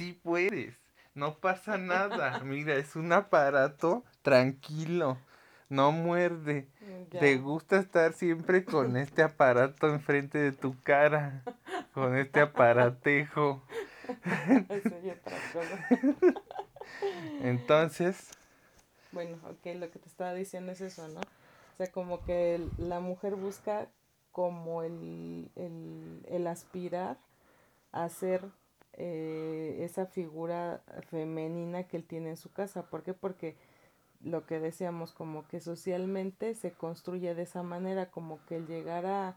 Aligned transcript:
Sí 0.00 0.14
puedes, 0.14 0.74
no 1.12 1.40
pasa 1.40 1.76
nada. 1.76 2.40
Mira, 2.42 2.74
es 2.76 2.96
un 2.96 3.12
aparato 3.12 4.02
tranquilo, 4.22 5.18
no 5.68 5.92
muerde. 5.92 6.70
Te 7.10 7.36
gusta 7.36 7.76
estar 7.76 8.14
siempre 8.14 8.64
con 8.64 8.96
este 8.96 9.22
aparato 9.22 9.88
enfrente 9.88 10.38
de 10.38 10.52
tu 10.52 10.74
cara, 10.80 11.42
con 11.92 12.16
este 12.16 12.40
aparatejo. 12.40 13.62
Entonces. 17.42 18.30
Bueno, 19.12 19.36
ok, 19.50 19.74
lo 19.74 19.90
que 19.90 19.98
te 19.98 20.08
estaba 20.08 20.32
diciendo 20.32 20.72
es 20.72 20.80
eso, 20.80 21.08
¿no? 21.08 21.20
O 21.20 21.76
sea, 21.76 21.92
como 21.92 22.24
que 22.24 22.66
la 22.78 23.00
mujer 23.00 23.34
busca 23.34 23.86
como 24.32 24.82
el, 24.82 25.50
el, 25.56 26.24
el 26.26 26.46
aspirar 26.46 27.18
a 27.92 28.08
ser 28.08 28.48
eh, 29.02 29.82
esa 29.82 30.04
figura 30.04 30.82
femenina 31.08 31.84
que 31.84 31.96
él 31.96 32.04
tiene 32.04 32.28
en 32.28 32.36
su 32.36 32.52
casa. 32.52 32.82
¿Por 32.82 33.02
qué? 33.02 33.14
Porque 33.14 33.56
lo 34.22 34.44
que 34.44 34.60
decíamos, 34.60 35.12
como 35.12 35.48
que 35.48 35.58
socialmente 35.60 36.54
se 36.54 36.72
construye 36.72 37.34
de 37.34 37.42
esa 37.42 37.62
manera, 37.62 38.10
como 38.10 38.44
que 38.44 38.56
el 38.56 38.66
llegar 38.66 39.06
a, 39.06 39.36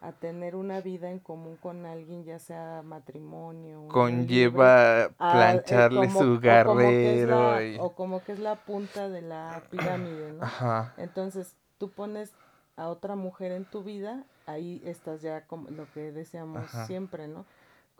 a 0.00 0.10
tener 0.10 0.56
una 0.56 0.80
vida 0.80 1.12
en 1.12 1.20
común 1.20 1.56
con 1.56 1.86
alguien, 1.86 2.24
ya 2.24 2.40
sea 2.40 2.82
matrimonio. 2.84 3.86
Conlleva 3.86 5.10
plancharle 5.16 6.10
su 6.10 6.40
guerrero. 6.40 7.84
O 7.84 7.94
como, 7.94 8.24
que 8.24 8.32
es 8.32 8.40
la 8.40 8.56
punta 8.56 9.08
de 9.08 9.22
la 9.22 9.62
pirámide, 9.70 10.32
¿no? 10.32 10.90
Entonces, 10.96 11.56
tú 11.78 11.92
pones 11.92 12.32
a 12.74 12.88
otra 12.88 13.14
mujer 13.14 13.52
en 13.52 13.64
tu 13.64 13.84
vida, 13.84 14.24
ahí 14.46 14.82
estás 14.84 15.22
ya 15.22 15.46
como 15.46 15.70
lo 15.70 15.86
que 15.92 16.10
decíamos 16.10 16.68
siempre, 16.88 17.28
¿no? 17.28 17.44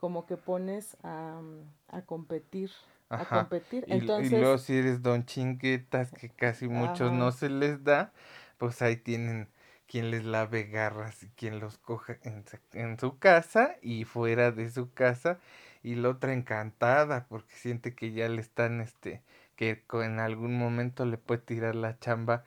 Como 0.05 0.27
que 0.27 0.37
pones 0.37 0.97
a, 1.01 1.41
a 1.87 2.01
competir. 2.03 2.69
A 3.09 3.25
competir. 3.25 3.85
Entonces, 3.87 4.31
y, 4.31 4.35
luego 4.37 4.59
si 4.59 4.77
eres 4.77 5.01
don 5.01 5.25
chinguetas, 5.25 6.11
que 6.11 6.29
casi 6.29 6.67
muchos 6.67 7.11
no 7.11 7.31
se 7.31 7.49
les 7.49 7.83
da, 7.83 8.13
pues 8.59 8.83
ahí 8.83 8.97
tienen 8.97 9.49
quien 9.87 10.11
les 10.11 10.23
lave 10.23 10.65
garras 10.65 11.23
y 11.23 11.29
quien 11.29 11.59
los 11.59 11.79
coja 11.79 12.17
en, 12.21 12.45
en, 12.73 12.99
su 12.99 13.17
casa 13.17 13.77
y 13.81 14.03
fuera 14.03 14.51
de 14.51 14.69
su 14.69 14.93
casa 14.93 15.39
y 15.81 15.95
la 15.95 16.09
otra 16.09 16.33
encantada 16.33 17.25
porque 17.27 17.55
siente 17.55 17.95
que 17.95 18.11
ya 18.11 18.29
le 18.29 18.41
están 18.41 18.79
este 18.79 19.23
que 19.55 19.83
en 20.03 20.19
algún 20.19 20.55
momento 20.55 21.03
le 21.05 21.17
puede 21.17 21.41
tirar 21.41 21.73
la 21.73 21.97
chamba 21.97 22.43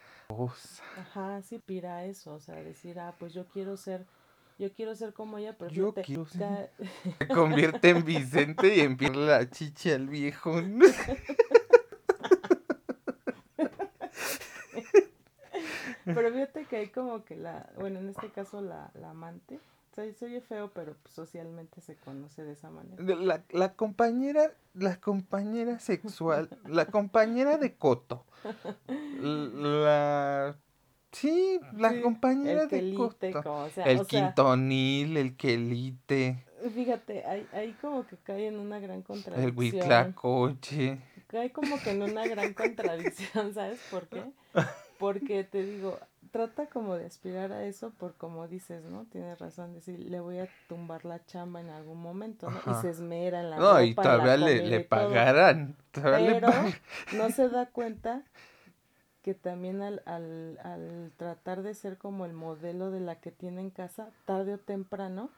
Ajá, 0.97 1.43
sí 1.43 1.59
pira 1.59 2.05
eso, 2.05 2.35
o 2.35 2.41
sea, 2.41 2.57
decir, 2.57 3.01
ah, 3.01 3.15
pues 3.19 3.33
yo 3.33 3.47
quiero 3.47 3.77
ser, 3.79 4.07
yo 4.59 4.73
quiero 4.73 4.95
ser 4.95 5.13
como 5.13 5.39
ella, 5.39 5.57
pero 5.57 5.71
yo 5.71 5.95
quiero 5.95 6.27
ser... 6.27 6.71
Se 7.19 7.29
convierte 7.29 7.91
en 7.91 8.05
Vicente 8.05 8.77
y 8.77 8.81
empieza 8.81 9.15
la 9.15 9.49
chicha 9.49 9.95
al 9.95 10.09
viejo. 10.09 10.55
Pero 16.15 16.33
fíjate 16.33 16.65
que 16.65 16.77
hay 16.77 16.89
como 16.89 17.25
que 17.25 17.37
la, 17.37 17.69
bueno, 17.77 17.99
en 17.99 18.09
este 18.09 18.31
caso 18.31 18.63
la, 18.63 18.91
la 18.95 19.11
amante, 19.11 19.61
soy, 19.95 20.15
soy 20.15 20.41
feo, 20.41 20.71
pero 20.73 20.97
socialmente 21.05 21.81
se 21.81 21.97
conoce 21.97 22.45
de 22.45 22.53
esa 22.53 22.71
manera. 22.71 23.03
La, 23.17 23.45
la 23.51 23.75
compañera, 23.75 24.53
la 24.73 24.99
compañera 25.01 25.79
sexual, 25.81 26.49
la 26.67 26.87
compañera 26.87 27.59
de 27.59 27.75
Coto, 27.75 28.25
la 29.19 30.57
Sí, 31.21 31.61
la 31.77 32.01
compañera 32.01 32.67
de 32.67 32.79
el 33.85 34.07
quintonil, 34.07 35.17
el 35.17 35.37
quelite. 35.37 36.45
Fíjate, 36.73 37.25
ahí, 37.25 37.47
ahí 37.53 37.73
como 37.81 38.07
que 38.07 38.17
cae 38.19 38.47
en 38.47 38.59
una 38.59 38.79
gran 38.79 39.03
contradicción. 39.03 39.49
El 39.49 39.59
huitlacoche. 39.59 40.99
Cae 41.27 41.51
como 41.51 41.79
que 41.81 41.91
en 41.91 42.03
una 42.03 42.27
gran 42.27 42.55
contradicción, 42.55 43.53
¿sabes 43.55 43.81
por 43.91 44.07
qué? 44.07 44.23
Porque 44.99 45.43
te 45.43 45.65
digo, 45.65 45.99
trata 46.31 46.67
como 46.67 46.97
de 46.97 47.07
aspirar 47.07 47.53
a 47.53 47.65
eso 47.65 47.91
por 47.91 48.15
como 48.15 48.47
dices, 48.47 48.85
¿no? 48.85 49.05
Tienes 49.07 49.39
razón, 49.41 49.75
decir, 49.75 49.99
le 49.99 50.21
voy 50.21 50.39
a 50.39 50.49
tumbar 50.69 51.05
la 51.05 51.25
chamba 51.27 51.61
en 51.61 51.71
algún 51.71 52.01
momento, 52.01 52.49
¿no? 52.49 52.61
Y 52.73 52.81
se 52.81 52.91
esmera 52.91 53.41
en 53.41 53.51
la 53.51 53.57
No, 53.57 53.83
y 53.83 53.95
todavía 53.95 54.37
le, 54.37 54.67
le 54.67 54.81
pagarán. 54.81 55.77
Pero 55.93 56.49
no 57.17 57.31
se 57.31 57.49
da 57.49 57.67
cuenta 57.67 58.23
que 59.29 59.35
también 59.35 59.83
al, 59.83 60.01
al, 60.07 60.59
al 60.65 61.13
tratar 61.19 61.61
de 61.61 61.75
ser 61.75 61.99
como 61.99 62.25
el 62.25 62.33
modelo 62.33 62.91
de 62.91 63.01
la 63.01 63.21
que 63.21 63.31
tiene 63.31 63.61
en 63.61 63.69
casa, 63.69 64.09
tarde 64.25 64.55
o 64.55 64.59
temprano, 64.59 65.29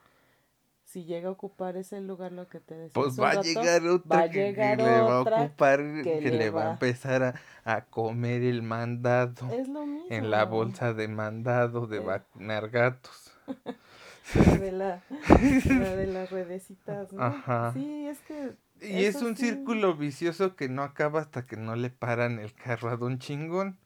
si 0.84 1.06
llega 1.06 1.28
a 1.28 1.32
ocupar 1.32 1.76
ese 1.76 2.00
lugar, 2.00 2.30
lo 2.30 2.46
que 2.48 2.60
te 2.60 2.76
decía. 2.76 2.92
Pues 2.94 3.18
va 3.18 3.30
a 3.30 3.42
llegar 3.42 3.84
otra 3.88 4.30
que, 4.30 4.52
le 4.52 5.00
va 5.00 5.16
a 5.16 5.20
ocupar, 5.22 5.80
que, 6.04 6.20
le 6.20 6.50
va 6.50 6.68
a 6.68 6.70
empezar 6.74 7.34
a, 7.64 7.84
comer 7.86 8.44
el 8.44 8.62
mandado. 8.62 9.52
Es 9.52 9.66
lo 9.66 9.84
mismo. 9.84 10.06
En 10.08 10.30
la 10.30 10.44
bolsa 10.44 10.94
de 10.94 11.08
mandado 11.08 11.88
de 11.88 11.98
vacunar 11.98 12.70
gatos. 12.70 13.32
la 14.36 14.56
de, 14.56 14.70
la, 14.70 15.96
de 15.96 16.06
las 16.06 16.30
redecitas, 16.30 17.12
¿no? 17.12 17.24
Ajá. 17.24 17.72
Sí, 17.72 18.06
es 18.06 18.20
que. 18.20 18.52
Y 18.80 19.04
es 19.04 19.16
un 19.16 19.36
círculo 19.36 19.94
vicioso 19.94 20.56
que 20.56 20.68
no 20.68 20.82
acaba 20.82 21.20
hasta 21.20 21.46
que 21.46 21.56
no 21.56 21.76
le 21.76 21.90
paran 21.90 22.38
el 22.38 22.54
carro 22.54 22.90
a 22.90 22.96
Don 22.96 23.18
Chingón. 23.18 23.78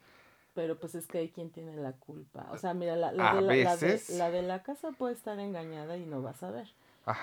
Pero 0.54 0.78
pues 0.78 0.94
es 0.94 1.06
que 1.06 1.18
hay 1.18 1.30
quien 1.30 1.50
tiene 1.50 1.76
la 1.76 1.92
culpa. 1.92 2.46
O 2.52 2.58
sea, 2.58 2.74
mira, 2.74 2.94
la, 2.94 3.12
la, 3.12 3.34
de, 3.34 3.64
la, 3.64 3.76
la 4.10 4.30
de 4.30 4.42
la 4.42 4.62
casa 4.62 4.92
puede 4.92 5.14
estar 5.14 5.38
engañada 5.40 5.96
y 5.96 6.06
no 6.06 6.22
va 6.22 6.30
a 6.30 6.34
saber 6.34 6.68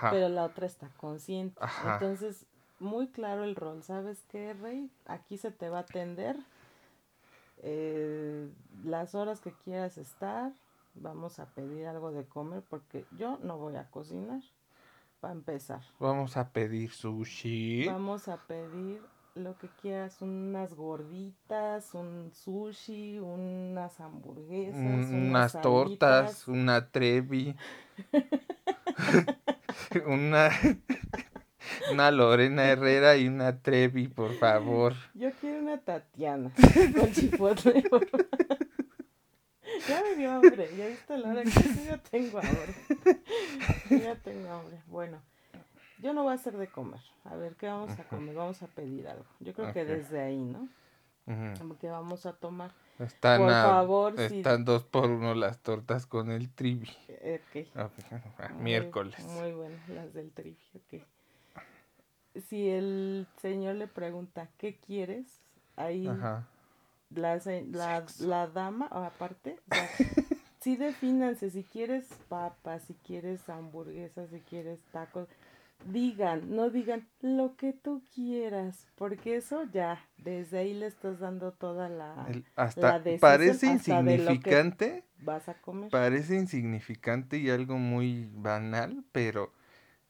pero 0.09 0.29
la 0.29 0.45
otra 0.45 0.67
está 0.67 0.89
consciente. 0.97 1.59
Entonces, 1.85 2.45
muy 2.79 3.07
claro 3.07 3.43
el 3.43 3.55
rol, 3.55 3.83
¿sabes 3.83 4.23
qué, 4.29 4.53
Rey? 4.53 4.89
Aquí 5.05 5.37
se 5.37 5.51
te 5.51 5.69
va 5.69 5.79
a 5.79 5.81
atender 5.81 6.37
eh, 7.63 8.49
las 8.83 9.15
horas 9.15 9.39
que 9.39 9.51
quieras 9.51 9.97
estar, 9.97 10.51
vamos 10.95 11.39
a 11.39 11.45
pedir 11.47 11.87
algo 11.87 12.11
de 12.11 12.25
comer 12.25 12.63
porque 12.69 13.05
yo 13.17 13.39
no 13.43 13.57
voy 13.57 13.75
a 13.75 13.89
cocinar, 13.89 14.41
para 15.21 15.33
empezar. 15.33 15.81
Vamos 15.99 16.35
a 16.35 16.49
pedir 16.49 16.91
sushi. 16.91 17.85
Vamos 17.85 18.27
a 18.27 18.37
pedir 18.37 19.01
lo 19.35 19.57
que 19.57 19.69
quieras, 19.81 20.21
unas 20.21 20.73
gorditas, 20.73 21.93
un 21.93 22.31
sushi, 22.33 23.19
unas 23.19 23.99
hamburguesas, 24.01 25.09
unas, 25.09 25.61
tortas, 25.61 26.47
una 26.47 26.89
trevi. 26.89 27.55
una, 30.05 30.49
una 31.91 32.11
Lorena 32.11 32.65
Herrera 32.65 33.15
y 33.15 33.27
una 33.27 33.61
Trevi, 33.61 34.07
por 34.07 34.33
favor. 34.33 34.93
Yo 35.13 35.29
quiero 35.39 35.59
una 35.59 35.77
Tatiana 35.77 36.51
con 36.97 37.11
chipotle. 37.11 37.83
Ya 39.87 40.01
me 40.03 40.15
dio 40.15 40.31
hambre, 40.31 40.69
ya 40.75 40.87
viste 40.87 41.17
la 41.17 41.29
hora 41.29 41.43
que 41.43 41.49
yo 41.85 41.99
tengo 41.99 42.39
hambre. 42.39 42.75
ya 43.89 44.15
tengo 44.15 44.51
hambre. 44.51 44.81
Bueno, 44.87 45.21
yo 45.99 46.13
no 46.13 46.23
voy 46.23 46.31
a 46.31 46.35
hacer 46.35 46.57
de 46.57 46.67
comer. 46.67 47.01
A 47.25 47.35
ver, 47.35 47.55
¿qué 47.55 47.67
vamos 47.67 47.97
a 47.99 48.03
comer? 48.05 48.35
Vamos 48.35 48.61
a 48.63 48.67
pedir 48.67 49.07
algo. 49.07 49.25
Yo 49.39 49.53
creo 49.53 49.73
que 49.73 49.85
desde 49.85 50.21
ahí, 50.21 50.43
¿no? 50.43 50.67
Como 51.57 51.77
que 51.77 51.87
vamos 51.89 52.25
a 52.25 52.33
tomar. 52.33 52.71
Están, 52.99 53.39
por 53.41 53.51
favor, 53.51 54.19
están 54.19 54.65
dos 54.65 54.83
por 54.83 55.09
uno 55.09 55.33
las 55.33 55.59
tortas 55.59 56.05
con 56.05 56.29
el 56.29 56.49
trivi. 56.49 56.89
miércoles. 58.59 59.23
Muy 59.25 59.53
buenas 59.53 59.89
las 59.89 60.13
del 60.13 60.31
trivi, 60.31 60.57
Si 62.47 62.69
el 62.69 63.27
señor 63.41 63.75
le 63.75 63.87
pregunta, 63.87 64.49
¿qué 64.57 64.75
quieres? 64.75 65.41
Ahí 65.77 66.07
La, 67.13 67.39
la, 67.71 68.05
la, 68.19 68.47
dama, 68.47 68.87
aparte, 68.87 69.59
o 69.69 69.75
sea, 69.75 69.89
sí 70.61 70.77
defínanse 70.77 71.49
si 71.49 71.63
quieres 71.63 72.07
papas, 72.29 72.83
si 72.83 72.93
quieres 72.93 73.47
hamburguesas, 73.49 74.29
si 74.29 74.39
quieres 74.39 74.79
tacos 74.91 75.27
digan, 75.85 76.55
no 76.55 76.69
digan 76.69 77.07
lo 77.21 77.55
que 77.55 77.73
tú 77.73 78.03
quieras, 78.13 78.87
porque 78.95 79.37
eso 79.37 79.63
ya, 79.71 79.99
desde 80.17 80.59
ahí 80.59 80.73
le 80.73 80.87
estás 80.87 81.19
dando 81.19 81.51
toda 81.51 81.89
la... 81.89 82.27
hasta 82.55 83.01
parece 83.19 83.67
insignificante. 83.67 85.03
vas 85.19 85.49
a 85.49 85.55
comer. 85.55 85.89
Parece 85.89 86.35
insignificante 86.35 87.37
y 87.37 87.49
algo 87.49 87.77
muy 87.77 88.29
banal, 88.33 89.03
pero... 89.11 89.53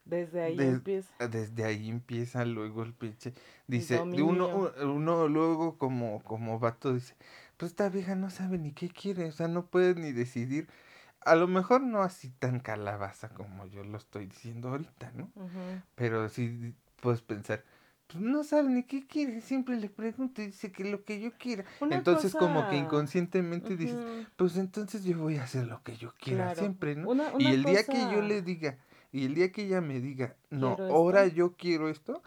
Desde 0.06 0.42
ahí 0.42 0.60
empieza. 0.60 1.28
Desde 1.28 1.64
ahí 1.64 1.90
empieza 1.90 2.46
luego 2.46 2.84
el 2.84 2.94
pinche. 2.94 3.34
Dice, 3.68 4.00
uno, 4.02 4.72
uno 4.82 5.28
luego 5.28 5.78
como, 5.78 6.24
como 6.24 6.60
vato 6.60 6.94
dice, 6.94 7.16
pues 7.58 7.72
esta 7.72 7.90
vieja 7.90 8.16
no 8.16 8.30
sabe 8.30 8.58
ni 8.58 8.74
qué 8.74 8.90
quiere, 8.90 9.26
o 9.26 9.32
sea, 9.32 9.48
no 9.48 9.68
puede 9.68 9.96
ni 9.96 10.12
decidir 10.12 10.68
a 11.24 11.36
lo 11.36 11.48
mejor 11.48 11.82
no 11.82 12.02
así 12.02 12.30
tan 12.30 12.60
calabaza 12.60 13.30
como 13.30 13.66
yo 13.68 13.84
lo 13.84 13.98
estoy 13.98 14.26
diciendo 14.26 14.70
ahorita, 14.70 15.12
¿no? 15.16 15.32
Pero 15.96 16.30
sí 16.30 16.74
puedes 17.00 17.22
pensar, 17.22 17.64
pues 18.08 18.24
no 18.24 18.44
sabe 18.44 18.70
ni 18.70 18.84
qué 18.84 19.06
quiere, 19.06 19.42
siempre 19.42 19.78
le 19.78 19.90
pregunto 19.90 20.42
y 20.42 20.48
dice 20.48 20.72
que 20.72 20.84
lo 20.86 21.04
que 21.04 21.20
yo 21.20 21.32
quiera. 21.38 21.64
entonces 21.90 22.34
como 22.34 22.68
que 22.70 22.78
inconscientemente 22.78 23.78
dices, 23.78 24.00
pues 24.36 24.58
entonces 24.58 25.04
yo 25.04 25.18
voy 25.18 25.38
a 25.38 25.44
hacer 25.44 25.68
lo 25.68 25.84
que 25.84 25.96
yo 25.98 26.14
quiera 26.20 26.56
siempre, 26.56 26.96
¿no? 26.96 27.14
y 27.40 27.48
el 27.48 27.64
día 27.64 27.84
que 27.84 28.00
yo 28.00 28.22
le 28.22 28.42
diga, 28.42 28.78
y 29.12 29.26
el 29.26 29.36
día 29.36 29.52
que 29.52 29.64
ella 29.64 29.82
me 29.82 30.00
diga, 30.00 30.36
no, 30.50 30.78
ahora 30.90 31.28
yo 31.28 31.54
quiero 31.54 31.90
esto, 31.90 32.22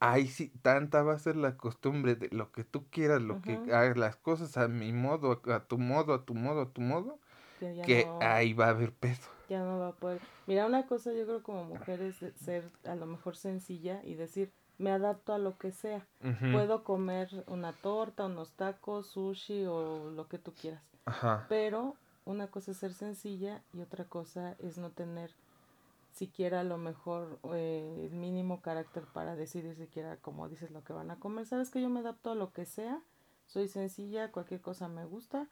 ahí 0.00 0.26
sí, 0.26 0.52
tanta 0.62 1.02
va 1.02 1.14
a 1.14 1.18
ser 1.18 1.36
la 1.36 1.56
costumbre 1.56 2.14
de 2.14 2.28
lo 2.30 2.52
que 2.52 2.64
tú 2.64 2.84
quieras, 2.90 3.22
lo 3.22 3.40
que 3.42 3.54
hagas 3.72 3.96
las 3.96 4.16
cosas 4.16 4.56
a 4.56 4.68
mi 4.68 4.92
modo, 4.92 5.40
a 5.46 5.64
tu 5.64 5.78
modo, 5.78 6.14
a 6.14 6.24
tu 6.24 6.34
modo, 6.34 6.62
a 6.62 6.70
tu 6.70 6.80
modo, 6.80 7.18
que, 7.58 8.08
ahí 8.20 8.52
va 8.52 8.66
a 8.66 8.70
haber 8.70 8.92
peso. 8.92 9.30
Ya 9.48 9.60
no 9.60 9.78
va 9.78 9.88
a 9.88 9.92
poder. 9.92 10.20
Mira, 10.46 10.66
una 10.66 10.86
cosa 10.86 11.12
yo 11.12 11.24
creo 11.24 11.42
como 11.42 11.64
mujer 11.64 12.00
es 12.00 12.16
ser 12.36 12.70
a 12.84 12.94
lo 12.94 13.06
mejor 13.06 13.36
sencilla 13.36 14.00
y 14.04 14.14
decir, 14.14 14.52
me 14.78 14.90
adapto 14.90 15.32
a 15.32 15.38
lo 15.38 15.56
que 15.58 15.72
sea. 15.72 16.06
Puedo 16.52 16.84
comer 16.84 17.28
una 17.46 17.72
torta, 17.72 18.26
unos 18.26 18.52
tacos, 18.52 19.08
sushi 19.08 19.66
o 19.66 20.10
lo 20.10 20.28
que 20.28 20.38
tú 20.38 20.52
quieras. 20.52 20.82
Ajá. 21.04 21.46
Pero 21.48 21.96
una 22.24 22.46
cosa 22.48 22.70
es 22.70 22.78
ser 22.78 22.92
sencilla 22.92 23.62
y 23.72 23.82
otra 23.82 24.04
cosa 24.04 24.56
es 24.58 24.78
no 24.78 24.90
tener 24.90 25.34
siquiera 26.14 26.60
a 26.60 26.64
lo 26.64 26.78
mejor 26.78 27.38
eh, 27.52 28.08
el 28.10 28.16
mínimo 28.16 28.62
carácter 28.62 29.04
para 29.12 29.34
decidir 29.34 29.74
siquiera 29.76 30.16
como 30.16 30.48
dices 30.48 30.70
lo 30.70 30.84
que 30.84 30.92
van 30.92 31.10
a 31.10 31.16
comer. 31.16 31.46
Sabes 31.46 31.70
que 31.70 31.82
yo 31.82 31.88
me 31.88 32.00
adapto 32.00 32.30
a 32.30 32.34
lo 32.34 32.52
que 32.52 32.64
sea, 32.64 33.00
soy 33.46 33.68
sencilla, 33.68 34.30
cualquier 34.30 34.60
cosa 34.60 34.88
me 34.88 35.04
gusta, 35.04 35.48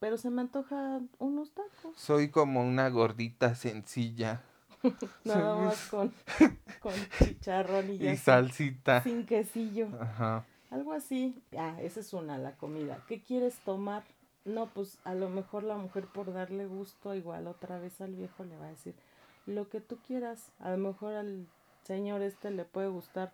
pero 0.00 0.18
se 0.18 0.30
me 0.30 0.42
antoja 0.42 1.00
unos 1.18 1.52
tacos. 1.52 1.96
Soy 1.96 2.30
como 2.30 2.62
una 2.62 2.88
gordita 2.88 3.54
sencilla. 3.54 4.42
Nada 5.24 5.56
más 5.56 5.88
con, 5.88 6.12
con 6.80 6.92
chicharrón 7.18 7.90
y, 7.90 8.08
y 8.08 8.16
salsita. 8.16 9.02
Sin 9.02 9.24
quesillo. 9.24 9.88
Ajá. 10.00 10.44
Algo 10.70 10.92
así. 10.92 11.40
Ah, 11.56 11.76
esa 11.80 12.00
es 12.00 12.12
una, 12.12 12.38
la 12.38 12.56
comida. 12.56 13.04
¿Qué 13.06 13.22
quieres 13.22 13.56
tomar? 13.64 14.02
No, 14.44 14.66
pues 14.66 14.98
a 15.04 15.14
lo 15.14 15.28
mejor 15.28 15.62
la 15.62 15.76
mujer 15.76 16.06
por 16.06 16.32
darle 16.32 16.66
gusto, 16.66 17.14
igual 17.14 17.46
otra 17.46 17.78
vez 17.78 18.00
al 18.00 18.16
viejo 18.16 18.42
le 18.42 18.56
va 18.56 18.66
a 18.66 18.70
decir, 18.70 18.96
lo 19.46 19.68
que 19.68 19.80
tú 19.80 19.98
quieras. 20.06 20.52
A 20.58 20.70
lo 20.70 20.78
mejor 20.78 21.14
al 21.14 21.46
señor 21.84 22.22
este 22.22 22.50
le 22.50 22.64
puede 22.64 22.88
gustar, 22.88 23.32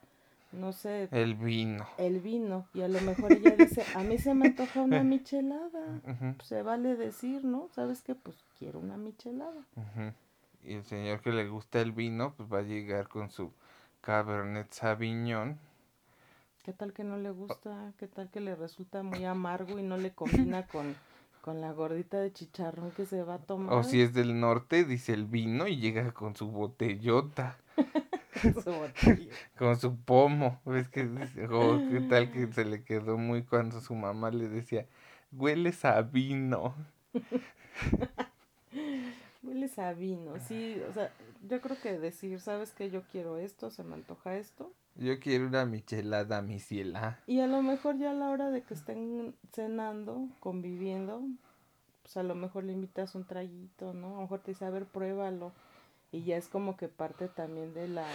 no 0.52 0.72
sé. 0.72 1.08
El 1.12 1.34
vino. 1.34 1.86
El 1.98 2.20
vino. 2.20 2.66
Y 2.74 2.82
a 2.82 2.88
lo 2.88 3.00
mejor 3.00 3.32
ella 3.32 3.54
dice, 3.56 3.84
a 3.94 4.02
mí 4.02 4.18
se 4.18 4.34
me 4.34 4.48
antoja 4.48 4.82
una 4.82 5.02
michelada. 5.04 6.00
se 6.42 6.62
vale 6.62 6.96
decir, 6.96 7.44
¿no? 7.44 7.68
¿Sabes 7.74 8.02
qué? 8.02 8.14
Pues 8.14 8.44
quiero 8.58 8.78
una 8.78 8.96
michelada. 8.96 9.64
Y 10.64 10.74
el 10.74 10.84
señor 10.84 11.20
que 11.20 11.30
le 11.30 11.48
gusta 11.48 11.80
el 11.80 11.92
vino, 11.92 12.34
pues 12.36 12.52
va 12.52 12.58
a 12.58 12.62
llegar 12.62 13.08
con 13.08 13.30
su 13.30 13.52
Cabernet 14.00 14.72
Sauvignon. 14.72 15.58
¿Qué 16.64 16.72
tal 16.72 16.92
que 16.92 17.04
no 17.04 17.16
le 17.16 17.30
gusta? 17.30 17.92
¿Qué 17.98 18.08
tal 18.08 18.28
que 18.30 18.40
le 18.40 18.54
resulta 18.54 19.02
muy 19.02 19.24
amargo 19.24 19.78
y 19.78 19.82
no 19.82 19.96
le 19.96 20.12
combina 20.12 20.66
con 20.72 20.94
con 21.48 21.62
la 21.62 21.72
gordita 21.72 22.20
de 22.20 22.30
chicharrón 22.30 22.90
que 22.90 23.06
se 23.06 23.22
va 23.22 23.36
a 23.36 23.38
tomar. 23.38 23.72
O 23.72 23.82
si 23.82 24.02
es 24.02 24.12
del 24.12 24.38
norte, 24.38 24.84
dice 24.84 25.14
el 25.14 25.24
vino 25.24 25.66
y 25.66 25.78
llega 25.78 26.12
con 26.12 26.36
su 26.36 26.50
botellota. 26.50 27.56
su 28.62 28.70
botellota. 28.70 29.34
con 29.56 29.80
su 29.80 29.96
pomo. 29.96 30.60
¿Ves 30.66 30.90
que 30.90 31.08
oh, 31.50 31.80
qué 31.90 32.02
tal 32.02 32.30
que 32.32 32.52
se 32.52 32.66
le 32.66 32.84
quedó 32.84 33.16
muy 33.16 33.44
cuando 33.44 33.80
su 33.80 33.94
mamá 33.94 34.30
le 34.30 34.50
decía, 34.50 34.84
hueles 35.32 35.86
a 35.86 36.02
vino. 36.02 36.74
hueles 39.42 39.78
a 39.78 39.94
vino, 39.94 40.38
sí, 40.40 40.78
o 40.86 40.92
sea, 40.92 41.10
yo 41.48 41.62
creo 41.62 41.80
que 41.80 41.98
decir, 41.98 42.40
¿sabes 42.40 42.72
que 42.72 42.90
Yo 42.90 43.04
quiero 43.10 43.38
esto, 43.38 43.70
se 43.70 43.84
me 43.84 43.94
antoja 43.94 44.36
esto. 44.36 44.70
Yo 44.98 45.20
quiero 45.20 45.46
una 45.46 45.64
michelada, 45.64 46.42
mi 46.42 46.58
ciela. 46.58 47.20
Y 47.26 47.40
a 47.40 47.46
lo 47.46 47.62
mejor 47.62 47.98
ya 47.98 48.10
a 48.10 48.14
la 48.14 48.30
hora 48.30 48.50
de 48.50 48.62
que 48.62 48.74
estén 48.74 49.34
cenando, 49.52 50.28
conviviendo, 50.40 51.22
pues 52.02 52.16
a 52.16 52.24
lo 52.24 52.34
mejor 52.34 52.64
le 52.64 52.72
invitas 52.72 53.14
un 53.14 53.24
traguito, 53.24 53.94
¿no? 53.94 54.08
A 54.08 54.14
lo 54.16 54.20
mejor 54.22 54.40
te 54.40 54.50
dice, 54.50 54.64
a 54.64 54.70
ver, 54.70 54.86
pruébalo. 54.86 55.52
Y 56.10 56.24
ya 56.24 56.36
es 56.36 56.48
como 56.48 56.76
que 56.76 56.88
parte 56.88 57.28
también 57.28 57.74
de 57.74 57.86
la 57.86 58.06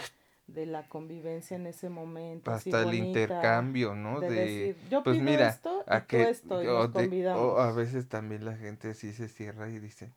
de 0.46 0.66
la 0.66 0.86
convivencia 0.88 1.56
en 1.56 1.66
ese 1.66 1.88
momento. 1.88 2.50
Hasta 2.50 2.82
el 2.82 2.94
intercambio, 2.94 3.94
¿no? 3.94 4.20
De, 4.20 4.28
decir, 4.28 4.76
yo 4.90 5.02
pues 5.02 5.20
mira, 5.20 5.48
esto 5.48 5.82
a 5.86 6.04
que, 6.04 6.28
esto 6.28 6.62
y 6.62 6.66
o 6.66 7.58
a 7.58 7.72
veces 7.72 8.08
también 8.08 8.44
la 8.44 8.56
gente 8.56 8.92
sí 8.94 9.12
se 9.12 9.28
cierra 9.28 9.70
y 9.70 9.78
dice, 9.78 10.12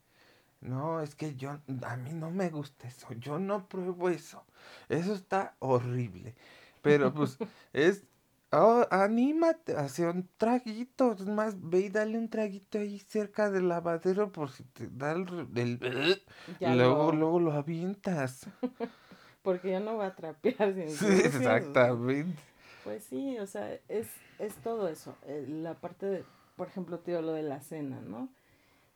no, 0.61 1.01
es 1.01 1.15
que 1.15 1.35
yo, 1.35 1.59
a 1.83 1.97
mí 1.97 2.11
no 2.13 2.31
me 2.31 2.49
gusta 2.49 2.87
eso, 2.87 3.13
yo 3.13 3.39
no 3.39 3.67
pruebo 3.67 4.09
eso, 4.09 4.43
eso 4.89 5.13
está 5.13 5.55
horrible. 5.59 6.35
Pero 6.81 7.13
pues 7.13 7.37
es, 7.73 8.03
oh, 8.51 8.85
anímate, 8.89 9.75
hace 9.75 10.07
un 10.07 10.27
traguito, 10.37 11.13
es 11.13 11.25
más, 11.25 11.55
ve 11.61 11.81
y 11.81 11.89
dale 11.89 12.17
un 12.17 12.29
traguito 12.29 12.79
ahí 12.79 12.99
cerca 12.99 13.51
del 13.51 13.69
lavadero 13.69 14.31
por 14.31 14.51
si 14.51 14.63
te 14.63 14.87
da 14.87 15.11
el, 15.11 15.25
luego, 16.59 17.11
luego 17.11 17.39
lo 17.39 17.53
avientas. 17.53 18.47
Porque 19.43 19.71
ya 19.71 19.79
no 19.79 19.95
va 19.95 20.07
a 20.07 20.15
trapear 20.15 20.73
sin 20.73 20.89
sí, 20.89 21.05
Exactamente. 21.23 22.37
Pues 22.83 23.03
sí, 23.03 23.37
o 23.39 23.47
sea, 23.47 23.73
es, 23.87 24.07
es 24.39 24.55
todo 24.55 24.87
eso, 24.89 25.15
eh, 25.25 25.45
la 25.47 25.75
parte 25.75 26.05
de, 26.05 26.23
por 26.55 26.67
ejemplo, 26.67 26.99
tío, 26.99 27.21
lo 27.21 27.33
de 27.33 27.43
la 27.43 27.61
cena, 27.61 28.01
¿no? 28.01 28.29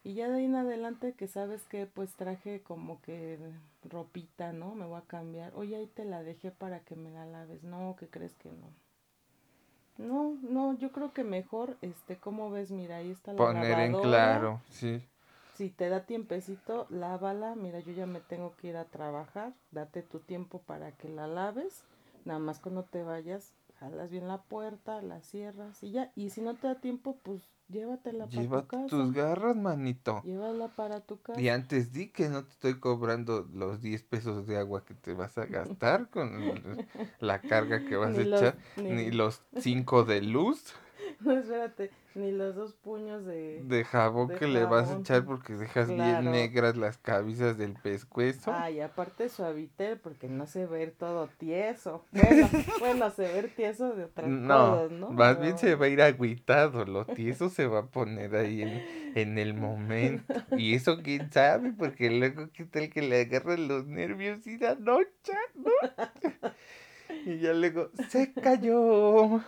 Y 0.03 0.15
ya 0.15 0.29
de 0.29 0.39
ahí 0.39 0.45
en 0.45 0.55
adelante 0.55 1.13
que 1.13 1.27
sabes 1.27 1.63
que 1.65 1.85
pues 1.85 2.15
traje 2.15 2.61
como 2.63 3.01
que 3.01 3.37
ropita, 3.83 4.51
¿no? 4.51 4.73
Me 4.73 4.85
voy 4.85 4.99
a 4.99 5.05
cambiar. 5.05 5.53
Oye, 5.55 5.75
ahí 5.75 5.87
te 5.87 6.05
la 6.05 6.23
dejé 6.23 6.51
para 6.51 6.79
que 6.79 6.95
me 6.95 7.11
la 7.11 7.25
laves. 7.25 7.63
No, 7.63 7.95
¿qué 7.99 8.07
crees 8.07 8.33
que 8.35 8.49
no? 8.49 8.73
No, 9.97 10.37
no, 10.41 10.77
yo 10.77 10.91
creo 10.91 11.13
que 11.13 11.23
mejor, 11.23 11.77
este, 11.81 12.17
¿cómo 12.17 12.49
ves? 12.49 12.71
Mira, 12.71 12.97
ahí 12.97 13.11
está 13.11 13.33
la 13.33 13.37
Poner 13.37 13.79
en 13.79 13.93
claro, 13.93 14.61
sí. 14.69 15.03
Si 15.55 15.69
te 15.69 15.89
da 15.89 16.05
tiempecito, 16.05 16.87
lávala. 16.89 17.53
Mira, 17.55 17.79
yo 17.81 17.93
ya 17.93 18.07
me 18.07 18.21
tengo 18.21 18.55
que 18.55 18.69
ir 18.69 18.77
a 18.77 18.85
trabajar. 18.85 19.53
Date 19.69 20.01
tu 20.01 20.19
tiempo 20.19 20.59
para 20.63 20.91
que 20.93 21.09
la 21.09 21.27
laves. 21.27 21.83
Nada 22.25 22.39
más 22.39 22.59
cuando 22.59 22.83
te 22.83 23.03
vayas, 23.03 23.53
jalas 23.79 24.09
bien 24.09 24.27
la 24.27 24.41
puerta, 24.41 25.01
la 25.03 25.21
cierras 25.21 25.83
y 25.83 25.91
ya. 25.91 26.11
Y 26.15 26.31
si 26.31 26.41
no 26.41 26.55
te 26.55 26.67
da 26.67 26.75
tiempo, 26.75 27.17
pues 27.21 27.43
Llévatela 27.71 28.25
para 28.25 28.41
Lleva 28.41 28.61
tu 28.61 28.67
casa. 28.67 28.87
tus 28.87 29.13
garras, 29.13 29.55
manito. 29.55 30.21
Llévala 30.25 30.67
para 30.67 30.99
tu 30.99 31.21
casa. 31.21 31.39
Y 31.39 31.49
antes 31.49 31.93
di 31.93 32.09
que 32.09 32.29
no 32.29 32.43
te 32.43 32.51
estoy 32.51 32.79
cobrando 32.79 33.47
los 33.53 33.81
10 33.81 34.03
pesos 34.03 34.45
de 34.45 34.57
agua 34.57 34.83
que 34.83 34.93
te 34.93 35.13
vas 35.13 35.37
a 35.37 35.45
gastar 35.45 36.09
con 36.09 36.31
la 37.19 37.39
carga 37.41 37.85
que 37.85 37.95
vas 37.95 38.17
a 38.17 38.21
echar, 38.21 38.57
ni... 38.77 39.11
los 39.11 39.41
5 39.57 40.03
de 40.03 40.21
luz. 40.21 40.73
No, 41.21 41.33
espérate, 41.33 41.91
ni 42.15 42.31
los 42.31 42.55
dos 42.55 42.73
puños 42.73 43.25
de... 43.25 43.61
De 43.63 43.83
jabón 43.83 44.29
que 44.29 44.47
le 44.47 44.65
vas 44.65 44.89
a 44.89 44.99
echar 44.99 45.25
porque 45.25 45.53
dejas 45.53 45.87
bien 45.87 46.31
negras 46.31 46.75
las 46.75 46.97
cabezas 46.97 47.57
del 47.57 47.73
pescuezo. 47.73 48.51
Ay, 48.53 48.81
aparte 48.81 49.29
suavitel 49.29 49.99
porque 49.99 50.27
no 50.27 50.47
se 50.47 50.65
ve 50.65 50.87
todo 50.87 51.27
tieso. 51.37 52.05
Bueno, 52.11 52.49
bueno, 52.79 53.11
se 53.11 53.23
ve 53.23 53.43
tieso 53.49 53.93
de 53.93 54.05
otras 54.05 54.27
no, 54.27 54.71
cosas, 54.71 54.91
¿no? 54.91 55.11
Más 55.11 55.39
bien 55.39 55.57
se 55.57 55.75
va 55.75 55.85
a 55.85 55.89
ir 55.89 56.01
agüitado, 56.01 56.85
lo 56.85 57.05
tieso 57.05 57.49
se 57.49 57.67
va 57.67 57.79
a 57.79 57.85
poner 57.87 58.35
ahí 58.35 58.61
en, 58.61 58.81
en 59.15 59.37
el 59.37 59.53
momento. 59.53 60.33
Y 60.57 60.75
eso 60.75 61.01
quién 61.03 61.31
sabe, 61.31 61.73
porque 61.73 62.09
luego 62.09 62.49
qué 62.53 62.65
tal 62.65 62.89
que 62.89 63.01
le 63.01 63.21
agarran 63.21 63.67
los 63.67 63.85
nervios 63.85 64.45
y 64.47 64.57
da 64.57 64.75
noche, 64.75 65.33
¿no? 65.55 65.71
Y 67.25 67.39
ya 67.39 67.51
luego, 67.51 67.89
se 68.07 68.31
cayó. 68.31 69.41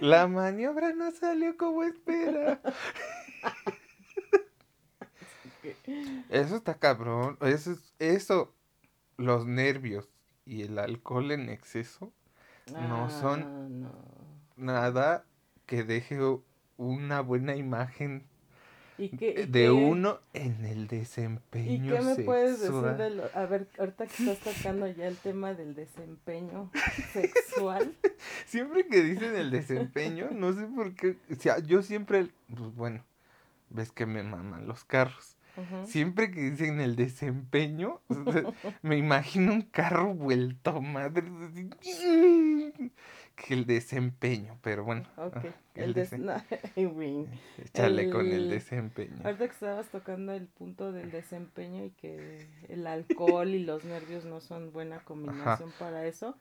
La 0.00 0.26
maniobra 0.26 0.92
no 0.92 1.10
salió 1.10 1.56
como 1.56 1.82
espera. 1.82 2.60
Eso 6.28 6.56
está 6.56 6.74
cabrón. 6.74 7.38
Eso, 7.40 7.76
eso, 7.98 8.54
los 9.16 9.46
nervios 9.46 10.08
y 10.44 10.62
el 10.62 10.78
alcohol 10.78 11.32
en 11.32 11.48
exceso 11.48 12.12
no 12.72 13.10
son 13.10 13.86
ah, 13.86 13.90
nada 14.56 15.24
que 15.66 15.82
deje 15.84 16.18
una 16.76 17.20
buena 17.20 17.56
imagen 17.56 18.26
de 18.98 19.70
uno 19.70 20.20
en 20.32 20.64
el 20.64 20.86
desempeño. 20.86 21.94
¿Y 21.94 21.98
qué 21.98 22.02
me 22.02 22.16
puedes 22.16 22.60
decir 22.60 22.74
de 22.74 23.10
lo, 23.10 23.24
a 23.34 23.46
ver, 23.46 23.68
ahorita 23.78 24.06
que 24.06 24.30
estás 24.30 24.54
tocando 24.56 24.86
ya 24.88 25.06
el 25.06 25.16
tema 25.16 25.54
del 25.54 25.74
desempeño 25.74 26.70
sexual? 27.12 27.94
siempre 28.46 28.86
que 28.86 29.02
dicen 29.02 29.36
el 29.36 29.50
desempeño, 29.50 30.28
no 30.32 30.52
sé 30.52 30.66
por 30.66 30.94
qué, 30.94 31.16
o 31.30 31.34
sea, 31.34 31.58
yo 31.58 31.82
siempre, 31.82 32.28
pues 32.48 32.74
bueno, 32.74 33.04
ves 33.70 33.92
que 33.92 34.06
me 34.06 34.22
maman 34.22 34.66
los 34.66 34.84
carros. 34.84 35.36
Siempre 35.86 36.30
que 36.30 36.50
dicen 36.50 36.80
el 36.80 36.96
desempeño, 36.96 38.02
me 38.82 38.98
imagino 38.98 39.54
un 39.54 39.62
carro 39.62 40.12
vuelto 40.12 40.82
madre 40.82 41.24
que 43.36 43.54
el 43.54 43.66
desempeño, 43.66 44.58
pero 44.62 44.84
bueno. 44.84 45.06
Ok, 45.16 45.36
el, 45.74 45.94
desempeño. 45.94 46.42
Échale 47.58 48.10
con 48.10 48.26
el 48.26 48.50
desempeño. 48.50 49.16
Ahorita 49.24 49.46
que 49.46 49.52
estabas 49.52 49.88
tocando 49.88 50.32
el 50.32 50.46
punto 50.46 50.90
del 50.90 51.10
desempeño 51.10 51.84
y 51.84 51.90
que 51.90 52.48
el 52.68 52.86
alcohol 52.86 53.48
y 53.48 53.62
los 53.62 53.84
nervios 53.84 54.24
no 54.24 54.40
son 54.40 54.72
buena 54.72 55.00
combinación 55.00 55.70
para 55.78 56.06
eso, 56.06 56.36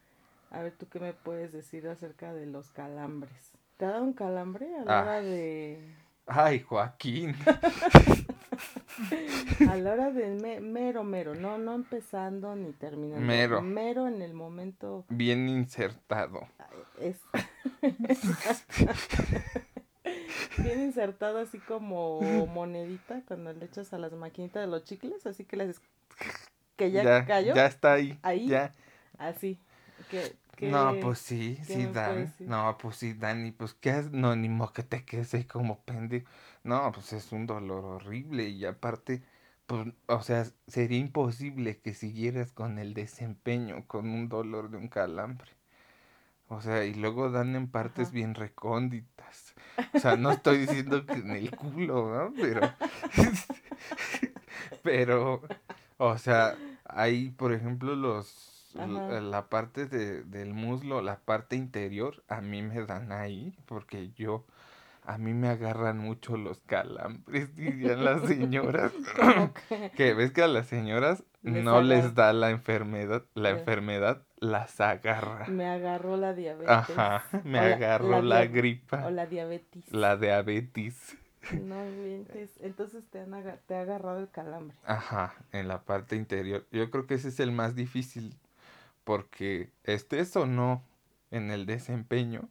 a 0.52 0.62
ver, 0.62 0.72
¿tú 0.72 0.88
qué 0.88 1.00
me 1.00 1.14
puedes 1.14 1.52
decir 1.52 1.88
acerca 1.88 2.34
de 2.34 2.46
los 2.46 2.72
calambres? 2.72 3.52
¿Te 3.78 3.86
ha 3.86 3.92
dado 3.92 4.04
un 4.04 4.14
calambre 4.14 4.74
a 4.75 4.86
la 4.86 5.02
hora 5.02 5.22
de...? 5.22 5.94
Ay, 6.28 6.62
Joaquín. 6.62 7.36
a 9.70 9.76
la 9.76 9.94
hora 9.94 10.12
de 10.12 10.60
mero, 10.62 11.04
mero, 11.04 11.36
no, 11.36 11.58
no 11.58 11.74
empezando 11.74 12.56
ni 12.56 12.72
terminando. 12.74 13.26
Mero. 13.26 13.62
Mero 13.62 14.08
en 14.08 14.22
el 14.22 14.34
momento. 14.34 15.06
Bien 15.10 15.50
insertado. 15.50 16.48
Es. 17.00 17.20
Bien 20.58 20.82
insertado 20.82 21.40
así 21.40 21.60
como 21.60 22.22
monedita 22.48 23.22
cuando 23.28 23.52
le 23.54 23.66
echas 23.66 23.94
a 23.94 23.98
las 23.98 24.14
maquinitas 24.14 24.64
de 24.64 24.68
los 24.68 24.84
chicles, 24.84 25.26
así 25.26 25.44
que 25.44 25.58
les 25.58 25.82
que 26.76 26.92
ya, 26.92 27.26
cayó. 27.26 27.56
Ya 27.56 27.66
está 27.66 27.94
ahí. 27.94 28.20
Ahí. 28.22 28.48
Ya. 28.48 28.74
Así. 29.18 29.60
Que, 30.10 30.36
no, 30.70 30.96
pues 31.02 31.20
sí, 31.20 31.58
sí 31.64 31.86
dan. 31.86 32.34
No, 32.40 32.78
pues 32.78 32.98
sí 32.98 33.14
dan. 33.14 33.46
Y 33.46 33.52
pues 33.52 33.74
qué 33.74 34.04
no, 34.12 34.36
ni 34.36 34.50
modo 34.50 34.74
que 34.74 34.84
te 34.84 35.04
quedes 35.04 35.34
ahí 35.34 35.46
como 35.46 35.80
pendejo. 35.82 36.28
No, 36.65 36.91
pues 36.91 37.13
es 37.13 37.31
un 37.31 37.45
dolor 37.45 37.86
horrible. 37.86 38.50
Y 38.50 38.65
aparte, 38.65 39.24
pues, 39.67 39.88
o 40.07 40.22
sea, 40.22 40.45
sería 40.67 40.98
imposible 40.98 41.79
que 41.79 41.93
siguieras 41.93 42.51
con 42.51 42.79
el 42.79 42.95
desempeño, 42.95 43.88
con 43.88 44.10
un 44.10 44.29
dolor 44.29 44.72
de 44.72 44.77
un 44.77 44.88
calambre. 44.88 45.51
O 46.48 46.62
sea, 46.62 46.84
y 46.86 46.95
luego 46.95 47.29
dan 47.29 47.55
en 47.55 47.67
partes 47.69 48.12
bien 48.12 48.34
recónditas. 48.34 49.53
O 49.93 50.00
sea, 50.00 50.15
no 50.17 50.31
estoy 50.31 50.60
diciendo 50.60 51.05
que 51.05 51.13
en 51.13 51.31
el 51.31 51.51
culo, 51.51 52.15
¿no? 52.15 52.34
Pero. 52.39 52.62
pero, 54.84 55.41
o 55.98 56.17
sea, 56.17 56.55
hay, 56.86 57.29
por 57.29 57.53
ejemplo, 57.53 57.95
los. 57.95 58.51
La, 58.75 59.48
parte 59.50 59.86
de, 59.86 60.24
del 60.24 60.53
muslo, 60.53 61.01
la 61.01 61.19
parte 61.19 61.55
interior, 61.55 62.24
a 62.27 62.41
mí 62.41 62.62
me 62.62 62.86
dan 62.86 63.12
ahí, 63.12 63.55
porque 63.67 64.12
yo. 64.13 64.45
A 65.06 65.18
mí 65.18 65.34
me 65.34 65.50
agarran 65.50 66.00
mucho 66.00 66.36
los 66.38 66.62
calambres, 66.62 67.56
dirían 67.56 68.04
las 68.04 68.22
señoras. 68.28 68.92
que 69.96 70.14
ves 70.14 70.32
que 70.32 70.42
a 70.42 70.48
las 70.48 70.68
señoras 70.68 71.24
no 71.42 71.82
les 71.82 72.16
da 72.16 72.34
la 72.34 72.50
enfermedad, 72.50 73.24
la 73.36 73.52
enfermedad 73.52 74.24
las 74.38 74.82
agarra. 74.82 75.48
Me 75.48 75.68
agarró 75.68 76.18
la 76.18 76.34
diabetes. 76.34 76.70
Ajá, 76.70 77.24
me 77.44 77.60
agarró 77.60 78.22
la, 78.22 78.46
gripa. 78.46 79.06
O 79.06 79.12
la 79.12 79.28
diabetes. 79.28 79.92
La 79.92 80.18
diabetes. 80.18 81.18
No 81.54 81.76
entonces 82.62 83.04
te, 83.12 83.20
han 83.20 83.32
te 83.68 83.76
ha 83.76 83.82
agarrado 83.82 84.20
el 84.20 84.30
calambre. 84.30 84.76
Ajá, 84.84 85.36
en 85.52 85.68
la 85.68 85.84
parte 85.84 86.16
interior. 86.16 86.66
Yo 86.72 86.90
creo 86.90 87.06
que 87.06 87.14
ese 87.14 87.28
es 87.28 87.40
el 87.40 87.52
más 87.52 87.76
difícil 87.76 88.36
porque 89.06 89.70
estés 89.84 90.36
o 90.36 90.46
no 90.46 90.84
en 91.32 91.52
el 91.52 91.66
desempeño, 91.66 92.50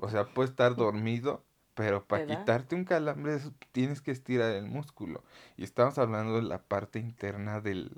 o 0.00 0.10
sea, 0.10 0.26
puedes 0.26 0.50
estar 0.50 0.76
dormido, 0.76 1.42
pero 1.74 2.04
para 2.04 2.26
quitarte 2.26 2.74
un 2.74 2.84
calambre 2.84 3.38
tienes 3.72 4.00
que 4.00 4.10
estirar 4.10 4.52
el 4.52 4.66
músculo. 4.66 5.22
Y 5.56 5.64
estamos 5.64 5.98
hablando 5.98 6.36
de 6.36 6.42
la 6.42 6.58
parte 6.58 6.98
interna 6.98 7.60
del, 7.60 7.90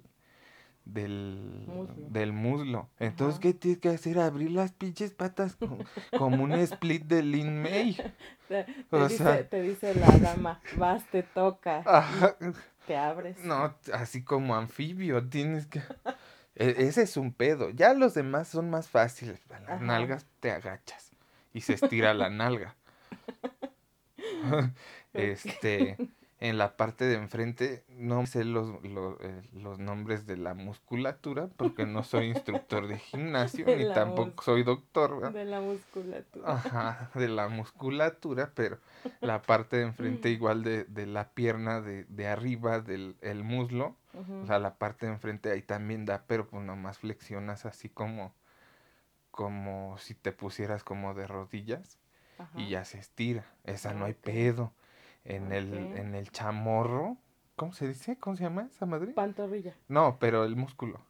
del 0.86 1.64
muslo. 1.66 1.94
Del 2.08 2.32
muslo. 2.32 2.88
Entonces, 2.98 3.40
¿qué 3.40 3.52
tienes 3.52 3.80
que 3.80 3.90
hacer? 3.90 4.18
Abrir 4.18 4.50
las 4.52 4.72
pinches 4.72 5.12
patas 5.12 5.56
como, 6.16 6.44
un 6.44 6.52
split 6.52 7.04
de 7.04 7.22
Lin 7.22 7.60
May. 7.62 7.96
Te, 8.48 8.64
dice, 9.08 9.44
te, 9.44 9.60
dice, 9.60 9.92
la 9.96 10.06
dama, 10.18 10.60
vas, 10.76 11.04
te 11.10 11.24
toca. 11.24 11.82
Te 12.86 12.96
abres. 12.96 13.36
No, 13.42 13.74
así 13.92 14.22
como 14.22 14.54
anfibio, 14.54 15.28
tienes 15.28 15.66
que... 15.66 15.82
E, 16.54 16.76
ese 16.78 17.02
es 17.02 17.16
un 17.16 17.32
pedo. 17.32 17.70
Ya 17.70 17.92
los 17.92 18.14
demás 18.14 18.46
son 18.46 18.70
más 18.70 18.88
fáciles. 18.88 19.40
Las 19.66 19.80
nalgas 19.80 20.26
te 20.38 20.52
agachas 20.52 21.10
y 21.52 21.62
se 21.62 21.72
estira 21.74 22.14
la 22.14 22.30
nalga. 22.30 22.76
este 25.12 25.96
en 26.38 26.58
la 26.58 26.76
parte 26.76 27.06
de 27.06 27.14
enfrente 27.14 27.84
no 27.88 28.26
sé 28.26 28.44
los, 28.44 28.68
eh, 28.84 29.42
los, 29.54 29.78
nombres 29.78 30.26
de 30.26 30.36
la 30.36 30.52
musculatura 30.52 31.48
porque 31.56 31.86
no 31.86 32.02
soy 32.04 32.26
instructor 32.26 32.88
de 32.88 32.98
gimnasio 32.98 33.64
ni 33.74 33.88
tampoco 33.92 34.42
soy 34.42 34.62
doctor. 34.62 35.32
De 35.32 35.46
la 35.46 35.60
musculatura. 35.60 36.52
Ajá, 36.52 37.10
de 37.14 37.28
la 37.28 37.48
musculatura, 37.48 38.52
pero 38.54 38.78
la 39.22 39.40
parte 39.40 39.76
de 39.76 39.84
enfrente 39.84 40.28
igual 40.28 40.62
de, 40.62 40.84
de 40.84 41.06
la 41.06 41.30
pierna 41.30 41.80
de, 41.80 42.04
de 42.04 42.26
arriba 42.26 42.80
del 42.80 43.16
el 43.22 43.42
muslo, 43.42 43.96
o 44.42 44.46
sea, 44.46 44.58
la 44.58 44.76
parte 44.76 45.04
de 45.06 45.12
enfrente 45.12 45.50
ahí 45.50 45.60
también 45.60 46.06
da, 46.06 46.24
pero 46.26 46.46
pues 46.48 46.62
nomás 46.62 46.98
flexionas 46.98 47.66
así 47.66 47.90
como, 47.90 48.34
como 49.30 49.98
si 49.98 50.14
te 50.14 50.32
pusieras 50.32 50.84
como 50.84 51.12
de 51.12 51.26
rodillas 51.26 51.98
y 52.56 52.70
ya 52.70 52.84
se 52.84 52.98
estira. 52.98 53.44
Esa 53.64 53.94
no 53.94 54.04
hay 54.04 54.14
pedo 54.14 54.72
en, 55.24 55.52
el, 55.52 55.74
en 55.74 56.14
el 56.14 56.30
chamorro. 56.30 57.16
¿Cómo 57.56 57.72
se 57.72 57.88
dice? 57.88 58.18
¿Cómo 58.18 58.36
se 58.36 58.44
llama 58.44 58.68
esa 58.70 58.86
madre? 58.86 59.12
Pantorrilla. 59.12 59.74
No, 59.88 60.18
pero 60.18 60.44
el 60.44 60.56
músculo. 60.56 61.00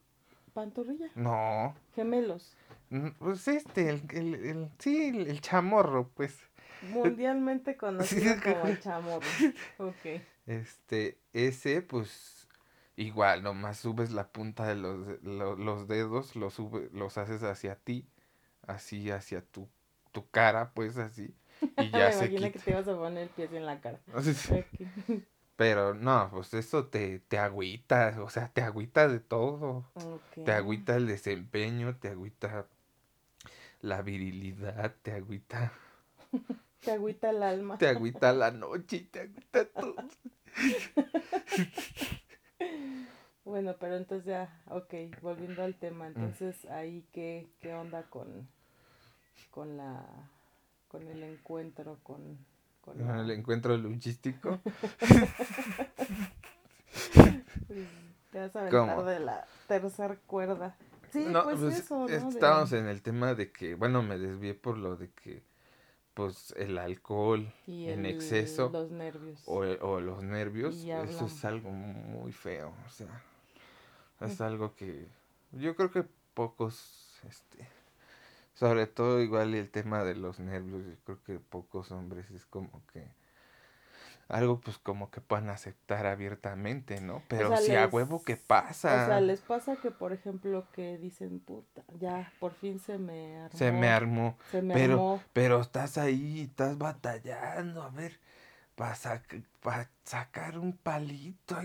¿Pantorrilla? 0.54 1.10
No. 1.14 1.74
Gemelos. 1.94 2.56
Pues 3.18 3.48
este, 3.48 3.90
el, 3.90 4.02
el, 4.10 4.34
el 4.34 4.70
sí, 4.78 5.08
el, 5.08 5.40
chamorro, 5.40 6.08
pues. 6.14 6.38
Mundialmente 6.90 7.76
conocido 7.76 8.34
como 8.42 8.66
el 8.66 8.80
chamorro. 8.80 9.26
Ok. 9.78 10.22
Este, 10.46 11.18
ese, 11.32 11.82
pues, 11.82 12.46
igual, 12.94 13.42
nomás 13.42 13.78
subes 13.78 14.12
la 14.12 14.28
punta 14.28 14.66
de 14.66 14.76
los, 14.76 15.20
los, 15.22 15.88
dedos, 15.88 16.36
los, 16.36 16.54
sube, 16.54 16.88
los 16.92 17.18
haces 17.18 17.42
hacia 17.42 17.74
ti, 17.74 18.06
así 18.62 19.10
hacia 19.10 19.42
tu, 19.42 19.68
tu 20.16 20.26
cara, 20.30 20.70
pues, 20.72 20.96
así. 20.96 21.34
Y 21.60 21.90
ya 21.90 22.08
Me 22.08 22.14
imagino 22.14 22.50
que 22.52 22.58
te 22.58 22.70
ibas 22.70 22.88
a 22.88 22.96
poner 22.96 23.24
el 23.24 23.28
pie 23.28 23.50
en 23.52 23.66
la 23.66 23.78
cara. 23.82 24.00
Pero 25.56 25.92
no, 25.92 26.30
pues 26.30 26.54
eso 26.54 26.86
te, 26.86 27.18
te 27.18 27.38
agüita, 27.38 28.16
o 28.22 28.30
sea, 28.30 28.48
te 28.48 28.62
agüita 28.62 29.08
de 29.08 29.20
todo. 29.20 29.84
Te 30.42 30.52
agüita 30.52 30.96
el 30.96 31.06
desempeño, 31.06 31.96
te 31.96 32.08
agüita 32.08 32.66
la 33.82 34.00
virilidad, 34.00 34.94
te 35.02 35.12
agüita. 35.12 35.72
te 36.82 36.92
agüita 36.92 37.28
el 37.28 37.42
alma. 37.42 37.76
Te 37.76 37.88
agüita 37.88 38.32
la 38.32 38.50
noche, 38.50 39.06
te 39.10 39.20
agüita 39.20 39.64
todo. 39.66 39.96
bueno, 43.44 43.76
pero 43.78 43.96
entonces 43.96 44.26
ya, 44.26 44.62
ok, 44.68 44.94
volviendo 45.20 45.62
al 45.62 45.74
tema, 45.74 46.04
mm. 46.04 46.12
entonces 46.16 46.64
ahí 46.70 47.06
qué, 47.12 47.48
qué 47.60 47.74
onda 47.74 48.02
con, 48.04 48.48
con 49.50 49.76
la 49.76 50.04
con 50.88 51.06
el 51.08 51.22
encuentro 51.22 51.98
con... 52.02 52.38
con 52.80 53.00
El 53.00 53.30
encuentro 53.30 53.76
luchístico. 53.76 54.60
Te 58.32 58.38
vas 58.38 58.56
a 58.56 58.60
aventar 58.60 59.04
de 59.04 59.20
la 59.20 59.46
tercera 59.66 60.16
cuerda. 60.26 60.76
Sí, 61.10 61.26
pues, 61.30 61.58
pues, 61.60 61.78
eso, 61.78 62.06
¿no? 62.08 62.28
Estábamos 62.28 62.72
en 62.72 62.86
el 62.86 63.02
tema 63.02 63.34
de 63.34 63.50
que, 63.50 63.74
bueno, 63.74 64.02
me 64.02 64.18
desvié 64.18 64.54
por 64.54 64.76
lo 64.76 64.96
de 64.96 65.10
que, 65.10 65.42
pues, 66.14 66.52
el 66.56 66.78
alcohol 66.78 67.52
en 67.66 68.06
exceso. 68.06 68.70
Los 68.70 68.90
nervios. 68.90 69.42
O, 69.46 69.60
o 69.60 70.00
los 70.00 70.22
nervios, 70.22 70.76
eso 70.76 71.26
es 71.26 71.44
algo 71.44 71.70
muy 71.70 72.32
feo, 72.32 72.74
o 72.86 72.90
sea, 72.90 73.22
es 74.20 74.40
algo 74.40 74.74
que 74.74 75.06
yo 75.52 75.74
creo 75.76 75.90
que 75.90 76.04
pocos, 76.34 77.20
este, 77.28 77.66
sobre 78.56 78.86
todo 78.86 79.20
igual 79.20 79.54
el 79.54 79.70
tema 79.70 80.02
de 80.02 80.16
los 80.16 80.40
nervios, 80.40 80.84
yo 80.84 80.96
creo 81.04 81.22
que 81.22 81.38
pocos 81.38 81.92
hombres 81.92 82.30
es 82.30 82.44
como 82.46 82.82
que 82.92 83.06
algo 84.28 84.60
pues 84.60 84.78
como 84.78 85.10
que 85.10 85.20
puedan 85.20 85.50
aceptar 85.50 86.06
abiertamente, 86.06 87.00
¿no? 87.00 87.22
Pero 87.28 87.56
si 87.58 87.74
a 87.76 87.86
huevo 87.86 88.22
que 88.24 88.36
pasa. 88.36 89.04
O 89.04 89.06
sea, 89.06 89.20
les 89.20 89.40
pasa 89.40 89.76
que 89.76 89.90
por 89.90 90.12
ejemplo 90.12 90.66
que 90.72 90.98
dicen, 90.98 91.38
puta, 91.38 91.84
ya 92.00 92.32
por 92.40 92.54
fin 92.54 92.80
se 92.80 92.98
me 92.98 93.36
armó. 93.36 93.58
Se 93.58 93.72
me 93.72 93.88
armó. 93.88 94.38
Se 94.50 94.62
me 94.62 94.74
pero, 94.74 94.94
armó. 94.94 95.22
Pero 95.32 95.60
estás 95.60 95.98
ahí, 95.98 96.42
estás 96.42 96.76
batallando, 96.78 97.82
a 97.82 97.90
ver, 97.90 98.18
para 98.76 98.94
sacar 100.04 100.58
un 100.58 100.72
palito 100.74 101.56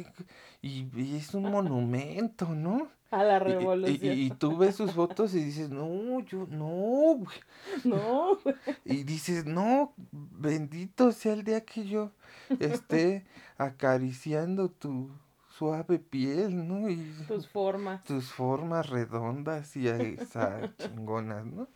y, 0.62 0.88
y 0.96 1.18
es 1.18 1.34
un 1.36 1.52
monumento, 1.52 2.50
¿no? 2.50 2.90
A 3.12 3.24
la 3.26 3.40
revolución. 3.40 4.18
Y, 4.18 4.30
tú 4.32 4.58
ves 4.58 4.78
sus 4.78 4.94
fotos 4.94 5.36
y 5.36 5.44
dices, 5.44 5.70
no, 5.70 6.22
yo, 6.22 6.48
no, 6.50 7.18
güey. 7.18 7.38
No, 7.84 8.38
Y 8.86 9.04
dices, 9.04 9.46
no, 9.46 9.94
bendito 10.12 11.12
sea 11.12 11.34
el 11.34 11.44
día 11.44 11.66
que 11.66 11.86
yo 11.86 12.12
esté 12.60 13.26
acariciando 13.58 14.70
tu 14.70 15.12
suave 15.50 16.00
piel, 16.00 16.66
¿no? 16.66 16.90
Y 16.90 17.14
tus 17.28 17.50
formas. 17.50 18.02
Tus 18.06 18.32
formas 18.32 18.90
redondas 18.90 19.76
y 19.76 19.90
esas 19.90 20.76
chingonas, 20.78 21.46
¿no? 21.46 21.68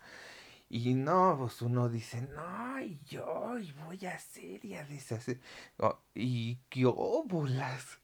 Y 0.70 0.94
no, 0.96 1.36
pues 1.40 1.62
uno 1.62 1.90
dice, 1.90 2.22
no, 2.22 2.82
y 2.82 3.00
yo, 3.06 3.58
y 3.60 3.72
voy 3.74 4.06
a 4.06 4.16
hacer 4.16 4.66
y 4.66 4.76
a 4.76 4.84
deshacer. 4.86 5.40
Oh, 5.78 6.00
y 6.14 6.58
qué 6.70 6.86
óvulas 6.86 8.00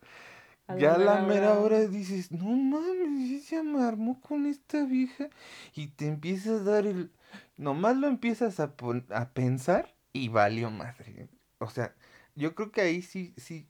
ya 0.77 0.95
a 0.95 0.97
la 0.97 1.21
mera 1.21 1.59
hora. 1.59 1.79
dices, 1.87 2.31
no 2.31 2.45
mames, 2.45 3.45
se 3.45 3.63
me 3.63 3.83
armó 3.83 4.19
con 4.21 4.45
esta 4.45 4.85
vieja. 4.85 5.29
Y 5.75 5.87
te 5.87 6.07
empiezas 6.07 6.61
a 6.61 6.63
dar 6.63 6.87
el. 6.87 7.11
Nomás 7.57 7.97
lo 7.97 8.07
empiezas 8.07 8.59
a, 8.59 8.73
a 9.09 9.29
pensar 9.29 9.95
y 10.13 10.29
valió 10.29 10.69
madre. 10.71 11.29
O 11.59 11.69
sea, 11.69 11.95
yo 12.35 12.55
creo 12.55 12.71
que 12.71 12.81
ahí 12.81 13.01
sí, 13.01 13.33
sí. 13.37 13.67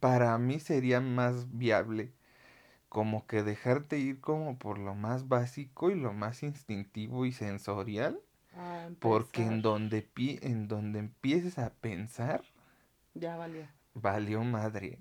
para 0.00 0.36
mí 0.38 0.60
sería 0.60 1.00
más 1.00 1.56
viable 1.56 2.12
como 2.90 3.24
que 3.26 3.44
dejarte 3.44 3.98
ir 3.98 4.20
como 4.20 4.58
por 4.58 4.78
lo 4.78 4.96
más 4.96 5.28
básico 5.28 5.90
y 5.90 5.94
lo 5.94 6.12
más 6.12 6.42
instintivo 6.42 7.24
y 7.24 7.32
sensorial. 7.32 8.20
porque 8.98 9.42
en 9.42 9.62
donde, 9.62 10.10
en 10.42 10.66
donde 10.66 10.98
empieces 10.98 11.58
a 11.58 11.70
pensar... 11.70 12.42
Ya 13.14 13.36
valió. 13.36 13.62
Valió 13.94 14.42
madre. 14.42 14.98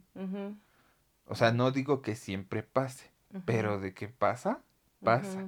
O 1.26 1.36
sea, 1.36 1.52
no 1.52 1.72
digo 1.72 2.02
que 2.04 2.16
siempre 2.16 2.62
pase, 2.62 3.10
pero 3.46 3.80
de 3.80 3.94
que 3.96 4.08
pasa, 4.08 4.62
pasa. 5.04 5.48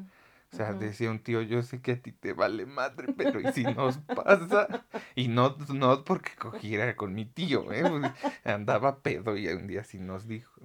O 0.52 0.56
sea, 0.56 0.74
decía 0.74 1.12
un 1.12 1.20
tío, 1.20 1.44
yo 1.44 1.62
sé 1.62 1.80
que 1.80 1.92
a 1.92 2.02
ti 2.02 2.12
te 2.12 2.34
vale 2.34 2.66
madre, 2.66 3.14
pero 3.16 3.40
¿y 3.40 3.54
si 3.54 3.64
nos 3.64 4.00
pasa? 4.00 4.68
Y 5.16 5.28
no, 5.28 5.56
no 5.74 6.04
porque 6.04 6.32
cogiera 6.38 6.96
con 6.96 7.14
mi 7.14 7.26
tío, 7.26 7.72
¿eh? 7.72 7.84
Pues, 7.88 8.12
andaba 8.44 9.00
pedo 9.00 9.38
y 9.38 9.48
un 9.48 9.68
día 9.68 9.84
sí 9.84 10.00
nos 10.00 10.28
dijo. 10.28 10.60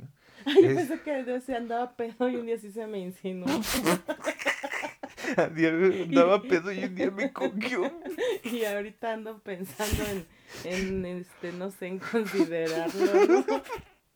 Ay, 0.46 0.62
yo 0.62 0.74
pensé 0.74 1.00
que 1.00 1.40
se 1.40 1.56
andaba 1.56 1.92
pedo 1.96 2.28
y 2.28 2.36
un 2.36 2.46
día 2.46 2.58
sí 2.58 2.70
se 2.72 2.86
me 2.86 2.98
insinuó. 2.98 3.46
andaba 5.36 6.40
pedo 6.40 6.72
y 6.72 6.84
un 6.84 6.94
día 6.94 7.10
me 7.10 7.32
cogió. 7.32 7.92
Y 8.44 8.64
ahorita 8.64 9.12
ando 9.12 9.40
pensando 9.40 10.04
en, 10.04 10.26
en 10.64 11.04
este, 11.04 11.52
no 11.52 11.72
sé, 11.72 11.88
en 11.88 11.98
considerarlo. 11.98 13.44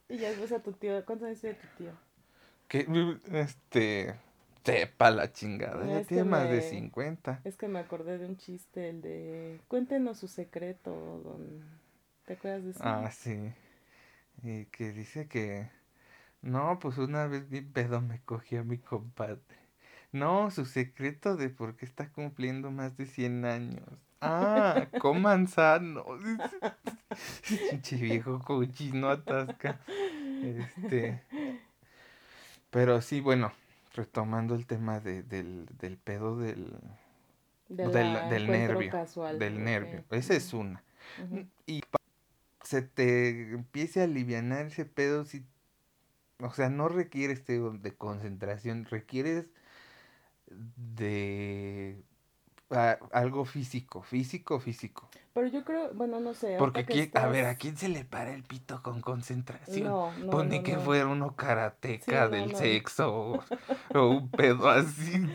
Y 0.07 0.17
ya 0.17 0.29
después 0.29 0.53
a 0.53 0.59
tu 0.63 0.71
tío, 0.71 1.03
¿cuántos 1.05 1.27
años 1.27 1.41
tiene 1.41 1.57
tu 1.57 1.67
tío? 1.77 1.91
Que, 2.69 2.87
este, 3.33 4.15
Sepa 4.63 5.09
la 5.09 5.31
chingada, 5.31 5.85
ya 5.87 6.03
tiene 6.03 6.23
más 6.23 6.49
de 6.49 6.61
50. 6.61 7.41
Es 7.43 7.57
que 7.57 7.67
me 7.67 7.79
acordé 7.79 8.19
de 8.19 8.27
un 8.27 8.37
chiste, 8.37 8.89
el 8.89 9.01
de 9.01 9.59
cuéntenos 9.67 10.19
su 10.19 10.27
secreto, 10.27 10.91
don... 11.23 11.65
¿te 12.25 12.33
acuerdas 12.33 12.63
de 12.63 12.69
eso? 12.71 12.79
Ah, 12.83 13.09
sí. 13.11 13.53
Y 14.43 14.65
que 14.65 14.91
dice 14.91 15.27
que, 15.27 15.67
no, 16.41 16.79
pues 16.79 16.97
una 16.97 17.27
vez 17.27 17.49
mi 17.49 17.61
pedo 17.61 18.01
me 18.01 18.21
cogió 18.21 18.61
a 18.61 18.63
mi 18.63 18.77
compadre. 18.77 19.41
No, 20.11 20.51
su 20.51 20.65
secreto 20.65 21.37
de 21.37 21.49
por 21.49 21.75
qué 21.75 21.85
está 21.85 22.09
cumpliendo 22.09 22.71
más 22.71 22.97
de 22.97 23.05
100 23.05 23.45
años. 23.45 23.87
Ah, 24.19 24.87
coman 24.99 25.47
sano. 25.47 26.05
Pinche 27.69 27.95
viejo 27.95 28.39
cochino 28.39 29.09
atasca. 29.09 29.79
Este. 30.43 31.21
Pero 32.69 33.01
sí, 33.01 33.19
bueno, 33.21 33.51
retomando 33.93 34.55
el 34.55 34.65
tema 34.65 34.99
de, 34.99 35.23
del, 35.23 35.65
del 35.79 35.97
pedo 35.97 36.37
del, 36.37 36.73
del, 37.67 37.91
del 37.91 38.47
nervio. 38.47 38.91
del 39.37 39.63
nervio. 39.63 40.03
Esa 40.11 40.35
es 40.35 40.53
una. 40.53 40.83
Y 41.65 41.81
se 42.63 42.81
te 42.81 43.53
empiece 43.53 44.01
a 44.01 44.05
aliviar 44.05 44.43
ese 44.65 44.85
pedo, 44.85 45.25
si, 45.25 45.45
o 46.43 46.51
sea, 46.51 46.69
no 46.69 46.89
requiere 46.89 47.33
este 47.33 47.59
de 47.59 47.95
concentración, 47.95 48.85
requieres 48.85 49.47
de 50.47 52.03
algo 53.11 53.45
físico, 53.45 54.01
físico, 54.01 54.59
físico. 54.59 55.09
Pero 55.33 55.47
yo 55.47 55.63
creo, 55.63 55.93
bueno, 55.93 56.19
no 56.19 56.33
sé. 56.33 56.55
Porque, 56.57 57.11
a 57.13 57.27
ver, 57.27 57.45
¿a 57.45 57.55
quién 57.55 57.77
se 57.77 57.87
le 57.89 58.03
para 58.05 58.33
el 58.33 58.43
pito 58.43 58.81
con 58.81 59.01
concentración? 59.01 59.87
No, 59.87 60.11
no, 60.17 60.29
Pone 60.29 60.63
que 60.63 60.77
fuera 60.77 61.07
uno 61.07 61.35
karateca 61.35 62.29
del 62.29 62.55
sexo 62.55 63.43
o, 63.93 64.07
un 64.07 64.29
pedo 64.29 64.69
así. 64.69 65.11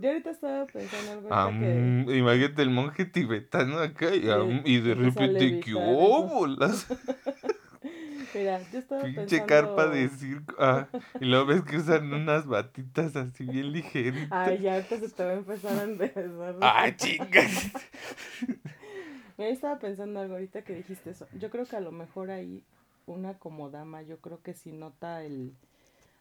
yo 0.00 0.08
ahorita 0.08 0.30
estaba 0.30 0.66
pensando 0.66 1.32
algo 1.32 1.60
que... 1.60 2.16
Imagínate 2.16 2.62
el 2.62 2.70
monje 2.70 3.04
tibetano 3.04 3.78
acá 3.78 4.14
y, 4.14 4.28
y 4.64 4.80
de 4.80 4.94
repente, 4.94 5.60
¿qué 5.60 5.74
óbolas? 5.74 6.86
Mira, 8.34 8.60
yo 8.70 8.78
estaba 8.80 9.02
Pinche 9.02 9.46
carpa 9.46 9.86
de 9.86 10.08
circo. 10.08 10.54
Ah, 10.58 10.88
y 11.20 11.24
luego 11.24 11.46
ves 11.46 11.62
que 11.62 11.76
usan 11.76 12.12
unas 12.12 12.46
batitas 12.46 13.14
así 13.14 13.44
bien 13.44 13.72
ligeritas. 13.72 14.28
Ay, 14.30 14.60
ya 14.60 14.74
ahorita 14.74 14.98
se 14.98 15.08
te 15.08 15.24
va 15.24 15.30
a 15.30 15.34
empezar 15.34 15.78
a 15.78 15.84
empezar. 15.84 16.56
Ay, 16.60 16.96
chingas. 16.96 17.70
Mira, 19.38 19.50
estaba 19.50 19.78
pensando 19.78 20.20
algo 20.20 20.34
ahorita 20.34 20.62
que 20.62 20.74
dijiste 20.74 21.10
eso. 21.10 21.26
Yo 21.38 21.50
creo 21.50 21.64
que 21.64 21.76
a 21.76 21.80
lo 21.80 21.92
mejor 21.92 22.30
ahí 22.30 22.62
una 23.06 23.38
como 23.38 23.70
dama, 23.70 24.02
yo 24.02 24.18
creo 24.18 24.42
que 24.42 24.54
si 24.54 24.72
nota 24.72 25.24
el, 25.24 25.54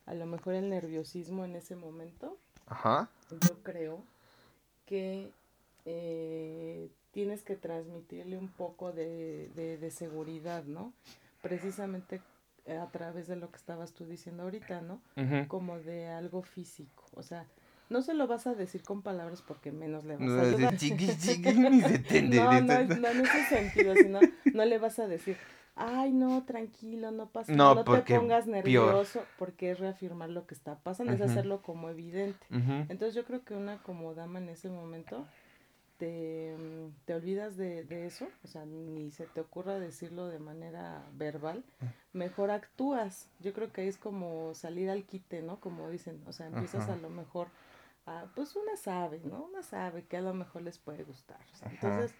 a 0.05 0.13
lo 0.13 0.25
mejor 0.25 0.53
el 0.53 0.69
nerviosismo 0.69 1.45
en 1.45 1.55
ese 1.55 1.75
momento. 1.75 2.37
Ajá. 2.67 3.09
Yo 3.31 3.61
creo 3.63 4.03
que 4.85 5.29
eh, 5.85 6.89
tienes 7.11 7.43
que 7.43 7.55
transmitirle 7.55 8.37
un 8.37 8.49
poco 8.49 8.91
de, 8.91 9.49
de, 9.55 9.77
de 9.77 9.91
seguridad, 9.91 10.63
¿no? 10.63 10.93
Precisamente 11.43 12.21
eh, 12.65 12.77
a 12.77 12.87
través 12.87 13.27
de 13.27 13.35
lo 13.35 13.51
que 13.51 13.57
estabas 13.57 13.93
tú 13.93 14.05
diciendo 14.05 14.43
ahorita, 14.43 14.81
¿no? 14.81 15.01
Como 15.47 15.77
de 15.79 16.07
algo 16.07 16.41
físico, 16.41 17.03
o 17.13 17.21
sea, 17.21 17.45
no 17.89 18.01
se 18.01 18.13
lo 18.13 18.25
vas 18.25 18.47
a 18.47 18.55
decir 18.55 18.81
con 18.81 19.03
palabras 19.03 19.43
porque 19.45 19.71
menos 19.71 20.05
le 20.05 20.15
vas 20.15 20.29
a 20.31 20.45
decir. 20.45 20.65
no, 22.29 22.61
no, 22.61 22.83
no, 22.85 23.07
en 23.09 23.21
ese 23.21 23.43
sentido, 23.49 23.93
sino 23.93 24.19
no 24.53 24.65
le 24.65 24.79
vas 24.79 24.97
a 24.99 25.07
decir, 25.07 25.35
ay, 25.75 26.13
no, 26.13 26.43
tranquilo, 26.45 27.11
no 27.11 27.27
pasa 27.27 27.51
nada, 27.51 27.75
no, 27.75 27.83
te 27.83 28.15
pongas 28.15 28.47
nervioso, 28.47 29.25
porque 29.37 29.71
es 29.71 29.79
reafirmar 29.79 30.29
lo 30.29 30.47
que 30.47 30.55
está 30.55 30.79
pasando, 30.79 31.11
es 31.11 31.21
hacerlo 31.21 31.61
como 31.61 31.89
evidente. 31.89 32.45
Entonces 32.49 33.13
yo 33.13 33.25
creo 33.25 33.43
que 33.43 33.53
una 33.53 33.83
como 33.83 34.13
dama 34.13 34.39
en 34.39 34.47
ese 34.47 34.69
momento 34.69 35.27
te, 36.03 36.57
mm, 36.59 37.05
te 37.05 37.15
olvidas 37.15 37.55
de, 37.55 37.85
de, 37.85 38.05
eso, 38.05 38.27
o 38.43 38.47
sea, 38.47 38.65
ni 38.65 39.09
se 39.11 39.25
te 39.25 39.39
ocurra 39.39 39.79
decirlo 39.79 40.27
de 40.27 40.37
manera 40.37 41.05
verbal, 41.13 41.63
mm. 41.79 42.17
mejor 42.17 42.51
actúas. 42.51 43.29
Yo 43.39 43.53
creo 43.53 43.71
que 43.71 43.87
es 43.87 43.97
como 43.97 44.53
salir 44.53 44.89
al 44.89 45.05
quite, 45.05 45.41
¿no? 45.41 45.61
Como 45.61 45.89
dicen, 45.89 46.21
o 46.27 46.33
sea, 46.33 46.47
empiezas 46.47 46.89
a 46.89 46.97
lo 46.97 47.09
mejor, 47.09 47.47
a, 48.05 48.25
pues 48.35 48.57
una 48.57 48.75
sabe, 48.75 49.21
¿no? 49.23 49.45
Una 49.45 49.63
sabe 49.63 50.03
que 50.03 50.17
a 50.17 50.21
lo 50.21 50.33
mejor 50.33 50.63
les 50.63 50.77
puede 50.77 51.05
gustar. 51.05 51.39
entonces, 51.71 52.13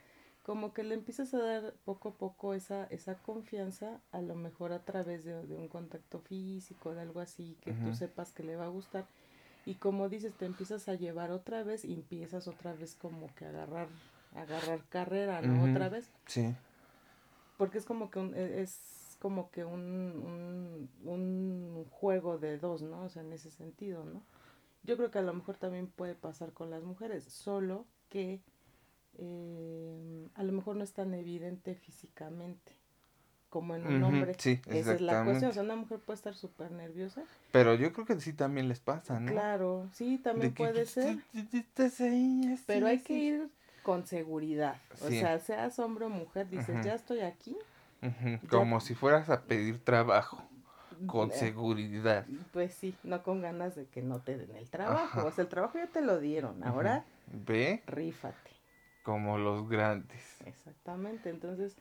como 0.44 0.74
que 0.74 0.84
le 0.84 0.96
empiezas 0.96 1.34
a 1.34 1.40
dar 1.40 1.74
poco 1.84 2.10
a 2.10 2.14
poco 2.14 2.54
esa, 2.54 2.86
esa 2.86 3.16
confianza, 3.16 4.00
a 4.14 4.22
lo 4.22 4.36
mejor 4.36 4.72
a 4.72 4.86
través 4.86 5.26
de, 5.26 5.36
un 5.36 5.68
contacto 5.68 6.22
físico, 6.22 6.94
de 6.94 7.02
algo 7.02 7.20
así, 7.20 7.58
que 7.60 7.74
tú 7.74 7.94
sepas 7.94 8.32
que 8.32 8.44
le 8.44 8.56
va 8.56 8.66
a 8.66 8.70
gustar 8.70 9.08
y 9.66 9.76
como 9.76 10.10
dices, 10.10 10.34
te 10.34 10.46
empiezas 10.46 10.90
a 10.90 10.96
llevar 10.96 11.32
otra 11.32 11.64
vez 11.64 11.86
y 11.86 11.94
empiezas 11.94 12.48
otra 12.48 12.74
vez 12.74 12.96
como 12.96 13.34
que 13.36 13.46
a 13.46 13.50
agarrar, 13.50 13.88
agarrar 14.36 14.84
carrera, 14.90 15.42
¿no? 15.42 15.72
Otra 15.72 15.90
vez. 15.90 16.12
Sí. 16.26 16.54
Porque 17.58 17.78
es 17.78 17.86
como 17.86 18.10
que 18.10 18.20
un, 18.20 18.36
e, 18.36 18.62
es 18.62 19.18
como 19.20 19.52
que 19.52 19.64
un, 19.64 20.90
un, 21.04 21.10
un 21.10 21.86
juego 21.92 22.38
de 22.38 22.58
dos, 22.58 22.82
¿no? 22.82 23.04
O 23.04 23.10
sea, 23.10 23.22
en 23.22 23.32
ese 23.32 23.52
sentido, 23.52 24.04
¿no? 24.04 24.22
Yo 24.84 24.98
creo 24.98 25.12
que 25.12 25.20
a 25.20 25.24
lo 25.24 25.34
mejor 25.34 25.56
también 25.56 25.88
puede 25.88 26.14
pasar 26.14 26.52
con 26.52 26.70
las 26.70 26.84
mujeres, 26.84 27.24
solo 27.24 27.86
que 28.10 28.42
eh, 29.18 30.28
a 30.34 30.44
lo 30.44 30.52
mejor 30.52 30.76
no 30.76 30.84
es 30.84 30.92
tan 30.92 31.14
evidente 31.14 31.76
físicamente 31.76 32.83
como 33.54 33.76
en 33.76 33.86
un 33.86 34.04
hombre. 34.04 34.34
Sí, 34.40 34.60
Esa 34.66 34.96
es 34.96 35.02
la 35.02 35.24
cuestión. 35.24 35.52
O 35.52 35.54
sea, 35.54 35.62
una 35.62 35.76
mujer 35.76 36.00
puede 36.00 36.16
estar 36.16 36.34
súper 36.34 36.72
nerviosa. 36.72 37.22
Pero 37.52 37.76
yo 37.76 37.94
creo 37.94 38.08
que 38.08 38.20
sí 38.20 38.34
también 38.34 38.68
les 38.68 38.80
pasa, 38.80 39.20
¿no? 39.20 39.32
Claro, 39.32 39.88
sí, 39.94 40.18
también 40.18 40.56
puede 40.56 40.88
ser. 40.88 41.20
pero 42.66 42.88
hay 42.88 43.02
que 43.02 43.14
ir 43.14 43.50
con 43.84 44.08
seguridad. 44.08 44.78
O 45.02 45.08
sea, 45.08 45.38
seas 45.40 45.78
hombre 45.78 46.06
o 46.06 46.10
mujer, 46.10 46.50
dices, 46.50 46.84
ya 46.84 46.96
estoy 46.96 47.20
aquí. 47.20 47.56
Como 48.50 48.80
si 48.80 48.96
fueras 48.96 49.30
a 49.30 49.44
pedir 49.44 49.84
trabajo. 49.84 50.42
Con 51.06 51.32
seguridad. 51.32 52.26
Pues 52.54 52.74
sí, 52.74 52.96
no 53.04 53.22
con 53.22 53.42
ganas 53.42 53.76
de 53.76 53.86
que 53.86 54.02
no 54.02 54.20
te 54.20 54.36
den 54.36 54.56
el 54.56 54.68
trabajo. 54.72 55.28
O 55.28 55.32
sea, 55.32 55.44
el 55.44 55.50
trabajo 55.50 55.78
ya 55.78 55.88
te 55.88 56.02
lo 56.02 56.20
dieron. 56.20 56.64
Ahora, 56.64 57.06
ve. 57.28 57.84
Rífate. 57.86 58.50
Como 59.04 59.38
los 59.38 59.70
grandes. 59.70 60.42
Exactamente. 60.46 61.30
Entonces, 61.30 61.76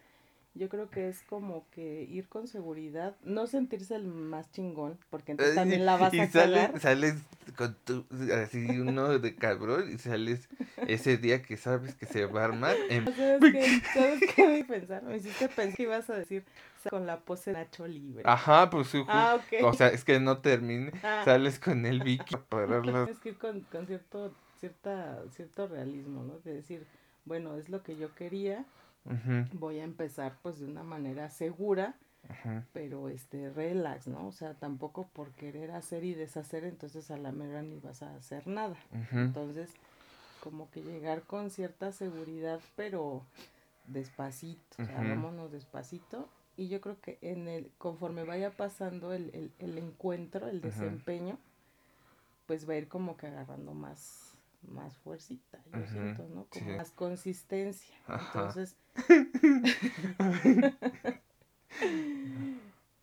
yo 0.54 0.68
creo 0.68 0.90
que 0.90 1.08
es 1.08 1.22
como 1.22 1.66
que 1.70 2.02
ir 2.02 2.28
con 2.28 2.46
seguridad, 2.46 3.16
no 3.22 3.46
sentirse 3.46 3.94
el 3.94 4.04
más 4.04 4.50
chingón, 4.50 4.98
porque 5.08 5.32
entonces 5.32 5.54
también 5.54 5.86
la 5.86 5.96
vas 5.96 6.12
a 6.12 6.30
sales, 6.30 6.82
sales 6.82 7.14
con 7.56 7.74
tu, 7.84 8.04
así 8.34 8.78
uno 8.78 9.18
de 9.18 9.34
cabrón 9.34 9.90
y 9.90 9.98
sales 9.98 10.48
ese 10.86 11.16
día 11.16 11.42
que 11.42 11.56
sabes 11.56 11.94
que 11.94 12.04
se 12.04 12.26
va 12.26 12.42
a 12.42 12.44
armar. 12.44 12.76
¿Sabes 13.16 13.40
qué? 13.52 13.80
¿Sabes 13.94 14.20
qué 14.34 14.46
me 14.46 14.64
pensar? 14.64 15.02
Me 15.04 15.16
hiciste 15.16 15.48
pensar 15.48 15.76
que 15.76 15.82
ibas 15.84 16.10
a 16.10 16.16
decir 16.16 16.44
con 16.90 17.06
la 17.06 17.20
pose 17.20 17.52
Nacho 17.52 17.86
libre. 17.86 18.22
Ajá, 18.26 18.68
pues 18.68 18.92
ah, 19.08 19.40
o 19.62 19.72
sea, 19.72 19.88
es 19.88 20.04
que 20.04 20.20
no 20.20 20.38
termine, 20.38 20.92
ah. 21.02 21.22
sales 21.24 21.58
con 21.58 21.86
el 21.86 22.02
Vicky 22.02 22.36
para 22.48 22.82
Es 23.10 23.18
que 23.20 23.30
ir 23.30 23.38
con, 23.38 23.60
con 23.62 23.86
cierto, 23.86 24.34
cierta, 24.60 25.22
cierto 25.34 25.66
realismo, 25.66 26.24
¿no? 26.24 26.38
De 26.44 26.54
decir, 26.54 26.86
bueno, 27.24 27.56
es 27.56 27.68
lo 27.68 27.82
que 27.82 27.96
yo 27.96 28.14
quería, 28.14 28.64
voy 29.52 29.80
a 29.80 29.84
empezar 29.84 30.36
pues 30.42 30.58
de 30.58 30.66
una 30.66 30.82
manera 30.82 31.28
segura, 31.30 31.96
pero 32.72 33.08
este 33.08 33.50
relax, 33.50 34.06
¿no? 34.06 34.28
O 34.28 34.32
sea, 34.32 34.54
tampoco 34.54 35.08
por 35.12 35.32
querer 35.32 35.72
hacer 35.72 36.04
y 36.04 36.14
deshacer, 36.14 36.64
entonces 36.64 37.10
a 37.10 37.16
la 37.16 37.32
mera 37.32 37.62
ni 37.62 37.78
vas 37.80 38.02
a 38.02 38.14
hacer 38.14 38.46
nada. 38.46 38.76
Entonces, 39.12 39.70
como 40.42 40.70
que 40.70 40.82
llegar 40.82 41.22
con 41.22 41.50
cierta 41.50 41.92
seguridad, 41.92 42.60
pero 42.76 43.24
despacito, 43.86 44.82
o 44.82 44.84
sea, 44.86 44.98
vámonos 44.98 45.52
despacito. 45.52 46.28
Y 46.56 46.68
yo 46.68 46.80
creo 46.80 47.00
que 47.00 47.18
en 47.22 47.48
el, 47.48 47.70
conforme 47.78 48.24
vaya 48.24 48.50
pasando 48.50 49.12
el, 49.12 49.52
el, 49.58 49.78
encuentro, 49.78 50.48
el 50.48 50.60
desempeño, 50.60 51.38
pues 52.46 52.68
va 52.68 52.74
a 52.74 52.76
ir 52.76 52.88
como 52.88 53.16
que 53.16 53.26
agarrando 53.26 53.72
más, 53.72 54.32
más 54.62 54.96
fuercita, 54.98 55.62
yo 55.72 55.87
siento, 55.87 56.29
¿no? 56.29 56.46
Como 56.46 56.77
más 56.77 56.90
consistencia. 56.90 57.96
Entonces. 58.09 58.77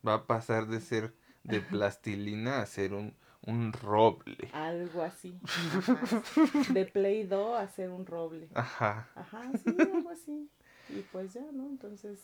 va 0.07 0.13
a 0.15 0.27
pasar 0.27 0.67
de 0.67 0.79
ser 0.79 1.13
de 1.43 1.61
plastilina 1.61 2.61
a 2.61 2.65
ser 2.65 2.93
un, 2.93 3.15
un 3.41 3.73
roble. 3.73 4.49
Algo 4.53 5.01
así. 5.01 5.39
De 6.73 6.85
Play 6.85 7.23
Doh 7.23 7.55
a 7.55 7.67
ser 7.67 7.89
un 7.89 8.05
roble. 8.05 8.49
Ajá. 8.53 9.09
Ajá, 9.15 9.51
sí, 9.63 9.75
algo 9.79 10.09
así. 10.09 10.49
Y 10.89 11.01
pues 11.11 11.33
ya, 11.33 11.45
¿no? 11.51 11.67
Entonces, 11.67 12.19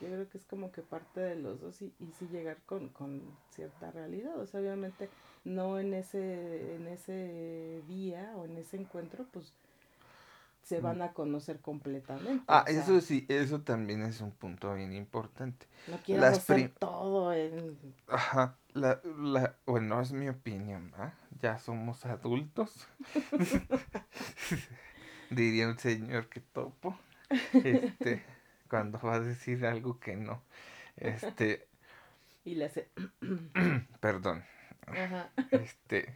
yo 0.00 0.08
creo 0.08 0.28
que 0.28 0.38
es 0.38 0.44
como 0.46 0.72
que 0.72 0.82
parte 0.82 1.20
de 1.20 1.36
los 1.36 1.60
dos 1.60 1.82
y, 1.82 1.92
y 2.00 2.12
sí 2.18 2.26
llegar 2.32 2.58
con, 2.66 2.88
con 2.88 3.22
cierta 3.50 3.90
realidad. 3.90 4.38
O 4.38 4.46
sea, 4.46 4.60
obviamente 4.60 5.08
no 5.44 5.78
en 5.78 5.94
ese, 5.94 6.76
en 6.76 6.86
ese 6.88 7.82
día 7.88 8.32
o 8.36 8.44
en 8.46 8.56
ese 8.58 8.76
encuentro, 8.76 9.26
pues 9.32 9.52
se 10.62 10.80
van 10.80 11.02
a 11.02 11.12
conocer 11.12 11.58
completamente. 11.60 12.44
Ah, 12.46 12.64
eso 12.68 13.00
sí, 13.00 13.26
eso 13.28 13.60
también 13.62 14.02
es 14.02 14.20
un 14.20 14.30
punto 14.30 14.72
bien 14.74 14.92
importante. 14.92 15.66
No 15.88 15.98
quiero 15.98 16.24
hacer 16.24 16.70
todo 16.78 17.32
en... 17.32 17.76
Ajá, 18.06 18.56
la, 18.72 19.00
la, 19.18 19.56
bueno, 19.66 20.00
es 20.00 20.12
mi 20.12 20.28
opinión, 20.28 20.92
¿va? 20.98 21.12
Ya 21.40 21.58
somos 21.58 22.06
adultos. 22.06 22.86
Diría 25.30 25.68
un 25.68 25.78
señor 25.78 26.28
que 26.28 26.40
topo. 26.40 26.96
Este, 27.52 28.22
cuando 28.70 28.98
va 29.00 29.16
a 29.16 29.20
decir 29.20 29.66
algo 29.66 30.00
que 30.00 30.16
no. 30.16 30.42
Este. 30.96 31.66
Y 32.42 32.54
le 32.54 32.64
hace. 32.64 32.88
perdón. 34.00 34.42
Ajá. 34.86 35.30
Este. 35.50 36.14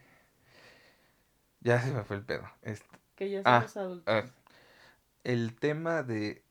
Ya 1.61 1.81
se 1.83 1.93
me 1.93 2.03
fue 2.05 2.17
el 2.17 2.23
pedo. 2.23 2.49
Este, 2.63 2.87
que 3.15 3.31
ya 3.31 3.43
somos 3.43 3.77
ah, 3.77 3.81
adultos. 3.81 4.15
Ah, 4.15 4.25
el 5.23 5.55
tema 5.55 6.03
de 6.03 6.43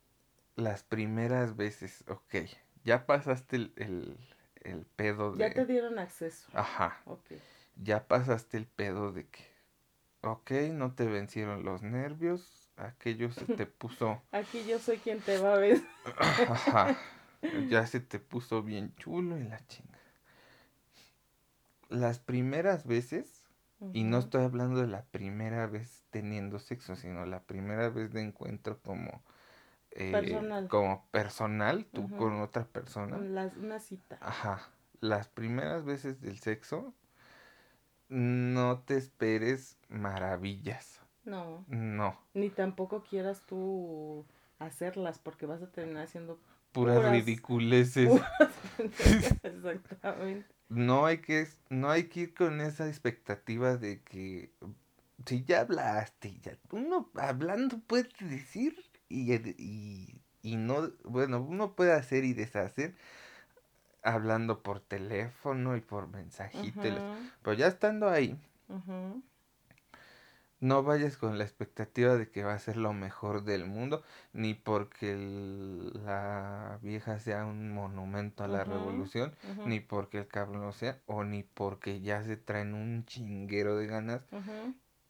las 0.56 0.84
primeras 0.84 1.56
veces, 1.56 2.04
ok, 2.08 2.36
ya 2.84 3.06
pasaste 3.06 3.56
el, 3.56 4.18
el, 4.63 4.86
pedo 4.96 5.32
de... 5.32 5.39
Ya 5.39 5.54
te 5.54 5.66
dieron 5.66 6.00
acceso. 6.00 6.50
Ajá. 6.54 7.02
Ok. 7.06 7.32
Ya 7.76 8.08
pasaste 8.08 8.58
el 8.58 8.66
pedo 8.66 9.12
de 9.12 9.28
que, 9.28 9.46
ok, 10.22 10.52
no 10.72 10.94
te 10.94 11.06
vencieron 11.06 11.63
los 11.63 11.82
nervios, 11.82 12.62
aquello 12.78 13.32
se 13.32 13.46
te 13.46 13.66
puso... 13.66 14.22
Aquí 14.32 14.66
yo 14.66 14.80
soy 14.80 14.98
quien 14.98 15.20
te 15.20 15.38
va 15.38 15.56
a 15.56 15.58
ver. 15.58 15.82
Ajá. 16.18 16.98
Ya 17.68 17.86
se 17.86 18.00
te 18.00 18.20
puso 18.20 18.64
bien 18.64 18.96
chulo 18.96 19.38
y 19.38 19.44
la 19.44 19.60
chinga. 19.68 20.00
Las 21.90 22.20
primeras 22.20 22.88
veces 22.88 23.44
y 23.92 24.04
no 24.04 24.20
estoy 24.20 24.44
hablando 24.44 24.80
de 24.80 24.88
la 24.88 25.04
primera 25.04 25.68
vez 25.68 26.06
teniendo 26.10 26.60
sexo, 26.60 26.96
sino 26.96 27.26
la 27.26 27.42
primera 27.44 27.90
vez 27.90 28.14
de 28.14 28.22
encuentro 28.22 28.80
como 28.82 29.24
eh, 29.92 30.12
personal. 30.12 30.68
como 30.70 31.06
personal, 31.12 31.86
tú 31.86 32.10
con 32.16 32.40
otra 32.42 32.66
persona. 32.66 33.18
una 33.18 33.80
cita. 33.80 34.18
Ajá. 34.22 34.70
Las 35.02 35.28
primeras 35.28 35.84
veces 35.84 36.22
del 36.22 36.40
sexo, 36.40 36.94
no 38.08 38.80
te 38.80 38.96
esperes 38.96 39.78
maravillas. 39.90 41.02
No. 41.26 41.66
No. 41.68 42.20
Ni 42.34 42.50
tampoco 42.50 43.04
quieras 43.04 43.42
tú 43.46 44.26
hacerlas 44.60 45.20
porque 45.20 45.46
vas 45.46 45.62
a 45.62 45.72
terminar 45.72 46.04
haciendo 46.04 46.40
puras, 46.72 47.04
ridiculeces. 47.12 48.10
Exactamente 49.44 50.54
no 50.74 51.06
hay 51.06 51.20
que 51.20 51.48
no 51.70 51.90
hay 51.90 52.06
que 52.06 52.22
ir 52.22 52.34
con 52.34 52.60
esa 52.62 52.88
expectativa 52.88 53.78
de 53.78 54.02
que 54.02 54.52
si 55.26 55.44
ya 55.44 55.62
hablaste 55.62 56.40
ya 56.42 56.58
uno 56.72 57.10
hablando 57.16 57.80
puede 57.80 58.10
decir 58.20 58.76
y, 59.08 59.34
y, 59.34 60.22
y 60.42 60.56
no 60.56 60.92
bueno 61.04 61.42
uno 61.42 61.76
puede 61.76 61.94
hacer 61.94 62.24
y 62.24 62.34
deshacer 62.34 62.96
hablando 64.02 64.64
por 64.64 64.80
teléfono 64.80 65.78
y 65.78 65.82
por 65.82 66.08
mensajito 66.08 66.82
pero 67.44 67.54
ya 67.56 67.68
estando 67.68 68.10
ahí 68.10 68.40
no 70.63 70.82
vayas 70.82 71.17
con 71.17 71.38
la 71.38 71.43
expectativa 71.43 72.15
de 72.15 72.30
que 72.30 72.45
va 72.45 72.54
a 72.54 72.60
ser 72.60 72.78
lo 72.78 72.93
mejor 72.93 73.43
del 73.43 73.65
mundo, 73.65 74.02
ni 74.32 74.54
porque 74.54 75.13
la 76.06 76.80
vieja 76.82 77.19
sea 77.19 77.43
un 77.43 77.73
monumento 77.73 78.45
a 78.45 78.47
la 78.47 78.63
revolución, 78.63 79.36
ni 79.65 79.82
porque 79.82 80.19
el 80.19 80.28
cabrón 80.30 80.62
lo 80.62 80.71
sea, 80.71 81.02
o 81.06 81.26
ni 81.26 81.43
porque 81.43 81.99
ya 81.99 82.23
se 82.23 82.38
traen 82.38 82.76
un 82.76 83.04
chinguero 83.04 83.76
de 83.76 83.88
ganas. 83.88 84.21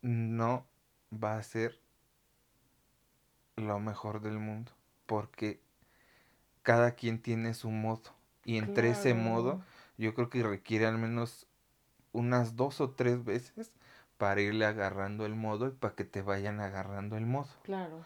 No 0.01 0.65
va 1.13 1.37
a 1.37 1.43
ser 1.43 1.79
lo 3.55 3.79
mejor 3.79 4.21
del 4.21 4.39
mundo, 4.39 4.71
porque 5.05 5.61
cada 6.63 6.95
quien 6.95 7.21
tiene 7.21 7.53
su 7.53 7.69
modo. 7.69 8.09
Y 8.43 8.57
entre 8.57 8.89
ese 8.89 9.13
modo, 9.13 9.61
yo 9.99 10.15
creo 10.15 10.31
que 10.31 10.41
requiere 10.41 10.87
al 10.87 10.97
menos 10.97 11.45
unas 12.11 12.55
dos 12.55 12.81
o 12.81 12.89
tres 12.89 13.23
veces 13.23 13.71
para 14.23 14.39
irle 14.39 14.65
agarrando 14.65 15.25
el 15.25 15.35
modo 15.35 15.67
y 15.67 15.71
para 15.71 15.95
que 15.95 16.05
te 16.05 16.21
vayan 16.21 16.61
agarrando 16.61 17.17
el 17.17 17.25
modo. 17.25 17.49
Claro. 17.63 18.05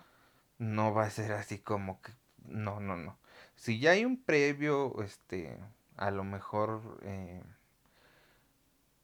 No 0.58 0.91
va 0.91 1.03
a 1.03 1.12
ser 1.12 1.32
así 1.34 1.60
como 1.60 2.01
que, 2.01 2.12
no, 2.47 2.80
no, 2.80 2.97
no. 2.97 3.19
Si 3.56 3.77
ya 3.80 3.91
hay 3.91 4.03
un 4.03 4.19
previo, 4.23 4.99
este, 5.03 5.60
a 5.95 6.10
lo 6.10 6.23
mejor 6.23 6.99
eh, 7.03 7.43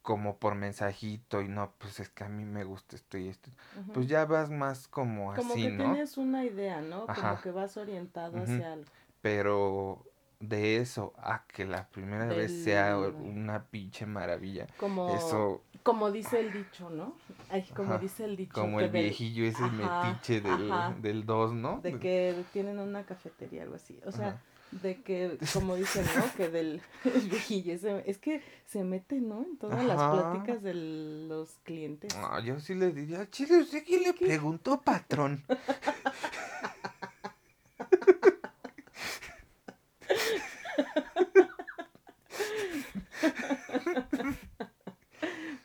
como 0.01 0.37
por 0.37 0.55
mensajito 0.55 1.43
y 1.43 1.49
no, 1.49 1.71
pues 1.77 1.99
es 1.99 2.09
que 2.09 2.23
a 2.23 2.29
mí 2.29 2.45
me 2.45 2.63
gusta 2.63 2.95
esto 2.95 3.19
y 3.19 3.27
esto, 3.27 3.51
pues 3.93 4.07
ya 4.07 4.25
vas 4.25 4.49
más 4.49 4.87
como, 4.87 5.33
así, 5.33 5.43
¿no? 5.43 5.49
Como 5.49 5.53
que 5.53 5.69
tienes 5.69 6.17
una 6.17 6.43
idea, 6.43 6.81
¿no? 6.81 7.05
Como 7.05 7.41
que 7.41 7.51
vas 7.51 7.77
orientado 7.77 8.41
hacia 8.41 8.73
algo. 8.73 8.89
Pero 9.21 10.03
de 10.47 10.77
eso 10.77 11.13
a 11.17 11.45
que 11.47 11.65
la 11.65 11.87
primera 11.87 12.27
vez 12.27 12.63
sea 12.63 12.97
una 12.97 13.63
pinche 13.63 14.05
maravilla. 14.05 14.67
Como, 14.77 15.15
eso... 15.15 15.61
como 15.83 16.11
dice 16.11 16.39
el 16.39 16.51
dicho, 16.51 16.89
¿no? 16.89 17.15
Ay, 17.49 17.63
como 17.75 17.97
dice 17.97 18.25
el 18.25 18.35
dicho. 18.35 18.53
Como 18.53 18.79
el 18.79 18.89
viejillo 18.89 19.45
ese 19.45 19.63
metiche 19.63 20.41
del, 20.41 21.25
dos, 21.25 21.53
¿no? 21.53 21.79
De 21.81 21.97
que 21.97 22.43
tienen 22.51 22.79
una 22.79 23.03
cafetería, 23.05 23.63
algo 23.63 23.75
así. 23.75 23.99
O 24.05 24.11
sea, 24.11 24.41
de 24.81 25.01
que, 25.01 25.37
como 25.53 25.75
dicen, 25.75 26.05
¿no? 26.15 26.23
Que 26.37 26.49
del 26.49 26.81
viejillo, 27.29 27.73
ese, 27.73 28.03
es 28.05 28.17
que 28.17 28.41
se 28.65 28.83
mete, 28.83 29.21
¿no? 29.21 29.43
En 29.43 29.57
todas 29.57 29.83
las 29.85 29.95
pláticas 29.95 30.61
de 30.61 30.73
los 30.73 31.51
clientes. 31.63 32.15
No, 32.17 32.39
yo 32.41 32.59
sí 32.59 32.73
le 32.75 32.91
diría, 32.91 33.29
chile, 33.29 33.59
¿usted 33.59 33.83
quién 33.85 34.03
le 34.03 34.13
preguntó, 34.13 34.81
patrón? 34.81 35.45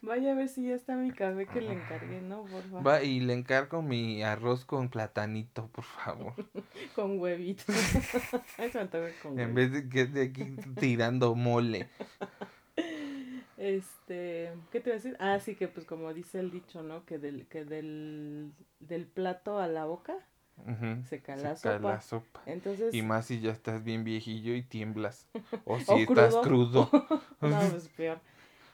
Vaya 0.09 0.33
a 0.33 0.35
ver 0.35 0.49
si 0.49 0.67
ya 0.67 0.75
está 0.75 0.97
mi 0.97 1.11
café 1.11 1.47
que 1.47 1.61
le 1.61 1.75
encargué, 1.75 2.23
¿no? 2.23 2.45
Por 2.45 2.63
favor. 2.63 2.87
Va, 2.87 3.03
y 3.03 3.21
le 3.21 3.35
encargo 3.35 3.83
mi 3.83 4.23
arroz 4.23 4.65
con 4.65 4.89
platanito, 4.89 5.69
por 5.69 5.85
favor. 5.85 6.33
con 6.95 7.21
huevito. 7.21 7.65
Eso 8.59 8.79
con 9.23 9.39
En 9.39 9.55
vez 9.55 9.71
de 9.71 9.87
que 9.89 10.07
de 10.07 10.23
aquí 10.23 10.57
tirando 10.81 11.35
mole. 11.35 11.89
Este, 13.59 14.53
¿qué 14.71 14.81
te 14.81 14.89
iba 14.89 14.95
a 14.95 14.99
decir? 14.99 15.17
Ah, 15.21 15.39
sí, 15.41 15.57
que 15.57 15.69
pues 15.69 15.85
como 15.85 16.15
dice 16.15 16.39
el 16.41 16.51
dicho, 16.51 16.83
¿no? 16.83 17.05
Que 17.05 17.19
del, 17.19 17.47
que 17.47 17.67
del, 17.67 18.53
del 18.81 19.07
plato 19.07 19.59
a 19.59 19.67
la 19.67 19.85
boca 19.85 20.17
se 21.09 21.21
cae, 21.21 21.37
la, 21.37 22.01
sopa. 22.01 22.43
Entonces... 22.47 22.95
Y 22.95 23.03
más 23.03 23.27
si 23.27 23.41
ya 23.41 23.53
estás 23.53 23.85
bien 23.85 24.05
viejillo 24.05 24.55
y 24.55 24.63
tiemblas. 24.63 25.29
O 25.65 25.79
si 25.79 26.03
estás 26.03 26.37
crudo. 26.37 26.91
no, 27.41 27.61
es 27.63 27.71
pues, 27.71 27.89
peor. 27.89 28.21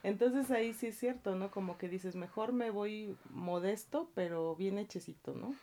Entonces 0.02 0.50
ahí 0.50 0.74
sí 0.74 0.88
es 0.88 0.98
cierto, 0.98 1.34
¿no? 1.34 1.50
Como 1.50 1.78
que 1.78 1.88
dices, 1.88 2.14
mejor 2.14 2.52
me 2.52 2.70
voy 2.70 3.16
modesto, 3.30 4.10
pero 4.14 4.54
bien 4.54 4.78
hechecito, 4.78 5.34
¿no? 5.34 5.54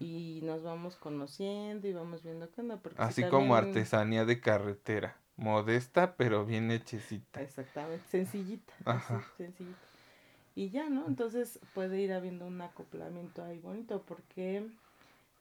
Y 0.00 0.40
nos 0.42 0.64
vamos 0.64 0.96
conociendo 0.96 1.86
y 1.86 1.92
vamos 1.92 2.24
viendo 2.24 2.50
qué 2.50 2.62
onda. 2.62 2.80
Así 2.96 3.22
como 3.24 3.54
artesanía 3.54 4.24
de 4.24 4.40
carretera. 4.40 5.16
Modesta, 5.36 6.16
pero 6.16 6.44
bien 6.44 6.70
hechecita. 6.70 7.42
Exactamente, 7.42 8.04
sencillita. 8.08 8.72
Ajá. 8.84 9.24
sencillita. 9.36 9.78
Y 10.56 10.70
ya, 10.70 10.88
¿no? 10.88 11.06
Entonces 11.06 11.58
puede 11.74 12.00
ir 12.00 12.12
habiendo 12.12 12.46
un 12.46 12.60
acoplamiento 12.60 13.42
ahí 13.44 13.58
bonito 13.58 14.02
porque 14.06 14.68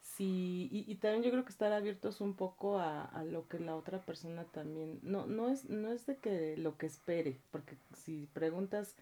sí, 0.04 0.70
y, 0.72 0.96
también 0.96 1.24
yo 1.24 1.32
creo 1.32 1.44
que 1.44 1.52
estar 1.52 1.74
abiertos 1.74 2.22
un 2.22 2.36
poco 2.36 2.78
a, 2.80 3.04
a, 3.06 3.24
lo 3.24 3.48
que 3.48 3.60
la 3.60 3.76
otra 3.76 4.00
persona 4.00 4.44
también, 4.44 5.00
no, 5.02 5.26
no 5.26 5.50
es, 5.50 5.70
no 5.70 5.92
es 5.92 6.06
de 6.06 6.18
que 6.18 6.56
lo 6.58 6.78
que 6.78 6.86
espere, 6.86 7.40
porque 7.52 7.78
si 7.96 8.28
preguntas 8.34 8.96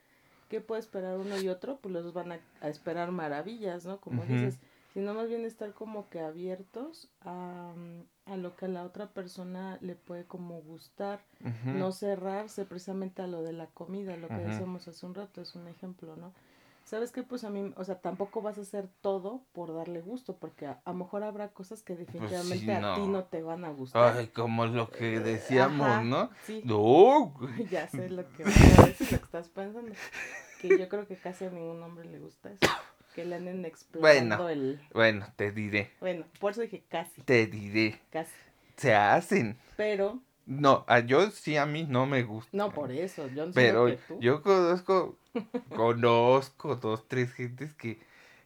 qué 0.48 0.62
puede 0.62 0.82
esperar 0.82 1.18
uno 1.18 1.40
y 1.40 1.50
otro, 1.50 1.78
pues 1.82 1.94
los 1.94 2.14
van 2.14 2.34
a, 2.34 2.68
esperar 2.68 3.12
maravillas, 3.12 3.86
¿no? 3.86 4.00
Como 4.00 4.24
dices, 4.24 4.60
sino 4.94 5.14
más 5.14 5.28
bien 5.30 5.46
estar 5.46 5.74
como 5.74 6.10
que 6.10 6.20
abiertos 6.20 7.10
a, 7.22 7.74
a 8.26 8.38
lo 8.38 8.56
que 8.56 8.66
a 8.66 8.70
la 8.70 8.84
otra 8.84 9.08
persona 9.08 9.78
le 9.82 9.96
puede 9.96 10.26
como 10.26 10.62
gustar, 10.62 11.22
no 11.64 11.92
cerrarse 11.92 12.66
precisamente 12.66 13.22
a 13.22 13.28
lo 13.28 13.42
de 13.42 13.54
la 13.54 13.68
comida, 13.68 14.18
lo 14.18 14.28
que 14.28 14.36
decíamos 14.36 14.88
hace 14.88 15.06
un 15.06 15.16
rato, 15.16 15.42
es 15.42 15.56
un 15.56 15.68
ejemplo, 15.68 16.16
¿no? 16.16 16.34
¿Sabes 16.84 17.12
qué? 17.12 17.24
Pues 17.24 17.44
a 17.44 17.50
mí, 17.50 17.74
o 17.78 17.84
sea, 17.84 18.00
tampoco 18.00 18.42
vas 18.42 18.58
a 18.58 18.62
hacer 18.62 18.90
todo 19.02 19.44
por 19.54 19.74
darle 19.74 20.02
gusto, 20.02 20.38
porque 20.38 20.68
a, 20.68 20.82
lo 20.86 20.94
mejor 20.94 21.24
habrá 21.24 21.50
cosas 21.50 21.84
que 21.84 21.94
pues 21.94 22.08
definitivamente 22.08 22.74
a 22.74 22.96
ti 22.96 23.02
no 23.08 23.24
te 23.26 23.42
van 23.42 23.64
a 23.64 23.70
gustar. 23.70 24.18
Ay, 24.18 24.28
como 24.28 24.66
lo 24.66 24.90
que 24.90 25.20
decíamos, 25.20 26.04
¿no? 26.04 26.30
Sí. 26.44 26.62
No. 26.66 27.34
ya 27.72 27.88
sé 27.88 28.10
lo 28.10 28.30
que, 28.34 28.44
a 28.44 28.48
lo 28.48 28.96
que 28.98 29.16
estás 29.16 29.48
pensando. 29.50 29.94
Que 30.60 30.78
yo 30.78 30.90
creo 30.90 31.08
que 31.08 31.16
casi 31.16 31.46
a 31.46 31.50
ningún 31.50 31.82
hombre 31.82 32.10
le 32.10 32.20
gusta 32.20 32.52
eso. 32.52 32.72
Que 33.16 33.26
le 33.26 33.36
anden 33.36 33.66
explotando 33.66 34.38
bueno, 34.38 34.50
el... 34.50 34.82
Bueno, 34.94 35.28
te 35.36 35.52
diré. 35.52 35.92
Bueno, 36.00 36.26
por 36.40 36.52
eso 36.52 36.62
dije 36.62 36.84
casi. 36.88 37.22
Te 37.22 37.48
diré. 37.48 38.00
Casi. 38.10 38.32
Se 38.78 38.96
hacen. 38.96 39.58
Pero... 39.76 40.22
No, 40.60 40.84
a 40.88 41.00
yo 41.00 41.30
sí 41.32 41.58
a 41.58 41.66
mí 41.66 41.86
no 41.88 42.06
me 42.06 42.24
gusta. 42.24 42.58
No, 42.58 42.72
por 42.74 42.92
eso, 42.92 43.28
yo 43.34 43.46
no 43.46 43.54
Pero 43.54 43.88
que 43.88 43.98
tú. 44.08 44.20
yo 44.20 44.42
conozco, 44.42 45.18
conozco 45.76 46.76
dos, 46.76 47.08
tres 47.08 47.34
gentes 47.34 47.74
que, 47.74 48.00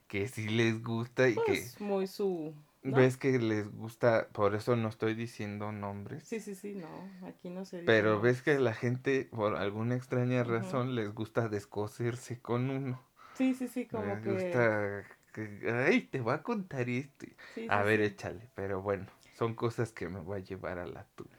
que 0.07 0.27
sí 0.27 0.47
les 0.49 0.81
gusta 0.83 1.27
y 1.29 1.35
pues, 1.35 1.79
muy 1.79 2.07
su... 2.07 2.53
Ves 2.83 3.17
que 3.17 3.39
les 3.39 3.67
gusta, 3.71 4.27
por 4.31 4.53
eso 4.53 4.75
no 4.75 4.89
estoy 4.89 5.15
diciendo 5.15 5.71
nombres. 5.71 6.23
Sí, 6.23 6.39
sí, 6.39 6.53
sí, 6.55 6.75
no, 6.75 7.09
aquí 7.25 7.49
no 7.49 7.65
se 7.65 7.77
dice 7.81 7.87
Pero 7.87 8.21
ves 8.21 8.41
que 8.43 8.59
la 8.59 8.73
gente, 8.73 9.27
por 9.31 9.55
alguna 9.55 9.95
extraña 9.95 10.43
razón, 10.43 10.93
les 10.95 11.11
gusta 11.13 11.49
descoserse 11.49 12.39
con 12.41 12.69
uno. 12.69 13.01
Sí, 13.33 13.53
sí, 13.53 13.67
sí, 13.67 13.85
como 13.87 14.03
Me 14.03 14.21
gusta 14.21 15.03
que, 15.33 15.61
ay, 15.71 16.01
te 16.07 16.21
voy 16.21 16.33
a 16.33 16.43
contar 16.43 16.89
esto. 16.89 17.25
a 17.67 17.83
ver, 17.83 18.01
échale, 18.01 18.49
pero 18.55 18.81
bueno, 18.81 19.07
son 19.33 19.55
cosas 19.55 19.91
que 19.91 20.07
me 20.09 20.19
voy 20.19 20.39
a 20.39 20.43
llevar 20.43 20.79
a 20.79 20.85
la 20.85 21.05
tuya. 21.15 21.37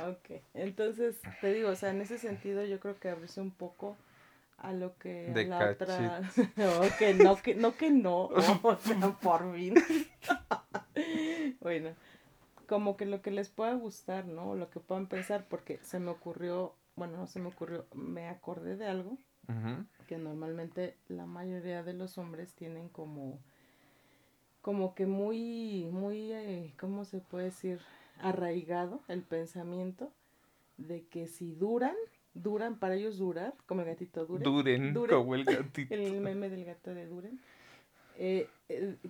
Ok, 0.00 0.42
entonces 0.54 1.20
te 1.40 1.52
digo, 1.52 1.70
o 1.70 1.76
sea, 1.76 1.90
en 1.90 2.00
ese 2.00 2.18
sentido 2.18 2.64
yo 2.64 2.80
creo 2.80 2.98
que 2.98 3.10
abrirse 3.10 3.40
un 3.40 3.50
poco 3.50 3.96
a 4.58 4.72
lo 4.72 4.96
que 4.98 5.32
la 5.48 5.70
otra 5.70 6.20
no 6.56 6.80
que 6.98 7.14
no 7.14 7.36
que 7.36 7.54
no 7.54 7.76
que 7.76 7.90
no 7.90 8.26
o 8.26 8.76
sea 8.80 9.10
por 9.20 9.54
fin. 9.54 9.74
Bueno 11.60 11.90
como 12.66 12.96
que 12.96 13.06
lo 13.06 13.22
que 13.22 13.30
les 13.30 13.48
pueda 13.48 13.74
gustar 13.74 14.24
no 14.26 14.54
lo 14.54 14.70
que 14.70 14.80
puedan 14.80 15.06
pensar 15.06 15.44
porque 15.48 15.78
se 15.82 16.00
me 16.00 16.10
ocurrió 16.10 16.74
bueno 16.96 17.18
no 17.18 17.26
se 17.26 17.38
me 17.38 17.48
ocurrió 17.48 17.86
me 17.92 18.28
acordé 18.28 18.76
de 18.76 18.86
algo 18.86 19.18
que 20.06 20.18
normalmente 20.18 20.96
la 21.08 21.26
mayoría 21.26 21.82
de 21.82 21.92
los 21.92 22.18
hombres 22.18 22.54
tienen 22.54 22.88
como, 22.88 23.38
como 24.66 24.96
que 24.96 25.06
muy, 25.06 25.86
muy, 25.92 26.32
eh, 26.32 26.74
¿cómo 26.76 27.04
se 27.04 27.18
puede 27.18 27.44
decir? 27.44 27.78
Arraigado 28.18 29.00
el 29.06 29.22
pensamiento 29.22 30.10
de 30.76 31.04
que 31.06 31.28
si 31.28 31.52
duran, 31.52 31.94
duran, 32.34 32.76
para 32.76 32.96
ellos 32.96 33.16
durar, 33.16 33.54
como 33.66 33.82
el 33.82 33.86
gatito 33.86 34.26
duren. 34.26 34.92
Duren, 34.92 34.92
como 35.08 35.36
el 35.36 35.44
gatito. 35.44 35.94
el 35.94 36.20
meme 36.20 36.50
del 36.50 36.64
gato 36.64 36.92
de 36.92 37.06
duren. 37.06 37.38
Eh, 38.18 38.48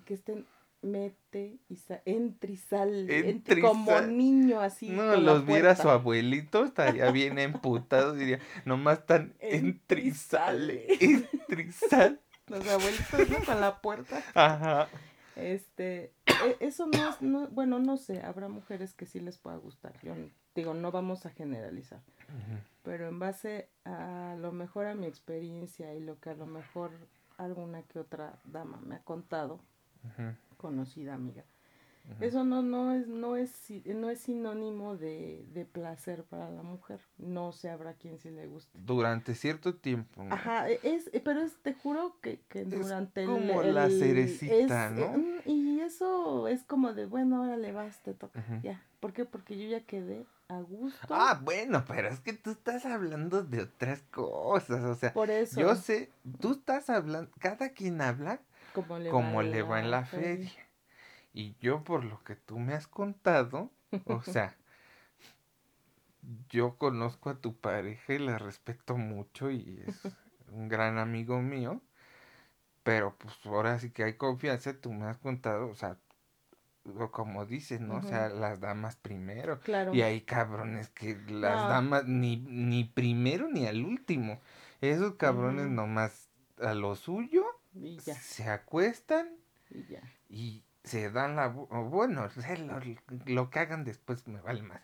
que 0.05 0.13
estén 0.13 0.45
mete 0.83 1.57
y 1.71 1.77
sa 1.77 2.03
entra 2.05 2.51
y 2.53 3.63
como 3.63 3.99
niño 4.03 4.61
así. 4.61 4.91
No, 4.91 5.17
los 5.17 5.47
viera 5.47 5.75
su 5.75 5.89
abuelito, 5.89 6.67
estaría 6.67 7.11
bien 7.13 7.39
emputado, 7.39 8.13
diría, 8.13 8.41
nomás 8.67 9.07
tan 9.07 9.33
entra 9.41 10.01
y 10.01 10.11
sale, 10.11 10.87
Los 12.47 12.69
abuelitos 12.69 13.31
¿no? 13.31 13.43
con 13.43 13.59
la 13.59 13.81
puerta. 13.81 14.23
Ajá. 14.35 14.91
Este, 15.37 16.13
e, 16.27 16.57
eso 16.61 16.87
no 16.87 17.09
es, 17.09 17.23
no, 17.23 17.47
bueno, 17.49 17.79
no 17.79 17.97
sé, 17.97 18.23
habrá 18.23 18.49
mujeres 18.49 18.95
que 18.95 19.07
sí 19.07 19.21
les 19.21 19.39
pueda 19.39 19.57
gustar. 19.57 19.93
Yo 20.03 20.15
digo, 20.55 20.75
no 20.75 20.91
vamos 20.91 21.27
a 21.27 21.31
generalizar. 21.31 22.01
Pero 22.83 23.09
en 23.09 23.19
base 23.19 23.69
a 23.85 24.37
lo 24.39 24.51
mejor 24.53 24.87
a 24.87 24.95
mi 24.95 25.07
experiencia 25.07 25.95
y 25.95 26.01
lo 26.01 26.19
que 26.19 26.31
a 26.31 26.35
lo 26.35 26.47
mejor 26.47 26.91
alguna 27.37 27.83
que 27.83 27.99
otra 27.99 28.39
dama 28.45 28.81
me 28.85 28.97
ha 28.97 29.01
contado, 29.01 29.61
conocida 30.57 31.15
amiga. 31.15 31.45
Eso 32.21 32.45
no, 32.45 32.63
no, 32.63 32.93
es, 32.93 33.09
no, 33.09 33.37
es, 33.37 33.71
no 33.85 34.11
es 34.11 34.21
sinónimo 34.21 34.97
de, 34.97 35.45
de, 35.53 35.65
placer 35.65 36.25
para 36.25 36.51
la 36.51 36.63
mujer. 36.63 37.01
No 37.19 37.53
se 37.53 37.69
habrá 37.69 37.95
quien 37.95 38.19
sí 38.19 38.31
le 38.31 38.47
guste. 38.47 38.79
Durante 38.79 39.35
cierto 39.35 39.75
tiempo. 39.75 40.25
Ajá, 40.31 40.71
e, 40.71 40.81
es, 40.83 41.11
pero 41.25 41.41
es, 41.41 41.57
te 41.63 41.75
juro 41.75 42.17
que, 42.21 42.41
que 42.49 42.65
durante 42.65 43.23
es 43.23 43.29
como 43.29 43.63
la 43.63 43.91
cerecita, 43.91 44.91
¿no? 44.91 45.41
y 45.45 45.81
eso 45.81 46.49
es 46.49 46.63
como 46.65 46.93
de, 46.93 47.07
bueno, 47.07 47.43
ahora 47.43 47.57
le 47.57 47.73
vas, 47.73 48.01
te 48.03 48.15
toca. 48.15 48.45
Ya. 48.63 48.83
¿Por 49.01 49.13
qué? 49.13 49.25
Porque 49.25 49.59
yo 49.59 49.69
ya 49.69 49.85
quedé 49.85 50.27
a 50.49 50.61
gusto. 50.61 51.07
Ah, 51.11 51.41
bueno, 51.43 51.85
pero 51.87 52.09
es 52.09 52.21
que 52.21 52.33
tú 52.33 52.51
estás 52.51 52.87
hablando 52.87 53.43
de 53.43 53.63
otras 53.63 54.03
cosas. 54.11 54.85
O 54.85 54.95
sea, 54.95 55.13
Por 55.13 55.31
eso. 55.31 55.61
yo 55.61 55.75
sé, 55.75 56.11
tú 56.41 56.53
estás 56.53 56.89
hablando, 56.89 57.31
cada 57.39 57.71
quien 57.71 58.01
habla 58.01 58.41
como 58.73 59.43
le, 59.43 59.63
va, 59.63 59.81
en 59.81 59.91
la 59.91 60.05
feria. 60.05 60.51
Y 61.37 61.55
yo, 61.61 61.85
por 61.85 62.03
lo 62.03 62.25
que 62.25 62.35
tú 62.35 62.59
me 62.59 62.73
has 62.73 62.87
contado, 62.87 63.71
o 64.07 64.23
sea, 64.23 64.57
yo 66.49 66.79
conozco 66.79 67.29
a 67.29 67.35
tu 67.39 67.55
pareja 67.55 68.15
y 68.15 68.19
la 68.19 68.39
respeto 68.39 68.97
mucho 68.97 69.51
y 69.51 69.85
es 69.87 70.01
un 70.51 70.69
gran 70.69 70.97
amigo 70.97 71.43
mío. 71.43 71.83
Pero 72.83 73.15
pues 73.19 73.35
ahora 73.45 73.79
sí 73.79 73.91
que 73.91 74.05
hay 74.05 74.15
confianza, 74.15 74.73
tú 74.81 74.95
me 74.95 75.05
has 75.05 75.19
contado, 75.19 75.69
o 75.69 75.75
sea, 75.75 75.99
como 77.11 77.45
dices, 77.45 77.83
¿no? 77.83 77.97
O 77.97 78.03
sea, 78.03 78.31
las 78.31 78.61
damas 78.61 78.97
primero. 78.97 79.61
Claro. 79.61 79.93
Y 79.93 80.01
hay 80.01 80.23
cabrones 80.23 80.89
que 80.89 81.19
las 81.29 81.69
damas 81.69 82.07
ni, 82.07 82.37
ni 82.37 82.85
primero 82.85 83.49
ni 83.51 83.67
al 83.67 83.85
último. 83.85 84.41
Esos 84.81 85.17
cabrones 85.17 85.67
nomás 85.67 86.31
a 86.63 86.73
lo 86.73 86.97
suyo 86.97 87.45
se 88.21 88.49
acuestan 88.49 89.29
y, 90.29 90.63
se 90.87 91.11
dan 91.11 91.37
la... 91.37 91.49
Bueno, 91.49 92.29
lo, 93.27 93.51
que 93.51 93.59
hagan 93.59 93.85
después 93.85 94.27
me 94.29 94.41
vale 94.41 94.63
más. 94.63 94.81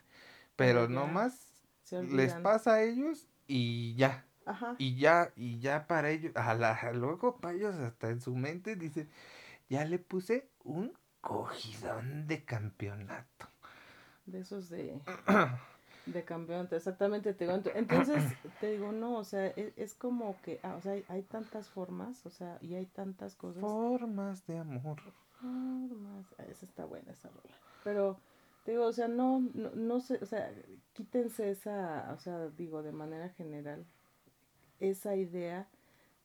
Pero 0.55 0.87
nomás 0.87 1.49
les 1.91 2.33
pasa 2.35 2.75
a 2.75 2.83
ellos 2.83 3.27
y 3.47 3.95
ya. 3.95 4.25
Y 4.77 4.97
ya, 4.97 5.31
y 5.37 5.59
ya 5.59 5.87
para 5.87 6.09
ellos, 6.09 6.33
a 6.35 6.53
la, 6.53 6.91
luego 6.91 7.37
para 7.37 7.55
ellos 7.55 7.75
hasta 7.75 8.09
en 8.09 8.19
su 8.19 8.35
mente 8.35 8.75
dicen, 8.75 9.09
ya 9.69 9.85
le 9.85 9.97
puse 9.99 10.49
un 10.65 10.93
cogidón 11.21 12.27
de 12.27 12.43
campeonato. 12.43 13.47
De 14.25 14.41
esos 14.41 14.69
de... 14.69 14.99
De 16.05 16.25
campeonato, 16.25 16.75
exactamente, 16.75 17.33
te 17.33 17.45
digo. 17.45 17.61
Entonces, 17.75 18.21
te 18.59 18.73
digo, 18.73 18.91
no, 18.91 19.19
o 19.19 19.23
sea, 19.23 19.47
es, 19.47 19.71
es 19.77 19.93
como 19.93 20.35
que, 20.41 20.59
ah, 20.61 20.75
o 20.75 20.81
sea, 20.81 20.91
hay, 20.91 21.05
hay, 21.07 21.21
tantas 21.21 21.69
formas, 21.69 22.25
o 22.25 22.29
sea, 22.29 22.57
y 22.59 22.75
hay 22.75 22.87
tantas 22.87 23.35
cosas. 23.35 23.61
Formas 23.61 24.45
de 24.45 24.57
amor. 24.57 24.97
Ah, 25.43 25.85
esa 26.49 26.65
está 26.65 26.85
buena 26.85 27.11
esa 27.11 27.29
rola. 27.29 27.55
Pero, 27.83 28.19
te 28.63 28.71
digo, 28.71 28.85
o 28.85 28.93
sea, 28.93 29.07
no, 29.07 29.43
no, 29.53 29.71
no 29.71 29.99
sé, 29.99 30.19
o 30.21 30.25
sea, 30.25 30.51
quítense 30.93 31.51
esa, 31.51 32.11
o 32.13 32.19
sea, 32.19 32.47
digo, 32.49 32.81
de 32.81 32.91
manera 32.91 33.29
general, 33.29 33.85
esa 34.79 35.15
idea 35.15 35.67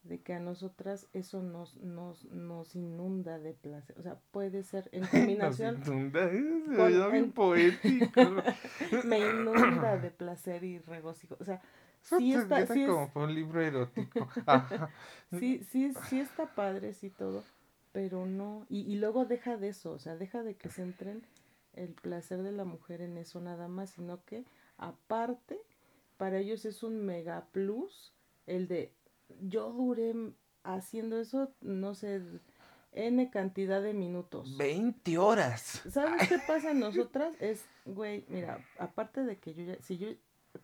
de 0.04 0.20
que 0.20 0.35
a 0.35 0.40
nosotras 0.40 1.07
eso 1.12 1.42
nos, 1.42 1.76
nos, 1.76 2.24
nos 2.26 2.74
inunda 2.74 3.38
de 3.38 3.52
placer. 3.52 3.96
O 3.98 4.02
sea, 4.02 4.16
puede 4.31 4.62
ser 4.62 4.88
en 4.92 5.07
combinación. 5.07 5.81
nos 5.81 5.88
inunda, 5.88 7.09
bien 7.09 7.33
poético. 7.33 8.20
me 9.04 9.18
inunda 9.18 9.98
de 9.98 10.11
placer 10.11 10.64
y 10.64 10.78
regocijo. 10.78 11.37
O 11.40 11.44
sea, 11.44 11.61
sí 12.00 12.33
está. 12.35 12.66
Sí 12.66 12.87
como 12.87 13.11
un 13.14 13.35
libro 13.35 13.61
erótico. 13.61 14.28
sí, 15.38 15.62
sí, 15.70 15.92
sí 16.09 16.20
está 16.20 16.46
padre, 16.46 16.94
sí 16.94 17.11
todo, 17.11 17.44
pero 17.92 18.27
no. 18.27 18.66
Y, 18.68 18.81
y 18.81 18.96
luego 18.96 19.24
deja 19.24 19.57
de 19.57 19.68
eso, 19.68 19.92
o 19.92 19.98
sea, 19.98 20.16
deja 20.16 20.42
de 20.42 20.57
que 20.57 20.68
se 20.68 20.83
entren 20.83 21.22
el 21.74 21.94
placer 21.94 22.42
de 22.42 22.53
la 22.53 22.64
mujer 22.64 23.01
en 23.01 23.16
eso 23.18 23.40
nada 23.40 23.68
más, 23.68 23.90
sino 23.90 24.24
que 24.24 24.44
aparte, 24.77 25.59
para 26.16 26.38
ellos 26.38 26.64
es 26.64 26.83
un 26.83 27.05
mega 27.05 27.46
plus 27.53 28.12
el 28.46 28.66
de 28.66 28.92
yo 29.42 29.72
duré 29.72 30.14
haciendo 30.64 31.18
eso, 31.18 31.53
no 31.61 31.94
sé, 31.94 32.22
N 32.92 33.31
cantidad 33.31 33.83
de 33.83 33.92
minutos. 33.92 34.57
20 34.57 35.18
horas. 35.18 35.83
¿Sabes 35.90 36.29
qué 36.29 36.38
pasa 36.46 36.70
en 36.70 36.81
nosotras? 36.81 37.35
Es, 37.40 37.64
güey, 37.85 38.24
mira, 38.29 38.64
aparte 38.79 39.24
de 39.24 39.37
que 39.37 39.55
yo 39.55 39.64
ya, 39.64 39.77
si 39.83 39.98
yo, 39.98 40.09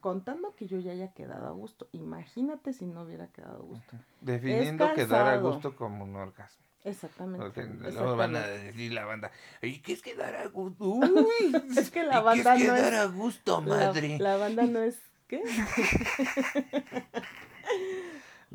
contando 0.01 0.55
que 0.57 0.67
yo 0.67 0.79
ya 0.79 0.93
haya 0.93 1.13
quedado 1.13 1.47
a 1.47 1.51
gusto, 1.51 1.89
imagínate 1.93 2.73
si 2.73 2.87
no 2.87 3.03
hubiera 3.03 3.29
quedado 3.29 3.59
a 3.59 3.63
gusto. 3.63 3.97
Definiendo 4.21 4.93
quedar 4.95 5.27
a 5.29 5.37
gusto 5.37 5.77
como 5.77 6.05
un 6.05 6.17
orgasmo. 6.17 6.65
Exactamente. 6.85 7.44
Porque 7.44 7.64
luego 7.64 8.16
van 8.16 8.37
a 8.37 8.47
decir 8.47 8.92
la 8.92 9.07
banda, 9.07 9.31
¿y 9.62 9.81
qué 9.81 9.94
es 9.94 10.03
quedar 10.03 10.37
a 10.37 10.47
gusto? 10.47 10.85
Uy, 10.85 11.57
es 11.77 11.90
que 11.90 12.03
la 12.03 12.20
banda 12.20 12.55
¿qué 12.57 12.62
es 12.62 12.70
quedar 12.70 12.94
a 12.94 13.07
gusto, 13.07 13.62
madre? 13.62 14.18
La, 14.18 14.33
la 14.33 14.37
banda 14.37 14.62
no 14.64 14.83
es, 14.83 14.99
¿qué? 15.27 15.42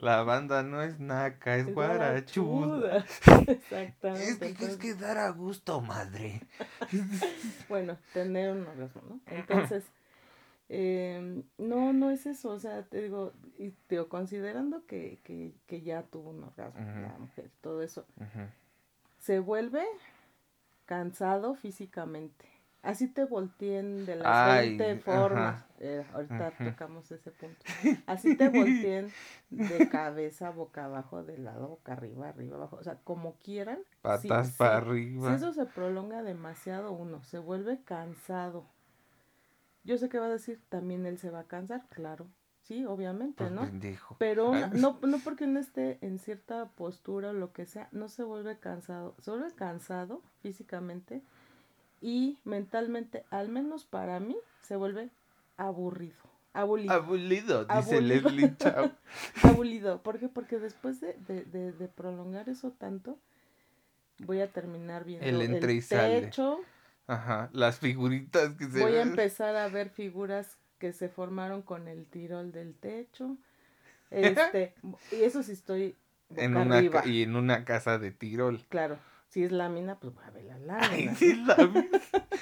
La 0.02 0.24
banda 0.24 0.64
no 0.64 0.82
es 0.82 0.98
naca, 1.00 1.58
es, 1.58 1.74
guarachuda. 1.74 3.06
Exactamente. 3.48 4.50
Es 4.50 4.58
que 4.58 4.66
es 4.66 4.78
que 4.78 4.94
dar 4.94 5.18
a 5.18 5.30
gusto, 5.32 5.82
madre. 5.82 6.42
bueno, 7.68 7.98
tener 8.14 8.52
un 8.52 8.66
orgasmo, 8.66 9.02
¿no? 9.10 9.20
Entonces, 9.26 9.84
eh, 10.70 11.44
no, 11.58 11.94
no 11.94 12.12
es 12.12 12.28
eso, 12.28 12.50
o 12.52 12.60
sea, 12.60 12.84
te 12.84 13.02
digo, 13.02 13.34
y 13.58 13.72
te 13.72 13.96
digo, 13.96 14.08
considerando 14.08 14.86
que, 14.86 15.20
que, 15.24 15.56
que 15.66 15.82
ya 15.82 16.04
tuvo 16.04 16.30
un 16.30 16.44
orgasmo, 16.44 16.80
la 16.80 17.18
mujer, 17.18 17.50
todo 17.62 17.82
eso, 17.82 18.06
se 19.18 19.40
vuelve 19.40 19.84
cansado 20.86 21.56
físicamente. 21.56 22.46
Así 22.82 23.08
te 23.08 23.26
volteen 23.26 24.06
de 24.06 24.16
las 24.16 24.58
20 24.62 25.00
formas. 25.00 25.66
Eh, 25.80 26.06
ahorita 26.14 26.52
tocamos 26.52 27.12
ese 27.12 27.32
punto. 27.32 27.58
Así 28.06 28.38
te 28.38 28.48
volteen 28.48 29.12
de 29.50 29.90
cabeza, 29.90 30.52
boca 30.52 30.86
abajo, 30.86 31.24
de 31.24 31.38
lado, 31.38 31.68
boca 31.68 31.92
arriba, 31.94 32.30
arriba, 32.30 32.56
abajo. 32.56 32.78
O 32.78 32.84
sea, 32.84 32.96
como 33.04 33.36
quieran. 33.36 33.80
Patas 34.02 34.52
para 34.52 34.78
arriba. 34.78 35.30
Si 35.30 35.36
eso 35.36 35.52
se 35.52 35.66
prolonga 35.66 36.24
demasiado, 36.24 36.94
uno 36.94 37.22
se 37.24 37.40
vuelve 37.40 37.82
cansado. 37.84 38.66
Yo 39.84 39.98
sé 39.98 40.10
que 40.10 40.20
va 40.20 40.28
a 40.28 40.30
decir, 40.30 40.62
también 40.70 41.06
él 41.06 41.18
se 41.18 41.30
va 41.30 41.40
a 41.40 41.48
cansar, 41.48 41.88
claro. 41.90 42.28
Sí, 42.64 42.86
obviamente, 42.86 43.46
pues 43.46 43.52
¿no? 43.52 43.68
Pero 44.20 44.54
no, 44.74 45.00
no 45.02 45.20
porque 45.24 45.46
uno 45.46 45.60
esté 45.60 45.98
en 46.02 46.20
cierta 46.20 46.70
postura 46.70 47.30
o 47.30 47.34
lo 47.34 47.52
que 47.52 47.66
sea, 47.66 47.90
no 47.92 48.10
se 48.10 48.24
vuelve 48.24 48.60
cansado. 48.60 49.16
Se 49.20 49.32
vuelve 49.32 49.52
cansado 49.56 50.22
físicamente 50.42 51.24
y 52.02 52.38
mentalmente, 52.44 53.26
al 53.32 53.50
menos 53.50 53.86
para 53.86 54.20
mí, 54.20 54.38
se 54.62 54.76
vuelve 54.76 55.10
aburrido. 55.58 56.30
Abulido. 56.54 56.94
Abulido, 56.94 57.66
dice 57.66 58.02
Leslie 58.02 58.56
Chao. 58.58 58.92
Abulido. 59.44 60.02
¿Por 60.02 60.20
qué? 60.20 60.28
Porque 60.28 60.60
después 60.60 61.00
de, 61.00 61.14
de, 61.28 61.72
de, 61.72 61.88
prolongar 61.88 62.50
eso 62.50 62.72
tanto, 62.72 63.18
voy 64.20 64.42
a 64.42 64.52
terminar 64.52 65.06
viendo 65.06 65.26
el, 65.26 65.72
y 65.72 65.82
techo. 65.82 66.60
Ajá, 67.10 67.50
las 67.54 67.80
figuritas 67.80 68.54
que 68.54 68.66
se 68.70 68.82
Voy 68.82 68.96
a 68.96 69.02
empezar 69.02 69.56
a 69.56 69.68
ver 69.68 69.90
figuras 69.90 70.60
que 70.78 70.94
se 70.94 71.10
formaron 71.10 71.64
con 71.64 71.88
el 71.88 72.06
tirol 72.06 72.52
del 72.52 72.76
techo. 72.76 73.38
Este, 74.12 74.74
y 75.12 75.22
eso 75.22 75.44
sí 75.44 75.52
estoy 75.52 75.96
en 76.36 76.58
una, 76.58 76.82
y 77.06 77.22
en 77.22 77.36
una 77.36 77.64
casa 77.64 78.00
de 78.00 78.10
tirol. 78.10 78.66
Claro. 78.70 78.98
Si 79.28 79.44
es 79.44 79.52
lámina, 79.52 80.00
pues 80.00 80.16
voy 80.16 80.24
a 80.26 80.32
ver 80.32 80.46
la 80.46 80.58
lámina. 80.58 81.16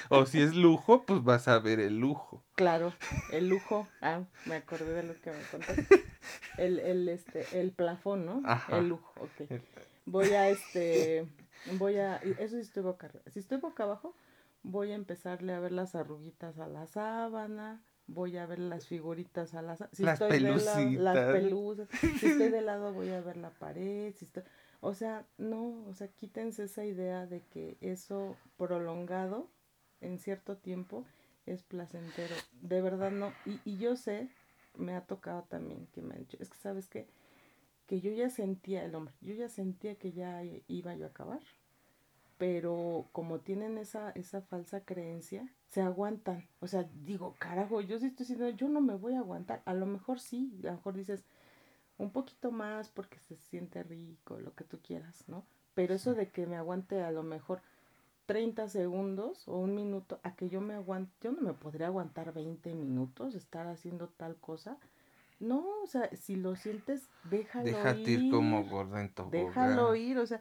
o 0.08 0.24
si 0.24 0.40
es 0.40 0.54
lujo, 0.54 1.02
pues 1.04 1.22
vas 1.22 1.46
a 1.46 1.58
ver 1.58 1.78
el 1.78 1.98
lujo. 1.98 2.42
Claro, 2.54 2.94
el 3.32 3.50
lujo. 3.50 3.86
Ah, 4.00 4.22
me 4.46 4.54
acordé 4.54 4.94
de 4.94 5.02
lo 5.02 5.20
que 5.20 5.30
me 5.30 5.42
contaste. 5.50 5.86
El, 6.56 6.80
el, 6.80 7.08
este, 7.08 7.46
el 7.60 7.70
plafón, 7.70 8.26
¿no? 8.26 8.42
El 8.70 8.88
lujo, 8.88 9.12
ok. 9.20 9.60
Voy 10.06 10.30
a, 10.30 10.48
este, 10.48 11.28
voy 11.74 11.98
a, 11.98 12.16
eso 12.16 12.56
sí 12.56 12.62
estoy 12.62 12.82
boca 12.82 13.06
arriba. 13.06 13.22
Si 13.32 13.38
estoy 13.38 13.58
boca 13.58 13.84
abajo, 13.84 14.16
voy 14.62 14.92
a 14.92 14.94
empezarle 14.94 15.52
a 15.52 15.60
ver 15.60 15.72
las 15.72 15.94
arruguitas 15.94 16.58
a 16.58 16.68
la 16.68 16.86
sábana, 16.86 17.82
voy 18.06 18.36
a 18.36 18.46
ver 18.46 18.58
las 18.58 18.86
figuritas 18.86 19.54
a 19.54 19.62
la 19.62 19.76
sábana. 19.76 19.96
Si 19.96 20.02
las 20.02 20.18
pelusas. 20.18 21.88
Si 22.20 22.26
estoy 22.26 22.48
de 22.48 22.60
lado, 22.62 22.92
voy 22.92 23.10
a 23.10 23.20
ver 23.20 23.36
la 23.36 23.50
pared. 23.50 24.14
Si 24.16 24.24
estoy... 24.24 24.42
O 24.80 24.94
sea, 24.94 25.26
no, 25.38 25.84
o 25.86 25.94
sea, 25.94 26.08
quítense 26.08 26.64
esa 26.64 26.84
idea 26.84 27.26
de 27.26 27.40
que 27.50 27.76
eso 27.80 28.36
prolongado 28.56 29.48
en 30.00 30.18
cierto 30.18 30.56
tiempo 30.56 31.04
es 31.46 31.64
placentero. 31.64 32.34
De 32.62 32.80
verdad 32.80 33.10
no. 33.10 33.32
Y, 33.44 33.60
y 33.64 33.78
yo 33.78 33.96
sé, 33.96 34.28
me 34.76 34.94
ha 34.94 35.00
tocado 35.02 35.42
también 35.44 35.86
que 35.92 36.02
me 36.02 36.14
han 36.14 36.20
dicho, 36.20 36.36
es 36.40 36.48
que 36.48 36.58
sabes 36.58 36.86
qué, 36.86 37.08
que 37.86 38.00
yo 38.00 38.12
ya 38.12 38.30
sentía 38.30 38.84
el 38.84 38.94
hombre, 38.94 39.14
yo 39.20 39.34
ya 39.34 39.48
sentía 39.48 39.96
que 39.96 40.12
ya 40.12 40.42
iba 40.68 40.94
yo 40.94 41.06
a 41.06 41.08
acabar, 41.08 41.40
pero 42.38 43.08
como 43.12 43.40
tienen 43.40 43.78
esa, 43.78 44.10
esa 44.12 44.40
falsa 44.40 44.80
creencia, 44.80 45.46
se 45.68 45.82
aguantan. 45.82 46.46
O 46.60 46.68
sea, 46.68 46.88
digo, 47.04 47.34
carajo, 47.38 47.80
yo 47.80 47.98
sí 47.98 48.06
estoy 48.06 48.24
diciendo, 48.24 48.48
yo 48.50 48.68
no 48.68 48.80
me 48.80 48.94
voy 48.94 49.14
a 49.14 49.18
aguantar. 49.18 49.60
A 49.64 49.74
lo 49.74 49.86
mejor 49.86 50.20
sí, 50.20 50.58
a 50.62 50.68
lo 50.68 50.72
mejor 50.72 50.94
dices, 50.94 51.24
un 51.98 52.10
poquito 52.10 52.52
más 52.52 52.88
porque 52.88 53.18
se 53.18 53.36
siente 53.36 53.82
rico, 53.82 54.38
lo 54.38 54.54
que 54.54 54.64
tú 54.64 54.78
quieras, 54.80 55.24
¿no? 55.26 55.44
Pero 55.74 55.94
eso 55.94 56.14
de 56.14 56.28
que 56.28 56.46
me 56.46 56.56
aguante 56.56 57.02
a 57.02 57.10
lo 57.10 57.22
mejor 57.22 57.60
30 58.26 58.68
segundos 58.68 59.46
o 59.48 59.58
un 59.58 59.74
minuto, 59.74 60.20
a 60.22 60.34
que 60.34 60.48
yo 60.48 60.60
me 60.60 60.74
aguante, 60.74 61.12
yo 61.22 61.32
no 61.32 61.40
me 61.40 61.54
podría 61.54 61.88
aguantar 61.88 62.32
20 62.32 62.74
minutos 62.74 63.34
estar 63.34 63.66
haciendo 63.66 64.08
tal 64.08 64.36
cosa. 64.36 64.76
No, 65.40 65.64
o 65.82 65.86
sea, 65.86 66.10
si 66.16 66.36
lo 66.36 66.56
sientes, 66.56 67.08
déjalo 67.24 67.64
Déjate 67.64 68.10
ir. 68.10 68.30
como 68.30 68.64
gordo 68.64 68.96
Déjalo 69.30 69.94
ir, 69.94 70.18
o 70.18 70.26
sea, 70.26 70.40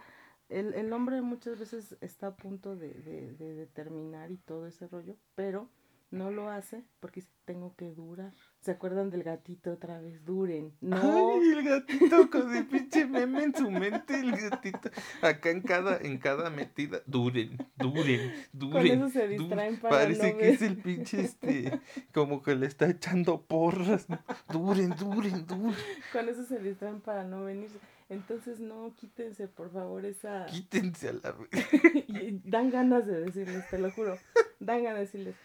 el, 0.50 0.74
el, 0.74 0.94
hombre 0.94 1.22
muchas 1.22 1.60
veces 1.60 1.98
está 2.02 2.28
a 2.28 2.36
punto 2.36 2.76
de, 2.76 2.94
de, 2.94 3.34
de, 3.34 3.54
determinar 3.54 4.32
y 4.32 4.38
todo 4.38 4.68
ese 4.68 4.88
rollo, 4.88 5.16
pero 5.36 5.70
no 6.10 6.32
lo 6.32 6.50
hace 6.50 6.84
porque 7.00 7.24
tengo 7.46 7.76
que 7.76 7.92
durar. 7.92 8.34
¿Se 8.62 8.72
acuerdan 8.72 9.10
del 9.10 9.24
gatito 9.24 9.72
otra 9.72 10.00
vez? 10.00 10.24
Duren. 10.24 10.74
No. 10.80 10.98
Ay, 11.34 11.50
el 11.50 11.64
gatito 11.64 12.30
con 12.30 12.56
el 12.56 12.66
pinche 12.66 13.06
meme 13.06 13.44
en 13.44 13.56
su 13.56 13.70
mente, 13.70 14.20
el 14.20 14.32
gatito. 14.32 14.90
Acá 15.22 15.50
en 15.50 15.62
cada, 15.62 15.98
en 15.98 16.18
cada 16.18 16.50
metida. 16.50 17.02
Duren, 17.06 17.58
duren, 17.76 18.34
duren. 18.54 18.72
Con 18.72 18.86
eso 18.86 19.10
se 19.10 19.28
distraen 19.28 19.78
para 19.78 19.96
Parece 19.96 20.38
que 20.38 20.50
es 20.50 20.62
el 20.62 20.78
pinche 20.78 21.22
este, 21.22 21.80
como 22.14 22.42
que 22.42 22.56
le 22.56 22.68
está 22.68 22.90
echando 22.90 23.42
porras. 23.42 24.08
Duren, 24.50 24.96
duren, 24.98 25.46
duren. 25.46 25.76
Con 26.14 26.30
eso 26.30 26.44
se 26.44 26.60
distraen 26.60 27.02
para 27.02 27.24
no 27.24 27.44
venirse. 27.44 27.80
Entonces 28.10 28.60
no, 28.60 28.94
quítense 28.96 29.48
por 29.48 29.72
favor 29.72 30.06
esa. 30.06 30.46
Quítense 30.46 31.10
a 31.10 31.14
la 31.14 31.36
y 32.08 32.42
dan 32.46 32.70
ganas 32.70 33.06
de 33.06 33.22
decirles, 33.22 33.70
te 33.70 33.80
lo 33.80 33.92
juro. 33.92 34.18
Dan 34.60 34.84
ganas 34.84 35.00
de 35.00 35.06
decirles 35.06 35.36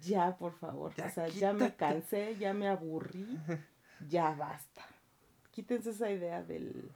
ya, 0.00 0.36
por 0.36 0.52
favor. 0.58 0.92
o 0.92 1.10
sea, 1.10 1.28
ya 1.28 1.52
me 1.52 1.74
cansé, 1.74 2.36
ya 2.38 2.52
me 2.52 2.68
aburrí, 2.68 3.38
ya 4.08 4.34
basta. 4.34 4.84
Quítense 5.50 5.90
esa 5.90 6.10
idea 6.10 6.42
del 6.42 6.90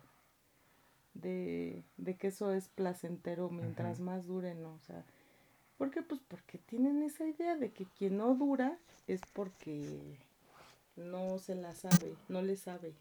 de, 1.15 1.83
de 1.97 2.17
que 2.17 2.29
eso 2.29 2.53
es 2.53 2.69
placentero 2.69 3.51
mientras 3.51 4.01
más 4.01 4.27
dure, 4.27 4.55
¿no? 4.55 4.75
O 4.75 4.81
sea, 4.81 5.05
¿por 5.79 5.91
qué? 5.91 6.03
Pues 6.03 6.21
porque 6.29 6.59
tienen 6.59 7.03
esa 7.03 7.27
idea 7.27 7.57
de 7.57 7.73
que 7.73 7.87
quien 7.87 8.19
no 8.19 8.35
dura 8.35 8.79
es 9.07 9.21
porque 9.33 10.19
no 10.97 11.39
se 11.39 11.55
la 11.55 11.75
sabe, 11.75 12.15
no 12.29 12.43
le 12.43 12.57
sabe. 12.57 12.95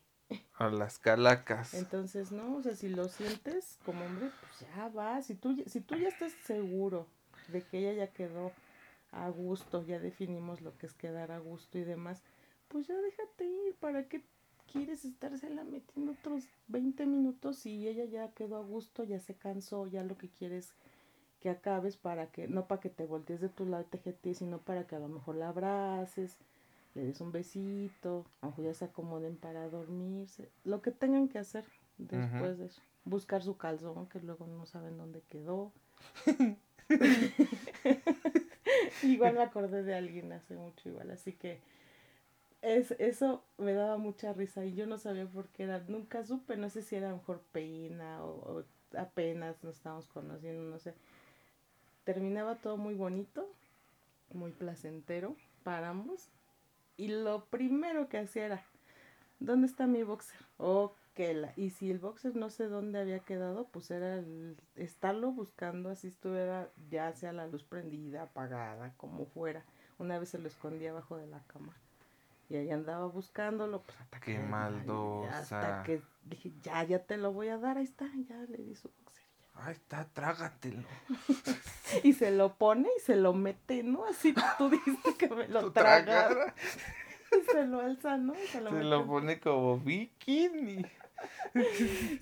A 0.56 0.70
las 0.70 1.00
calacas. 1.00 1.74
Entonces, 1.74 2.32
no, 2.32 2.58
o 2.58 2.62
sea, 2.62 2.76
si 2.76 2.90
lo 2.90 3.08
sientes 3.08 3.80
como 3.86 4.06
hombre, 4.06 4.30
pues 4.40 4.72
ya 4.76 4.90
va. 4.90 5.22
Si 5.22 5.36
tú, 5.36 5.64
si 5.66 5.82
tú 5.82 5.96
ya 5.96 6.10
estás 6.10 6.32
seguro 6.46 7.08
de 7.48 7.62
que 7.64 7.80
ella 7.80 8.06
ya 8.06 8.14
quedó 8.14 8.52
a 9.12 9.30
gusto, 9.30 9.84
ya 9.84 10.00
definimos 10.00 10.62
lo 10.62 10.78
que 10.78 10.86
es 10.86 10.94
quedar 10.94 11.32
a 11.32 11.40
gusto 11.40 11.78
y 11.78 11.84
demás, 11.84 12.22
pues 12.68 12.88
ya 12.88 12.96
déjate 12.96 13.46
ir, 13.46 13.76
¿para 13.76 14.08
qué 14.08 14.24
quieres 14.72 15.04
estársela 15.04 15.64
metiendo 15.64 16.14
otros 16.14 16.46
20 16.68 17.06
minutos 17.06 17.66
y 17.66 17.88
ella 17.88 18.06
ya 18.06 18.32
quedó 18.32 18.58
a 18.58 18.64
gusto, 18.64 19.04
ya 19.04 19.20
se 19.20 19.36
cansó, 19.36 19.88
ya 19.88 20.04
lo 20.04 20.18
que 20.18 20.30
quieres 20.30 20.74
que 21.42 21.50
acabes 21.50 21.98
para 21.98 22.28
que, 22.28 22.48
no 22.48 22.68
para 22.68 22.80
que 22.80 22.90
te 22.90 23.06
voltees 23.06 23.42
de 23.42 23.50
tu 23.50 23.66
lado 23.66 23.84
TGT, 23.86 24.36
sino 24.36 24.60
para 24.60 24.86
que 24.86 24.96
a 24.96 25.00
lo 25.00 25.08
mejor 25.08 25.36
la 25.36 25.50
abraces, 25.50 26.38
le 26.94 27.04
des 27.06 27.22
un 27.22 27.32
besito, 27.32 28.26
aunque 28.42 28.64
ya 28.64 28.74
se 28.74 28.86
acomoden 28.86 29.38
para 29.38 29.70
dormirse, 29.70 30.50
lo 30.64 30.82
que 30.82 30.92
tengan 30.92 31.28
que 31.30 31.40
hacer 31.40 31.66
después 31.98 32.58
de 32.58 32.66
eso, 32.66 32.82
buscar 33.06 33.44
su 33.44 33.58
calzón 33.58 34.08
que 34.08 34.20
luego 34.20 34.48
no 34.48 34.66
saben 34.66 34.98
dónde 34.98 35.22
quedó. 35.30 35.72
igual 39.04 39.36
me 39.36 39.44
acordé 39.44 39.84
de 39.84 39.96
alguien 39.96 40.32
hace 40.34 40.56
mucho 40.56 40.90
igual, 40.90 41.12
así 41.12 41.34
que 41.34 41.60
es, 42.62 42.92
eso 43.00 43.44
me 43.58 43.74
daba 43.74 43.98
mucha 43.98 44.34
risa 44.34 44.66
y 44.66 44.74
yo 44.74 44.86
no 44.86 44.98
sabía 44.98 45.26
por 45.26 45.48
qué 45.50 45.64
era, 45.64 45.80
nunca 45.88 46.24
supe, 46.24 46.58
no 46.58 46.70
sé 46.70 46.82
si 46.82 46.96
era 46.96 47.14
mejor 47.14 47.42
pena 47.52 48.24
o, 48.24 48.64
apenas 48.98 49.64
nos 49.64 49.78
estábamos 49.78 50.08
conociendo, 50.08 50.64
no 50.64 50.78
sé. 50.80 50.94
Terminaba 52.04 52.56
todo 52.56 52.78
muy 52.78 52.94
bonito, 52.94 53.48
muy 54.34 54.52
placentero 54.52 55.36
para 55.64 55.90
ambos 55.90 56.30
y 57.02 57.08
lo 57.08 57.46
primero 57.46 58.10
que 58.10 58.20
hacía 58.20 58.46
era, 58.46 58.64
¿dónde 59.40 59.66
está 59.66 59.88
mi 59.88 60.04
boxer? 60.04 60.40
Ok, 60.58 60.98
y 61.56 61.72
si 61.72 61.90
el 61.90 61.98
boxer 61.98 62.36
no 62.36 62.52
sé 62.52 62.68
dónde 62.68 63.00
había 63.00 63.18
quedado, 63.20 63.68
pues 63.70 63.90
era 63.90 64.20
el 64.20 64.56
estarlo 64.76 65.32
buscando 65.32 65.90
así 65.90 66.08
estuviera 66.08 66.70
ya 66.92 67.12
sea 67.14 67.34
la 67.34 67.48
luz 67.48 67.64
prendida, 67.64 68.22
apagada, 68.24 68.94
como 68.98 69.26
fuera. 69.26 69.64
Una 69.98 70.20
vez 70.20 70.30
se 70.30 70.38
lo 70.38 70.48
escondía 70.48 70.92
abajo 70.92 71.18
de 71.18 71.26
la 71.26 71.40
cama. 71.48 71.74
Y 72.50 72.58
ahí 72.58 72.70
andaba 72.70 73.08
buscándolo, 73.08 73.82
pues 73.82 73.98
hasta 74.00 74.20
Qué 74.20 74.36
que 74.36 74.40
maldosa. 74.40 75.40
Hasta 75.40 75.84
que 75.84 76.04
dije, 76.26 76.52
ya, 76.62 76.84
ya 76.84 77.00
te 77.00 77.18
lo 77.18 77.34
voy 77.34 77.48
a 77.48 77.58
dar, 77.58 77.78
ahí 77.78 77.84
está, 77.84 78.08
ya 78.30 78.38
le 78.44 78.58
di 78.58 78.76
su 78.76 78.90
boxer. 78.90 79.11
Ahí 79.56 79.74
está, 79.74 80.06
trágatelo. 80.06 80.88
y 82.04 82.14
se 82.14 82.32
lo 82.32 82.56
pone 82.56 82.90
y 82.98 83.02
se 83.02 83.16
lo 83.16 83.34
mete, 83.34 83.84
¿no? 83.84 84.06
Así 84.06 84.34
tú 84.58 84.70
dijiste 84.70 85.16
que 85.18 85.28
me 85.30 85.48
lo 85.48 85.72
tragara. 85.72 86.54
se 87.52 87.66
lo 87.66 87.82
alza, 87.82 88.18
¿no? 88.18 88.34
Se 88.52 88.62
lo, 88.62 88.72
se 88.72 88.84
lo 88.84 89.06
pone 89.06 89.40
como 89.40 89.78
bikini. 89.80 90.84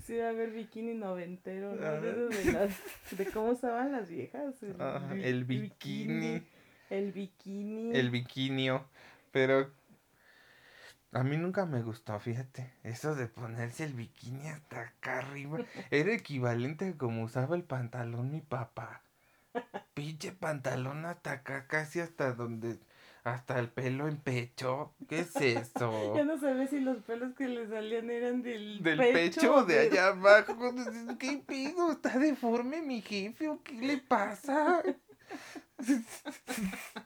Sí, 0.04 0.16
va 0.16 0.26
a 0.26 0.30
haber 0.30 0.50
bikini 0.50 0.94
noventero, 0.94 1.74
¿no? 1.74 2.00
De, 2.00 2.70
de, 3.12 3.26
cómo 3.32 3.52
usaban 3.52 3.92
las 3.92 4.08
viejas. 4.08 4.54
El, 5.12 5.44
bikini. 5.44 6.42
El 6.90 7.12
bikini. 7.12 7.96
El 7.96 8.10
bikinio. 8.10 8.84
Pero 9.30 9.70
a 11.12 11.24
mí 11.24 11.36
nunca 11.36 11.66
me 11.66 11.82
gustó, 11.82 12.18
fíjate. 12.20 12.72
Eso 12.82 13.14
de 13.14 13.26
ponerse 13.26 13.84
el 13.84 13.94
bikini 13.94 14.48
hasta 14.48 14.80
acá 14.80 15.18
arriba. 15.18 15.58
Era 15.90 16.14
equivalente 16.14 16.88
a 16.88 16.96
como 16.96 17.24
usaba 17.24 17.56
el 17.56 17.64
pantalón 17.64 18.30
mi 18.30 18.40
papá. 18.40 19.02
Pinche 19.94 20.32
pantalón 20.32 21.04
hasta 21.04 21.32
acá, 21.32 21.66
casi 21.66 22.00
hasta 22.00 22.32
donde 22.32 22.78
hasta 23.24 23.58
el 23.58 23.68
pelo 23.68 24.08
en 24.08 24.18
pecho. 24.18 24.94
¿Qué 25.08 25.20
es 25.20 25.36
eso? 25.36 26.14
ya 26.16 26.24
no 26.24 26.38
sabes 26.38 26.70
si 26.70 26.80
los 26.80 27.02
pelos 27.02 27.34
que 27.34 27.48
le 27.48 27.68
salían 27.68 28.10
eran 28.10 28.42
del, 28.42 28.82
del 28.82 28.98
pecho. 28.98 29.56
o 29.56 29.64
de 29.64 29.80
allá 29.80 30.08
abajo. 30.08 30.56
¿Qué 31.18 31.42
pido? 31.46 31.92
¿Está 31.92 32.18
deforme 32.18 32.82
mi 32.82 33.02
jefe 33.02 33.48
o 33.48 33.62
qué 33.62 33.74
le 33.74 33.98
pasa? 33.98 34.82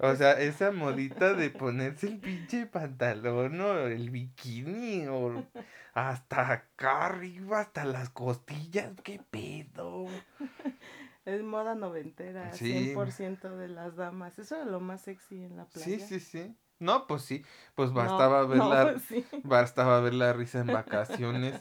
o 0.00 0.14
sea, 0.16 0.32
esa 0.40 0.70
modita 0.72 1.34
de 1.34 1.50
ponerse 1.50 2.08
el 2.08 2.18
pinche 2.18 2.66
pantalón 2.66 3.60
o 3.60 3.78
el 3.86 4.10
bikini 4.10 5.06
o 5.08 5.44
hasta 5.94 6.52
acá 6.52 7.06
arriba, 7.06 7.60
hasta 7.60 7.84
las 7.84 8.10
costillas. 8.10 8.92
¿Qué 9.02 9.20
pedo? 9.30 10.06
Es 11.26 11.42
moda 11.42 11.74
noventera, 11.74 12.50
sí. 12.54 12.94
100% 12.94 13.56
de 13.56 13.68
las 13.68 13.94
damas. 13.94 14.38
Eso 14.38 14.56
era 14.56 14.64
lo 14.64 14.80
más 14.80 15.02
sexy 15.02 15.44
en 15.44 15.58
la 15.58 15.66
playa. 15.66 15.98
Sí, 15.98 16.00
sí, 16.00 16.18
sí. 16.18 16.56
No, 16.80 17.06
pues 17.06 17.22
sí, 17.22 17.44
pues 17.74 17.92
bastaba 17.92 18.46
ver 18.46 18.58
la 18.58 18.96
bastaba 19.44 20.00
ver 20.00 20.14
la 20.14 20.32
risa 20.32 20.60
en 20.60 20.68
vacaciones. 20.68 21.60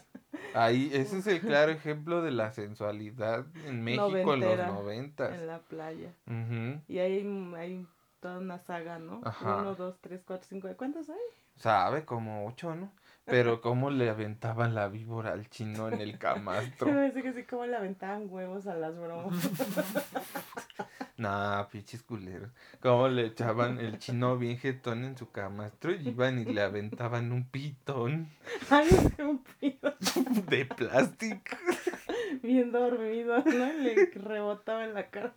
Ahí 0.53 0.89
ese 0.93 1.19
es 1.19 1.27
el 1.27 1.41
claro 1.41 1.73
ejemplo 1.73 2.21
de 2.21 2.31
la 2.31 2.53
sensualidad 2.53 3.45
en 3.65 3.83
México 3.83 4.33
en 4.33 4.39
los 4.39 4.57
noventas. 4.57 5.37
En 5.37 5.45
la 5.45 5.59
playa. 5.59 6.13
Y 6.87 6.99
ahí 6.99 7.19
hay 7.57 7.85
toda 8.20 8.39
una 8.39 8.59
saga, 8.59 8.99
¿no? 8.99 9.22
Ajá. 9.24 9.57
Uno, 9.57 9.76
dos, 9.76 9.99
tres, 10.01 10.24
cuatro, 10.26 10.47
cinco. 10.49 10.70
¿Cuántos 10.78 11.09
hay? 11.09 11.17
Sabe, 11.55 12.05
como 12.05 12.47
ocho, 12.47 12.74
¿no? 12.76 12.91
Pero 13.26 13.61
cómo 13.61 13.89
le 13.91 14.09
aventaban 14.09 14.74
la 14.74 14.88
víbora 14.88 15.34
al 15.34 15.49
chino 15.49 15.88
en 15.89 16.01
el 16.01 16.17
camastro. 16.17 16.88
Me 16.91 16.93
parece 16.93 17.22
que 17.22 17.34
sí, 17.34 17.43
cómo 17.43 17.65
le 17.65 17.76
aventaban 17.76 18.28
huevos 18.30 18.65
a 18.65 18.76
las 18.76 18.97
bromas. 18.97 19.36
nah, 21.17 21.63
pinches 21.65 22.01
culeros. 22.01 22.49
Cómo 22.82 23.07
le 23.07 23.28
echaban 23.28 23.80
el 23.80 23.99
chino 23.99 24.38
bien 24.38 24.57
jetón 24.57 25.03
en 25.03 25.17
su 25.17 25.30
camastro 25.32 25.93
y 25.93 26.09
iban 26.09 26.39
y 26.39 26.45
le 26.45 26.61
aventaban 26.61 27.32
un 27.32 27.47
pitón. 27.47 28.30
Ay, 28.70 28.88
un 29.20 29.43
pitón. 29.59 29.93
De 30.47 30.65
plástico. 30.65 31.57
Bien 32.41 32.72
dormido, 32.72 33.43
¿no? 33.43 33.74
Le 33.74 34.05
rebotaba 34.13 34.86
en 34.86 34.93
la 34.93 35.09
cara. 35.09 35.36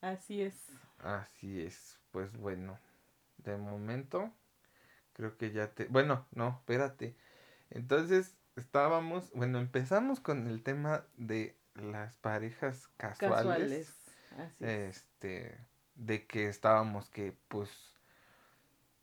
Así 0.00 0.42
es. 0.42 0.70
Así 0.98 1.62
es. 1.62 1.98
Pues 2.10 2.36
bueno, 2.36 2.78
de 3.38 3.56
momento 3.56 4.32
Creo 5.16 5.34
que 5.38 5.50
ya 5.50 5.68
te... 5.68 5.86
Bueno, 5.86 6.26
no, 6.32 6.58
espérate. 6.60 7.16
Entonces 7.70 8.36
estábamos, 8.54 9.32
bueno, 9.32 9.58
empezamos 9.58 10.20
con 10.20 10.46
el 10.46 10.62
tema 10.62 11.06
de 11.16 11.56
las 11.74 12.18
parejas 12.18 12.88
casuales. 12.98 13.38
Casuales. 13.40 13.94
Así 14.38 14.64
este, 14.66 15.58
de 15.94 16.26
que 16.26 16.48
estábamos 16.48 17.08
que, 17.08 17.34
pues, 17.48 17.70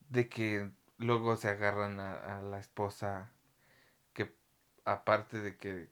de 0.10 0.30
que 0.30 0.70
luego 1.00 1.36
se 1.36 1.50
agarran 1.50 2.00
a, 2.00 2.44
la 2.44 2.60
esposa 2.60 3.32
que 4.14 4.36
aparte 4.86 5.40
de 5.40 5.58
que, 5.58 5.90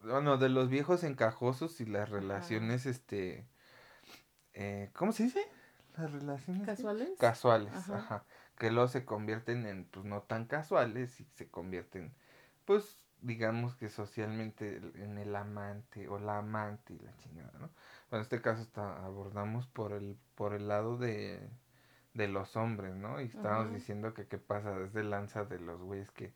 bueno, 0.00 0.36
de 0.36 0.50
los 0.50 0.68
viejos 0.68 1.02
encajosos 1.02 1.80
y 1.80 1.86
las 1.86 2.10
relaciones, 2.10 2.84
este, 2.84 3.46
eh, 4.56 4.90
¿cómo 4.94 5.12
se 5.12 5.22
dice? 5.22 5.40
Las 5.96 6.12
relaciones 6.12 6.66
casuales. 6.66 7.10
Casuales, 7.18 7.72
ajá 7.88 8.24
que 8.58 8.70
luego 8.70 8.88
se 8.88 9.04
convierten 9.04 9.66
en, 9.66 9.84
pues, 9.84 10.04
no 10.04 10.22
tan 10.22 10.46
casuales 10.46 11.20
y 11.20 11.24
se 11.34 11.48
convierten, 11.48 12.14
pues, 12.64 12.98
digamos 13.20 13.74
que 13.76 13.88
socialmente 13.88 14.76
en 14.94 15.18
el 15.18 15.34
amante 15.36 16.08
o 16.08 16.18
la 16.18 16.38
amante 16.38 16.94
y 16.94 16.98
la 16.98 17.16
chingada, 17.16 17.52
¿no? 17.54 17.70
Bueno, 18.10 18.18
en 18.18 18.20
este 18.20 18.40
caso 18.40 18.62
está, 18.62 19.04
abordamos 19.04 19.66
por 19.66 19.92
el, 19.92 20.16
por 20.34 20.54
el 20.54 20.68
lado 20.68 20.96
de, 20.96 21.48
de 22.14 22.28
los 22.28 22.56
hombres, 22.56 22.94
¿no? 22.94 23.20
Y 23.20 23.24
estábamos 23.24 23.72
diciendo 23.72 24.14
que 24.14 24.26
qué 24.26 24.38
pasa 24.38 24.78
desde 24.78 25.02
lanza 25.02 25.44
de 25.44 25.58
los 25.58 25.80
güeyes 25.80 26.10
que 26.10 26.34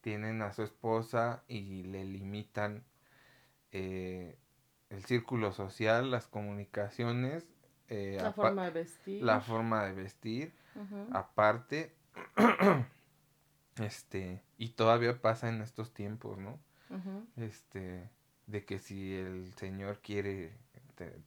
tienen 0.00 0.40
a 0.42 0.52
su 0.52 0.62
esposa 0.62 1.44
y 1.46 1.82
le 1.82 2.04
limitan 2.04 2.84
eh, 3.72 4.38
el 4.88 5.04
círculo 5.04 5.52
social, 5.52 6.10
las 6.10 6.26
comunicaciones, 6.26 7.46
eh, 7.90 8.18
la 8.20 8.32
forma 8.32 8.64
de 8.64 8.70
vestir. 8.70 9.22
La 9.22 9.40
forma 9.40 9.84
de 9.84 9.92
vestir 9.92 10.52
Aparte, 11.12 11.92
este, 13.82 14.42
y 14.56 14.70
todavía 14.70 15.20
pasa 15.20 15.48
en 15.48 15.62
estos 15.62 15.92
tiempos, 15.92 16.38
¿no? 16.38 16.58
Este, 17.36 18.08
de 18.46 18.64
que 18.64 18.78
si 18.78 19.14
el 19.14 19.52
Señor 19.54 20.00
quiere 20.00 20.52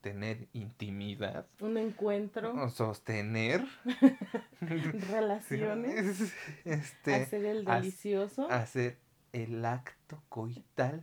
tener 0.02 0.48
intimidad. 0.54 1.48
Un 1.60 1.78
encuentro. 1.78 2.54
O 2.54 2.70
sostener. 2.70 3.66
Relaciones. 4.62 6.34
Este, 6.66 7.16
hacer 7.16 7.46
el 7.46 7.66
delicioso. 7.66 8.50
Hacer 8.50 8.98
el 9.32 9.66
acto 9.66 10.22
coital. 10.30 11.02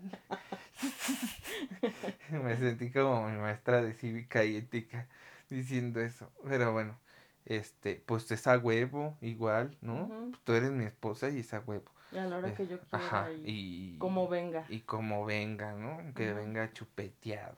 Me 2.30 2.56
sentí 2.56 2.90
como 2.90 3.28
mi 3.28 3.36
maestra 3.38 3.82
de 3.82 3.92
cívica 3.92 4.44
y 4.44 4.56
ética 4.56 5.08
diciendo 5.50 6.00
eso. 6.00 6.30
Pero 6.44 6.72
bueno, 6.72 6.98
este, 7.44 8.02
pues 8.06 8.30
es 8.30 8.46
a 8.46 8.58
huevo, 8.58 9.16
igual, 9.20 9.76
¿no? 9.80 10.32
Tú 10.44 10.52
eres 10.52 10.70
mi 10.70 10.84
esposa 10.84 11.28
y 11.30 11.40
es 11.40 11.52
a 11.54 11.60
huevo. 11.60 11.90
Y 12.12 12.18
a 12.18 12.24
la 12.26 12.38
hora 12.38 12.54
que 12.54 12.66
yo 12.66 12.78
quiera. 12.80 13.06
Ajá, 13.06 13.28
y, 13.44 13.98
como 13.98 14.28
venga. 14.28 14.64
Y 14.68 14.80
como 14.80 15.24
venga, 15.24 15.72
¿no? 15.72 16.14
Que 16.14 16.32
venga 16.32 16.72
chupeteado. 16.72 17.56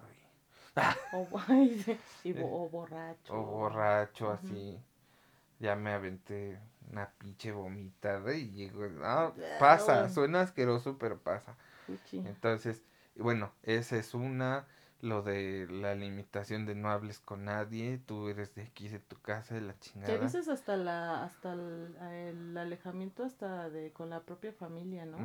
o, 1.12 1.28
o, 2.42 2.68
borracho. 2.68 3.34
O 3.34 3.42
borracho, 3.44 4.30
así. 4.30 4.78
Ya 5.58 5.76
me 5.76 5.92
aventé 5.92 6.58
una 6.90 7.08
pinche 7.10 7.52
vomitada 7.52 8.34
y 8.34 8.50
llego. 8.50 8.84
Ah, 9.02 9.32
pasa, 9.60 10.08
suena 10.08 10.40
asqueroso, 10.40 10.98
pero 10.98 11.18
pasa. 11.18 11.56
Entonces, 12.12 12.82
bueno, 13.16 13.52
esa 13.62 13.96
es 13.96 14.14
una 14.14 14.66
lo 15.02 15.22
de 15.22 15.66
la 15.68 15.94
limitación 15.94 16.64
de 16.64 16.74
no 16.74 16.88
hables 16.88 17.18
con 17.18 17.44
nadie, 17.44 18.00
tú 18.06 18.28
eres 18.28 18.54
de 18.54 18.62
aquí, 18.62 18.88
de 18.88 19.00
tu 19.00 19.20
casa, 19.20 19.54
de 19.54 19.60
la 19.60 19.78
chingada. 19.78 20.12
Que 20.12 20.24
dices 20.24 20.48
hasta 20.48 20.76
la, 20.76 21.24
hasta 21.24 21.52
el, 21.52 22.56
alejamiento 22.56 23.24
hasta 23.24 23.68
de 23.68 23.92
con 23.92 24.10
la 24.10 24.20
propia 24.20 24.52
familia, 24.52 25.04
¿no? 25.04 25.18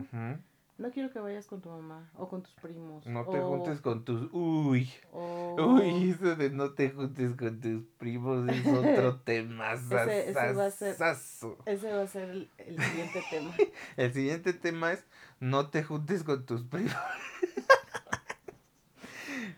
No 0.79 0.91
quiero 0.91 1.09
que 1.11 1.19
vayas 1.19 1.47
con 1.47 1.59
tu 1.59 1.69
mamá 1.69 2.07
o 2.15 2.29
con 2.29 2.43
tus 2.43 2.53
primos. 2.53 3.05
No 3.07 3.25
te 3.25 3.39
juntes 3.39 3.81
con 3.81 4.05
tus... 4.05 4.29
Uy. 4.31 4.87
Uy, 5.11 6.11
eso 6.11 6.35
de 6.35 6.51
no 6.51 6.73
te 6.73 6.91
juntes 6.91 7.35
con 7.35 7.59
tus 7.59 7.83
primos 7.97 8.47
es 8.47 8.67
otro 8.67 9.15
tema. 9.25 9.73
ese, 9.73 10.29
ese, 10.29 10.53
va 10.53 10.65
a 10.65 10.71
ser, 10.71 10.95
ese 11.65 11.93
va 11.93 12.01
a 12.03 12.07
ser 12.07 12.29
el, 12.29 12.51
el 12.59 12.79
siguiente 12.79 13.23
tema. 13.31 13.55
el 13.95 14.13
siguiente 14.13 14.53
tema 14.53 14.91
es 14.91 15.03
no 15.39 15.69
te 15.69 15.83
juntes 15.83 16.23
con 16.23 16.45
tus 16.45 16.63
primos. 16.63 16.93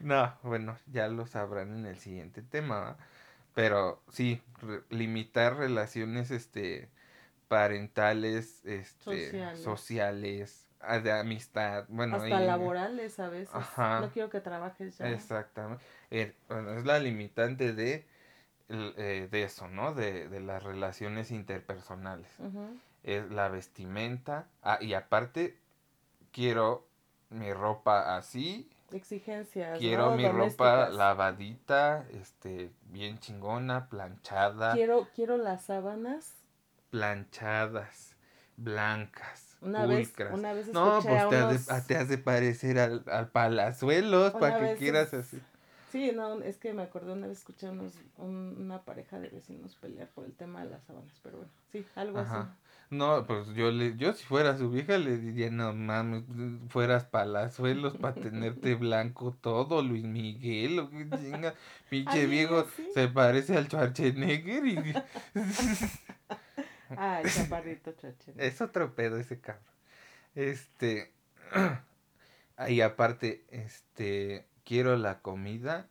No, 0.02 0.36
bueno, 0.44 0.78
ya 0.88 1.08
lo 1.08 1.28
sabrán 1.28 1.76
en 1.76 1.86
el 1.86 1.98
siguiente 1.98 2.42
tema, 2.42 2.98
pero 3.54 4.02
sí, 4.12 4.42
limitar 4.90 5.58
relaciones 5.58 6.32
este 6.32 6.90
parentales, 7.48 8.64
este 8.66 9.56
sociales, 9.58 10.68
ah, 10.80 11.00
de 11.00 11.12
amistad, 11.12 11.86
bueno, 11.90 12.18
hasta 12.18 12.40
laborales 12.40 13.20
a 13.20 13.30
veces. 13.30 13.54
No 13.78 14.10
quiero 14.14 14.30
que 14.30 14.40
trabajes 14.40 14.98
ya. 14.98 15.10
Exactamente. 15.10 15.84
Eh, 16.12 16.36
bueno, 16.48 16.74
es 16.74 16.86
la 16.86 17.00
limitante 17.00 17.74
de 17.74 18.06
eh, 18.70 19.28
de 19.32 19.44
eso, 19.44 19.68
¿no? 19.68 19.96
De, 19.96 20.30
de 20.30 20.40
las 20.40 20.62
relaciones 20.62 21.32
interpersonales. 21.32 22.30
Es 23.02 23.32
la 23.32 23.50
vestimenta. 23.50 24.48
Ah, 24.62 24.78
y 24.80 24.94
aparte, 24.94 25.58
quiero 26.32 26.86
mi 27.32 27.52
ropa 27.52 28.16
así, 28.16 28.70
exigencias. 28.92 29.80
Quiero 29.80 30.16
mi 30.16 30.28
ropa 30.28 30.90
lavadita, 30.90 32.06
este, 32.14 32.72
bien 32.86 33.20
chingona, 33.20 33.90
planchada. 33.90 34.74
Quiero, 34.74 35.08
quiero 35.16 35.38
las 35.38 35.66
sábanas. 35.66 36.36
Planchadas, 36.90 38.16
blancas, 38.58 39.50
una 39.62 39.86
Vez, 39.86 40.14
una 40.32 40.54
vez 40.54 40.68
no, 40.70 41.02
pues 41.04 41.68
te, 41.86 41.96
has 41.96 42.10
de 42.10 42.18
parecer 42.18 42.80
al, 42.80 43.04
al 43.08 43.30
palazuelos 43.30 44.34
para 44.34 44.60
que 44.60 44.76
quieras 44.76 45.14
así. 45.14 45.40
Sí, 45.92 46.12
no, 46.14 46.42
es 46.42 46.58
que 46.58 46.74
me 46.74 46.84
acordé 46.84 47.14
una 47.14 47.28
vez 47.28 47.40
escuchamos 47.40 47.94
una 48.18 48.84
pareja 48.84 49.20
de 49.20 49.30
vecinos 49.30 49.76
pelear 49.76 50.08
por 50.10 50.26
el 50.26 50.34
tema 50.34 50.64
de 50.64 50.70
las 50.70 50.84
sábanas, 50.84 51.20
pero 51.24 51.38
bueno, 51.38 51.52
sí, 51.72 51.86
algo 51.96 52.20
así. 52.20 52.38
No, 52.90 53.26
pues 53.28 53.50
yo 53.50 53.72
le, 53.72 53.96
yo 53.98 54.14
si 54.14 54.26
fuera 54.26 54.58
su 54.58 54.72
vieja 54.72 54.98
le 54.98 55.18
diría, 55.18 55.52
no 55.52 55.74
mames, 55.74 56.24
fueras 56.70 57.06
palazuelos 57.06 57.96
para 57.98 58.16
tenerte 58.16 58.74
blanco 58.74 59.32
todo, 59.40 59.84
Luis 59.84 60.06
Miguel, 60.06 60.80
o 60.80 60.90
qué 60.90 61.08
chinga, 61.08 61.54
pinche 61.90 62.26
viejo, 62.26 62.66
se 62.96 63.08
parece 63.08 63.56
al 63.58 63.68
Schwarzenegger 63.68 64.66
y... 64.66 64.94
ah, 66.98 67.22
el 67.24 67.30
chaparrito 67.30 67.92
Schwarzenegger. 67.92 68.44
Es 68.44 68.60
otro 68.60 68.96
pedo 68.96 69.18
ese 69.18 69.40
cabrón. 69.40 69.64
Este, 70.34 71.14
ahí 72.58 72.82
aparte, 72.82 73.46
este, 73.52 74.48
quiero 74.64 74.98
la 74.98 75.22
comida 75.22 75.88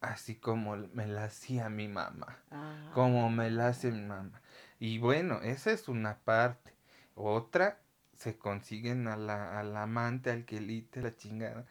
así 0.00 0.34
como 0.34 0.76
me 0.94 1.06
la 1.06 1.24
hacía 1.24 1.68
mi 1.68 1.88
mamá, 1.88 2.38
ah. 2.50 2.90
como 2.94 3.28
me 3.30 3.50
la 3.50 3.68
hace 3.68 3.90
mi 3.90 4.02
mamá. 4.02 4.39
Y 4.80 4.98
bueno, 4.98 5.40
esa 5.42 5.70
es 5.70 5.88
una 5.88 6.18
parte. 6.18 6.72
Otra, 7.14 7.78
se 8.16 8.38
consiguen 8.38 9.06
a 9.08 9.16
la, 9.16 9.60
al 9.60 9.76
amante, 9.76 10.30
al 10.30 10.46
que 10.46 10.60
lite 10.60 11.02
la 11.02 11.14
chingada. 11.14 11.66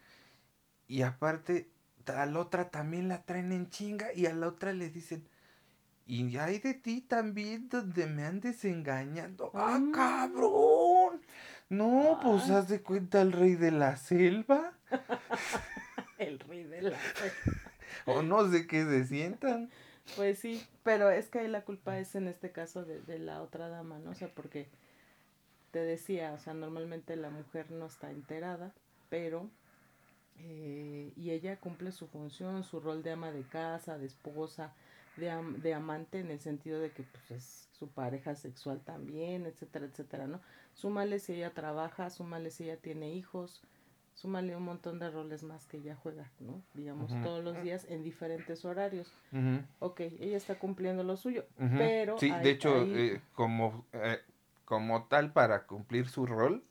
Y 0.88 1.02
aparte, 1.02 1.70
a 2.06 2.26
la 2.28 2.40
otra 2.40 2.70
también 2.70 3.08
la 3.10 3.24
traen 3.24 3.52
en 3.52 3.70
chinga 3.70 4.14
y 4.14 4.28
a 4.28 4.34
la 4.34 4.48
otra 4.48 4.74
le 4.74 4.90
dicen, 4.90 5.28
y 6.06 6.38
hay 6.38 6.60
de 6.60 6.76
ti 6.76 7.02
también 7.02 7.68
donde 7.70 8.06
me 8.08 8.26
andes 8.26 8.64
engañando. 8.66 9.52
¡Ah, 9.54 9.80
mm. 9.80 9.92
cabrón! 9.92 11.22
No, 11.70 12.20
pues 12.22 12.50
haz 12.50 12.68
de 12.68 12.82
cuenta 12.82 13.22
el 13.22 13.32
rey 13.32 13.56
de 13.56 13.72
la 13.72 13.96
selva. 13.96 14.74
el 16.20 16.40
rey 16.40 16.64
de 16.64 16.82
la 16.84 16.98
selva. 17.00 17.62
o 18.06 18.22
no 18.22 18.50
sé 18.52 18.68
qué 18.68 18.86
se 18.86 19.06
sientan. 19.06 19.70
Pues 20.16 20.40
sí, 20.40 20.64
pero 20.84 21.10
es 21.10 21.30
que 21.30 21.40
ahí 21.40 21.48
la 21.48 21.64
culpa 21.64 22.00
es 22.00 22.16
en 22.16 22.28
este 22.28 22.52
caso 22.52 22.84
de, 22.84 23.02
de 23.02 23.20
la 23.20 23.42
otra 23.42 23.70
dama, 23.70 24.00
¿no? 24.00 24.12
O 24.12 24.16
sea, 24.16 24.28
porque 24.34 24.68
te 25.72 25.80
decía, 25.80 26.34
o 26.34 26.40
sea, 26.40 26.54
normalmente 26.54 27.16
la 27.16 27.30
mujer 27.30 27.72
no 27.72 27.86
está 27.86 28.12
enterada, 28.12 28.74
pero 29.10 29.50
eh, 30.40 31.14
y 31.16 31.32
ella 31.32 31.58
cumple 31.60 31.92
su 31.92 32.08
función, 32.08 32.64
su 32.64 32.80
rol 32.80 33.04
de 33.04 33.12
ama 33.12 33.32
de 33.32 33.44
casa, 33.44 33.98
de 33.98 34.08
esposa, 34.08 34.74
de, 35.18 35.32
de 35.62 35.74
amante 35.74 36.20
en 36.20 36.32
el 36.32 36.40
sentido 36.40 36.80
de 36.80 36.92
que 36.92 37.04
pues 37.04 37.32
es 37.32 37.70
su 37.78 37.88
pareja 37.90 38.36
sexual 38.36 38.82
también, 38.82 39.46
etcétera, 39.46 39.86
etcétera, 39.86 40.28
¿no? 40.28 40.42
Súmale 40.74 41.20
si 41.20 41.34
ella 41.34 41.54
trabaja, 41.54 42.10
súmale 42.10 42.52
si 42.52 42.64
ella 42.66 42.78
tiene 42.78 43.14
hijos, 43.14 43.62
súmale 44.20 44.54
un 44.54 44.64
montón 44.64 45.00
de 45.00 45.10
roles 45.10 45.44
más 45.44 45.66
que 45.66 45.78
ella 45.78 45.96
juega, 45.96 46.30
¿no? 46.40 46.62
Digamos, 46.74 47.10
todos 47.24 47.42
los 47.42 47.62
días 47.64 47.86
en 47.88 48.04
diferentes 48.04 48.66
horarios. 48.66 49.14
Ok, 49.80 50.02
ella 50.02 50.36
está 50.36 50.60
cumpliendo 50.60 51.04
lo 51.04 51.16
suyo, 51.16 51.46
pero... 51.58 52.18
Sí, 52.20 52.30
de 52.30 52.50
hecho, 52.50 52.84
eh, 52.84 53.22
como, 53.34 53.86
eh, 53.94 54.20
como 54.66 55.06
tal, 55.06 55.32
para 55.32 55.66
cumplir 55.66 56.10
su 56.10 56.26
rol, 56.26 56.66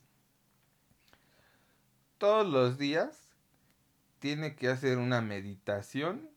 todos 2.19 2.47
los 2.47 2.77
días 2.77 3.33
tiene 4.19 4.55
que 4.55 4.69
hacer 4.69 4.99
una 4.99 5.23
meditación 5.23 6.29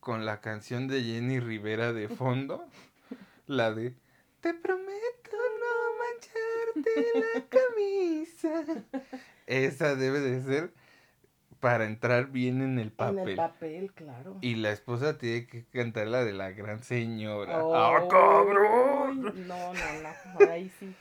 con 0.00 0.26
la 0.26 0.40
canción 0.40 0.88
de 0.88 1.04
Jenny 1.04 1.38
Rivera 1.38 1.92
de 1.92 2.08
fondo, 2.08 2.66
la 3.46 3.72
de 3.72 3.94
Te 4.40 4.54
prometo 4.54 5.36
no 5.60 6.84
mancharte 6.84 7.34
la 7.34 7.48
camisa. 7.48 8.84
Esa 9.46 9.94
debe 9.94 10.20
de 10.20 10.42
ser 10.42 10.72
para 11.60 11.84
entrar 11.86 12.28
bien 12.30 12.60
en 12.62 12.78
el 12.78 12.92
papel. 12.92 13.18
En 13.18 13.28
el 13.28 13.36
papel, 13.36 13.92
claro. 13.92 14.38
Y 14.40 14.56
la 14.56 14.72
esposa 14.72 15.18
tiene 15.18 15.46
que 15.46 15.64
cantar 15.66 16.08
la 16.08 16.24
de 16.24 16.32
la 16.32 16.50
gran 16.50 16.82
señora. 16.82 17.60
¡Ah, 17.60 18.06
cabrón! 18.10 19.46
No, 19.46 19.72
no, 19.74 19.82
no, 20.38 20.50
ahí 20.50 20.70
sí. 20.78 20.94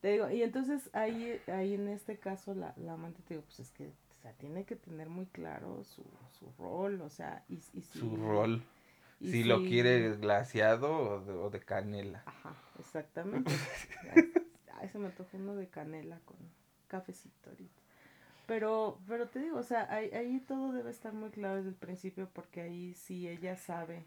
Te 0.00 0.12
digo, 0.12 0.30
y 0.30 0.42
entonces 0.42 0.90
ahí, 0.92 1.40
ahí 1.46 1.74
en 1.74 1.88
este 1.88 2.18
caso 2.18 2.54
la, 2.54 2.74
la 2.76 2.92
amante 2.92 3.22
te 3.22 3.34
digo, 3.34 3.44
pues 3.46 3.60
es 3.60 3.70
que 3.70 3.86
o 3.86 4.22
sea, 4.22 4.32
tiene 4.34 4.64
que 4.64 4.76
tener 4.76 5.08
muy 5.08 5.26
claro 5.26 5.82
su, 5.84 6.04
su 6.38 6.52
rol, 6.58 7.00
o 7.00 7.10
sea, 7.10 7.44
y, 7.48 7.54
y 7.72 7.82
si, 7.82 7.98
Su 7.98 8.16
rol. 8.16 8.62
si, 9.20 9.44
lo 9.44 9.62
quiere 9.62 10.16
glaciado 10.16 10.92
o 10.96 11.20
de, 11.20 11.32
o 11.32 11.50
de 11.50 11.60
canela. 11.60 12.22
Ajá, 12.26 12.54
exactamente. 12.78 13.50
Ay, 14.74 14.88
se 14.90 14.98
me 14.98 15.08
tocó 15.10 15.36
uno 15.36 15.54
de 15.54 15.68
canela 15.68 16.18
con 16.24 16.36
cafecito 16.86 17.50
ahorita. 17.50 17.82
Pero, 18.46 19.00
pero 19.08 19.28
te 19.28 19.40
digo, 19.40 19.58
o 19.58 19.62
sea, 19.62 19.92
ahí, 19.92 20.10
ahí 20.10 20.40
todo 20.40 20.72
debe 20.72 20.90
estar 20.90 21.12
muy 21.12 21.30
claro 21.30 21.56
desde 21.56 21.70
el 21.70 21.74
principio 21.74 22.28
porque 22.32 22.60
ahí 22.60 22.94
sí 22.94 23.28
ella 23.28 23.56
sabe 23.56 24.04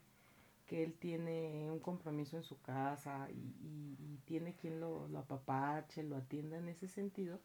que 0.65 0.83
él 0.83 0.93
tiene 0.93 1.69
un 1.69 1.79
compromiso 1.79 2.37
en 2.37 2.43
su 2.43 2.61
casa 2.61 3.27
y, 3.31 3.97
y, 3.99 4.19
tiene 4.25 4.53
quien 4.53 4.79
lo, 4.79 5.07
lo, 5.07 5.19
apapache, 5.19 6.03
lo 6.03 6.15
atienda 6.15 6.57
en 6.57 6.69
ese 6.69 6.87
sentido. 6.87 7.39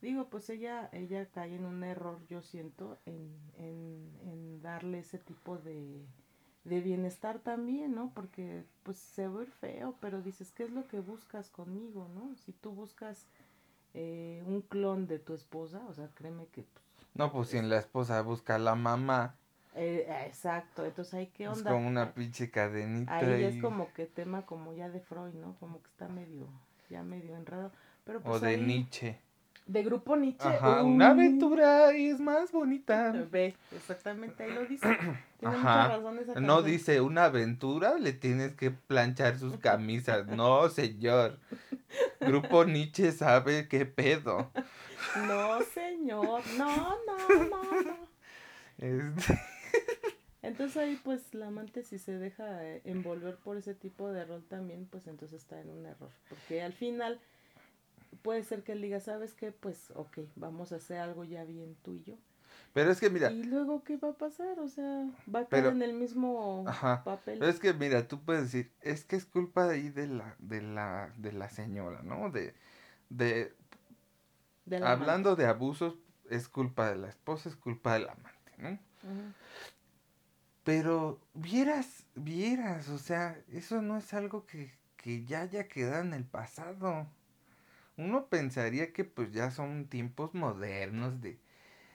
Digo, 0.00 0.28
pues 0.30 0.48
ella, 0.48 0.88
ella 0.92 1.26
cae 1.26 1.56
en 1.56 1.64
un 1.64 1.82
error, 1.82 2.20
yo 2.28 2.40
siento, 2.40 2.98
en, 3.04 3.36
en, 3.58 4.08
en 4.22 4.62
darle 4.62 5.00
ese 5.00 5.18
tipo 5.18 5.58
de, 5.58 6.06
de 6.64 6.80
bienestar 6.80 7.40
también, 7.40 7.94
¿no? 7.96 8.12
Porque 8.14 8.64
pues 8.84 8.98
se 8.98 9.28
ve 9.28 9.46
feo, 9.46 9.96
pero 10.00 10.22
dices, 10.22 10.52
¿qué 10.52 10.62
es 10.62 10.70
lo 10.70 10.86
que 10.86 11.00
buscas 11.00 11.50
conmigo, 11.50 12.08
no? 12.14 12.36
Si 12.36 12.52
tú 12.52 12.70
buscas 12.70 13.26
eh, 13.94 14.42
un 14.46 14.62
clon 14.62 15.06
de 15.06 15.18
tu 15.18 15.34
esposa, 15.34 15.80
o 15.88 15.94
sea, 15.94 16.08
créeme 16.14 16.46
que... 16.46 16.62
Pues, 16.62 16.84
no, 17.14 17.32
pues 17.32 17.48
si 17.48 17.58
en 17.58 17.68
la 17.68 17.78
esposa 17.78 18.22
busca 18.22 18.58
la 18.58 18.74
mamá. 18.74 19.36
Eh, 19.74 20.06
exacto, 20.26 20.84
entonces 20.84 21.14
hay 21.14 21.26
que 21.28 21.48
onda. 21.48 21.70
Es 21.70 21.74
como 21.74 21.86
una 21.86 22.12
pinche 22.12 22.50
cadenita. 22.50 23.18
Ahí 23.18 23.44
es 23.44 23.60
como 23.60 23.92
que 23.92 24.06
tema 24.06 24.46
como 24.46 24.72
ya 24.72 24.88
de 24.88 25.00
Freud, 25.00 25.34
¿no? 25.34 25.56
Como 25.60 25.80
que 25.82 25.88
está 25.88 26.08
medio, 26.08 26.48
ya 26.88 27.02
medio 27.02 27.36
enredado. 27.36 27.72
Pero 28.04 28.20
pues 28.20 28.36
o 28.36 28.40
de 28.40 28.58
Nietzsche. 28.58 29.20
De 29.70 29.84
grupo 29.84 30.16
Nietzsche. 30.16 30.48
Ajá, 30.48 30.82
una 30.82 31.10
aventura 31.10 31.92
es 31.92 32.18
más 32.18 32.50
bonita. 32.50 33.12
Ve, 33.30 33.54
exactamente, 33.70 34.42
ahí 34.42 34.52
lo 34.52 34.66
dice. 34.66 34.84
Tiene 35.38 35.54
Ajá. 35.54 35.88
Razón 35.96 36.18
esa 36.18 36.40
no 36.40 36.62
dice 36.62 37.00
una 37.00 37.26
aventura, 37.26 37.96
le 37.96 38.12
tienes 38.12 38.56
que 38.56 38.72
planchar 38.72 39.38
sus 39.38 39.56
camisas. 39.60 40.26
no, 40.26 40.68
señor. 40.70 41.38
Grupo 42.20 42.64
Nietzsche 42.64 43.12
sabe 43.12 43.68
qué 43.68 43.86
pedo. 43.86 44.50
No, 45.28 45.62
señor. 45.62 46.42
No, 46.58 46.96
no, 47.06 47.46
no, 47.48 47.82
no. 47.82 47.96
Este... 48.78 49.38
Entonces 50.42 50.76
ahí 50.78 50.98
pues 51.04 51.32
la 51.32 51.46
amante 51.46 51.84
si 51.84 51.98
se 51.98 52.18
deja 52.18 52.64
envolver 52.84 53.36
por 53.36 53.56
ese 53.56 53.74
tipo 53.74 54.10
de 54.10 54.24
rol 54.24 54.42
también, 54.48 54.88
pues 54.90 55.06
entonces 55.06 55.42
está 55.42 55.60
en 55.60 55.70
un 55.70 55.86
error. 55.86 56.10
Porque 56.28 56.62
al 56.62 56.72
final 56.72 57.20
puede 58.22 58.42
ser 58.44 58.62
que 58.62 58.72
él 58.72 58.82
diga, 58.82 59.00
¿sabes 59.00 59.34
qué? 59.34 59.52
Pues, 59.52 59.90
ok, 59.94 60.18
vamos 60.36 60.72
a 60.72 60.76
hacer 60.76 60.98
algo 60.98 61.24
ya 61.24 61.44
bien 61.44 61.76
tú 61.82 61.94
y 61.94 62.02
yo. 62.02 62.16
Pero 62.72 62.90
es 62.92 63.00
que 63.00 63.10
mira. 63.10 63.30
¿Y 63.30 63.42
luego 63.44 63.82
qué 63.82 63.96
va 63.96 64.10
a 64.10 64.12
pasar? 64.12 64.60
O 64.60 64.68
sea, 64.68 65.10
va 65.32 65.40
a 65.40 65.46
caer 65.46 65.66
en 65.66 65.82
el 65.82 65.92
mismo 65.92 66.64
papel. 67.04 67.38
Pero 67.38 67.50
es 67.50 67.58
que 67.58 67.72
mira, 67.72 68.06
tú 68.06 68.20
puedes 68.20 68.44
decir, 68.44 68.72
es 68.80 69.04
que 69.04 69.16
es 69.16 69.24
culpa 69.24 69.66
de 69.66 69.74
ahí 69.74 69.88
de 69.88 70.06
la, 70.06 70.36
de 70.38 70.62
la, 70.62 71.12
de 71.16 71.32
la 71.32 71.48
señora, 71.48 72.02
¿no? 72.02 72.30
De, 72.30 72.54
de, 73.08 73.52
hablando 74.82 75.34
de 75.34 75.46
abusos, 75.46 75.96
es 76.28 76.48
culpa 76.48 76.90
de 76.90 76.96
la 76.96 77.08
esposa, 77.08 77.48
es 77.48 77.56
culpa 77.56 77.94
del 77.94 78.08
amante, 78.08 78.52
¿no? 78.58 78.78
Pero 80.62 81.18
vieras, 81.34 82.04
vieras, 82.14 82.88
o 82.88 82.98
sea, 82.98 83.36
eso 83.50 83.82
no 83.82 83.96
es 83.96 84.14
algo 84.14 84.46
que, 84.46 84.72
que 84.96 85.24
ya 85.24 85.40
haya 85.40 85.66
quedado 85.66 86.02
en 86.02 86.12
el 86.12 86.24
pasado 86.24 87.08
uno 88.00 88.26
pensaría 88.26 88.92
que 88.92 89.04
pues 89.04 89.32
ya 89.32 89.50
son 89.50 89.86
tiempos 89.86 90.34
modernos 90.34 91.20
de 91.20 91.38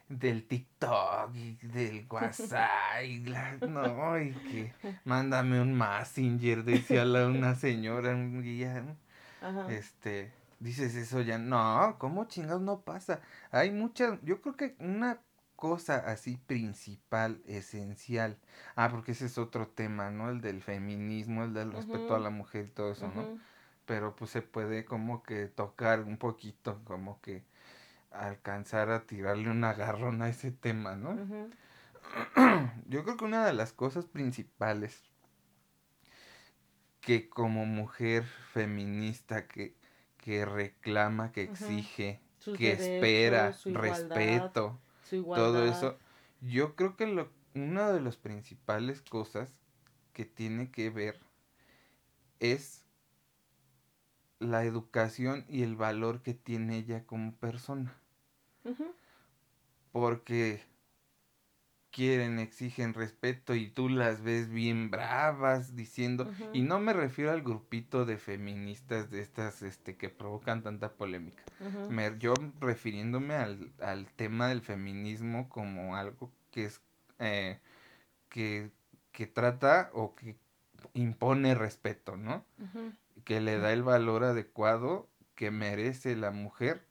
del 0.08 0.48
TikTok 0.48 1.36
y 1.36 1.56
del 1.68 2.06
WhatsApp 2.10 3.04
y 3.04 3.20
no, 3.68 4.20
y 4.20 4.32
que 4.34 4.74
mándame 5.04 5.60
un 5.62 5.76
Messenger, 5.78 6.64
decía 6.64 7.06
la, 7.06 7.28
una 7.28 7.56
señora 7.56 8.12
un 8.12 8.42
día, 8.42 8.84
este, 9.70 10.32
dices 10.60 10.96
eso 10.96 11.22
ya, 11.22 11.38
no, 11.38 11.96
¿cómo 11.98 12.26
chingados 12.26 12.62
no 12.62 12.82
pasa? 12.82 13.22
Hay 13.52 13.72
muchas, 13.72 14.20
yo 14.22 14.42
creo 14.42 14.56
que 14.56 14.76
una 14.80 15.22
cosa 15.56 15.98
así 15.98 16.38
principal, 16.38 17.42
esencial, 17.48 18.38
ah, 18.76 18.90
porque 18.92 19.14
ese 19.14 19.26
es 19.26 19.38
otro 19.38 19.68
tema, 19.68 20.12
¿no? 20.12 20.30
El 20.30 20.42
del 20.42 20.62
feminismo, 20.62 21.44
el 21.44 21.54
del 21.54 21.72
respeto 21.72 22.16
a 22.16 22.20
la 22.20 22.30
mujer 22.30 22.66
y 22.68 22.72
todo 22.72 22.92
eso, 22.92 23.10
¿no? 23.10 23.28
Pero 23.86 24.16
pues 24.16 24.32
se 24.32 24.42
puede 24.42 24.86
como 24.86 25.24
que 25.24 25.48
tocar 25.48 26.02
un 26.02 26.18
poquito, 26.18 26.82
como 26.84 27.22
que 27.22 27.44
alcanzar 28.12 28.90
a 28.92 29.06
tirarle 29.06 29.50
un 29.50 29.64
agarrón 29.64 30.22
a 30.22 30.30
ese 30.30 30.52
tema, 30.52 30.96
¿no? 30.96 31.16
Yo 32.88 33.04
creo 33.04 33.18
que 33.18 33.26
una 33.26 33.46
de 33.46 33.54
las 33.54 33.74
cosas 33.74 34.06
principales 34.06 35.04
que 37.02 37.30
como 37.30 37.66
mujer 37.66 38.24
feminista 38.24 39.48
que, 39.48 39.76
que 40.18 40.44
reclama, 40.44 41.32
que 41.32 41.44
exige, 41.44 42.20
que 42.58 42.72
espera, 42.72 43.56
respeto, 43.66 44.80
todo 45.10 45.66
eso, 45.66 46.00
yo 46.42 46.76
creo 46.76 46.96
que 46.96 47.06
lo, 47.06 47.30
una 47.54 47.92
de 47.92 48.02
las 48.02 48.18
principales 48.18 49.02
cosas 49.04 49.54
que 50.14 50.26
tiene 50.26 50.72
que 50.72 50.90
ver 50.90 51.20
es 52.40 52.85
la 54.40 54.64
educación 54.66 55.46
y 55.48 55.64
el 55.64 55.76
valor 55.76 56.22
que 56.22 56.34
tiene 56.34 56.78
ella 56.78 57.06
como 57.06 57.34
persona. 57.36 57.94
Porque 59.92 60.62
quieren, 61.96 62.40
exigen 62.40 62.94
respeto 62.94 63.56
y 63.56 63.70
tú 63.70 63.88
las 63.88 64.22
ves 64.22 64.50
bien 64.50 64.92
bravas 64.92 65.78
diciendo, 65.78 66.30
y 66.52 66.62
no 66.62 66.78
me 66.78 66.92
refiero 66.92 67.32
al 67.32 67.42
grupito 67.42 68.06
de 68.06 68.18
feministas 68.18 69.10
de 69.10 69.22
estas 69.22 69.62
este 69.62 69.96
que 69.96 70.10
provocan 70.10 70.62
tanta 70.62 70.92
polémica. 70.92 71.42
yo 72.20 72.34
refiriéndome 72.60 73.36
al, 73.36 73.72
al, 73.80 74.08
tema 74.08 74.50
del 74.50 74.62
feminismo 74.62 75.48
como 75.48 75.96
algo 75.96 76.34
que 76.52 76.66
es 76.66 76.82
eh, 77.20 77.62
que, 78.28 78.72
que, 79.14 79.26
trata 79.26 79.90
o 79.94 80.16
que 80.16 80.36
impone 80.94 81.56
respeto, 81.56 82.18
¿no? 82.18 82.44
Que 83.26 83.42
le 83.42 83.60
da 83.60 83.74
el 83.74 83.84
valor 83.84 84.24
adecuado 84.24 85.10
que 85.36 85.52
merece 85.52 86.16
la 86.16 86.32
mujer, 86.32 86.88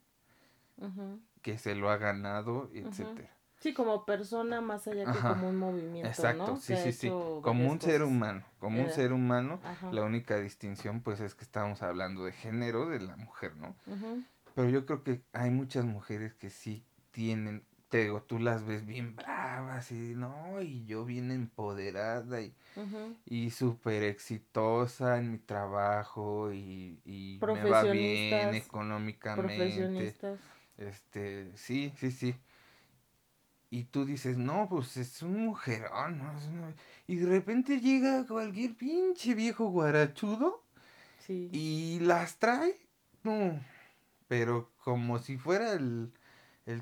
que 1.40 1.56
se 1.56 1.74
lo 1.74 1.88
ha 1.90 1.96
ganado, 1.96 2.70
etcétera. 2.74 3.30
Sí, 3.60 3.72
como 3.72 4.04
persona 4.04 4.60
más 4.60 4.86
allá 4.88 5.10
que 5.10 5.18
como 5.18 5.48
un 5.48 5.56
movimiento, 5.56 6.06
Exacto, 6.06 6.58
sí, 6.58 6.76
sí, 6.76 6.92
sí, 6.92 7.08
como 7.08 7.70
un 7.70 7.80
ser 7.80 8.02
humano, 8.02 8.44
como 8.58 8.82
un 8.82 8.90
ser 8.90 9.14
humano, 9.14 9.58
la 9.90 10.02
única 10.02 10.38
distinción 10.38 11.00
pues 11.00 11.20
es 11.20 11.34
que 11.34 11.44
estamos 11.44 11.82
hablando 11.82 12.26
de 12.26 12.32
género 12.32 12.86
de 12.90 13.00
la 13.00 13.16
mujer, 13.16 13.56
¿no? 13.56 13.74
Pero 14.54 14.68
yo 14.68 14.84
creo 14.84 15.02
que 15.02 15.22
hay 15.32 15.50
muchas 15.50 15.86
mujeres 15.86 16.34
que 16.34 16.50
sí 16.50 16.84
tienen, 17.10 17.64
te 17.94 18.02
digo, 18.02 18.22
tú 18.22 18.40
las 18.40 18.66
ves 18.66 18.84
bien 18.84 19.14
bravas 19.14 19.92
y 19.92 20.16
no, 20.16 20.60
y 20.60 20.84
yo 20.84 21.04
bien 21.04 21.30
empoderada 21.30 22.40
y, 22.40 22.52
y 23.24 23.52
súper 23.52 24.02
exitosa 24.02 25.18
en 25.18 25.30
mi 25.30 25.38
trabajo 25.38 26.52
y, 26.52 26.98
y 27.04 27.38
me 27.40 27.62
va 27.70 27.84
bien 27.84 28.52
económicamente. 28.52 30.12
Este, 30.76 31.52
sí, 31.54 31.92
sí, 31.96 32.10
sí. 32.10 32.34
Y 33.70 33.84
tú 33.84 34.04
dices, 34.04 34.38
no, 34.38 34.66
pues 34.68 34.96
es 34.96 35.22
un 35.22 35.44
mujerón, 35.44 36.18
¿no? 36.18 36.32
Y 37.06 37.14
de 37.14 37.26
repente 37.26 37.78
llega 37.78 38.26
cualquier 38.26 38.74
pinche 38.74 39.36
viejo 39.36 39.68
guarachudo 39.68 40.64
y 41.52 42.00
las 42.00 42.40
trae, 42.40 42.76
no, 43.22 43.56
pero 44.26 44.72
como 44.82 45.20
si 45.20 45.38
fuera 45.38 45.74
el, 45.74 46.12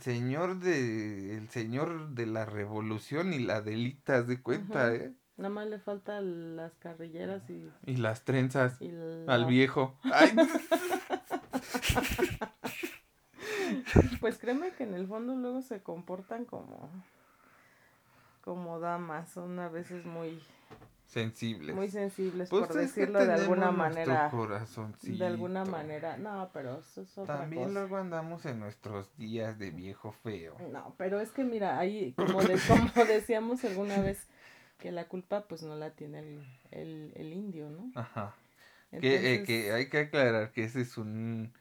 señor 0.01 0.61
de 0.61 1.37
el 1.37 1.49
señor 1.49 2.11
de 2.11 2.27
la 2.27 2.45
revolución 2.45 3.33
y 3.33 3.41
la 3.41 3.61
delitas 3.61 4.27
de 4.27 4.41
cuenta, 4.41 4.95
¿eh? 4.95 5.13
Nada 5.37 5.51
más 5.51 5.67
le 5.67 5.79
faltan 5.79 6.57
las 6.57 6.75
carrilleras 6.77 7.49
y... 7.51 7.69
Y 7.87 7.97
las 7.97 8.25
trenzas 8.25 8.79
al 9.27 9.47
viejo. 9.47 9.99
Ay. 10.05 10.35
Pues 14.21 14.39
créeme 14.39 14.73
que 14.73 14.85
en 14.85 14.95
el 14.95 15.07
fondo 15.07 15.35
luego 15.35 15.63
se 15.63 15.83
comportan 15.83 16.45
como 16.45 16.91
como 18.43 18.81
damas, 18.81 19.31
son 19.31 19.59
a 19.59 19.69
veces 19.69 20.05
muy 20.05 20.43
sensibles. 21.13 21.77
Muy 21.77 21.91
sensibles, 21.91 22.49
pues 22.49 22.67
por 22.67 22.75
decirlo 22.75 23.25
de 23.25 23.35
alguna 23.35 23.71
manera. 23.71 24.31
De 25.03 25.27
alguna 25.27 25.65
manera, 25.67 26.17
no, 26.17 26.49
pero 26.55 26.79
eso 26.79 27.03
es 27.03 27.19
otra 27.19 27.41
También 27.41 27.75
luego 27.75 27.99
andamos 27.99 28.47
en 28.47 28.59
nuestros 28.59 29.15
días 29.19 29.59
de 29.59 29.71
viejo 29.71 30.13
feo. 30.13 30.57
No, 30.73 30.95
pero 30.97 31.21
es 31.21 31.31
que 31.31 31.45
mira, 31.45 31.79
ahí, 31.79 32.15
como, 32.15 32.43
de, 32.43 32.57
como 32.67 33.05
decíamos 33.05 33.63
alguna 33.65 34.01
vez, 34.01 34.27
que 34.79 34.91
la 34.91 35.07
culpa 35.07 35.47
pues 35.47 35.63
no 35.63 35.77
la 35.77 35.91
tiene 35.91 36.21
el, 36.21 36.47
el, 36.71 37.13
el 37.15 37.33
indio, 37.35 37.69
¿no? 37.69 37.93
Ajá. 37.95 38.35
que, 38.91 39.35
eh, 39.35 39.43
que 39.45 39.73
hay 39.73 39.91
que 39.91 39.99
aclarar 39.99 40.51
que 40.53 40.65
ese 40.65 40.81
es 40.81 40.97
un... 40.97 41.53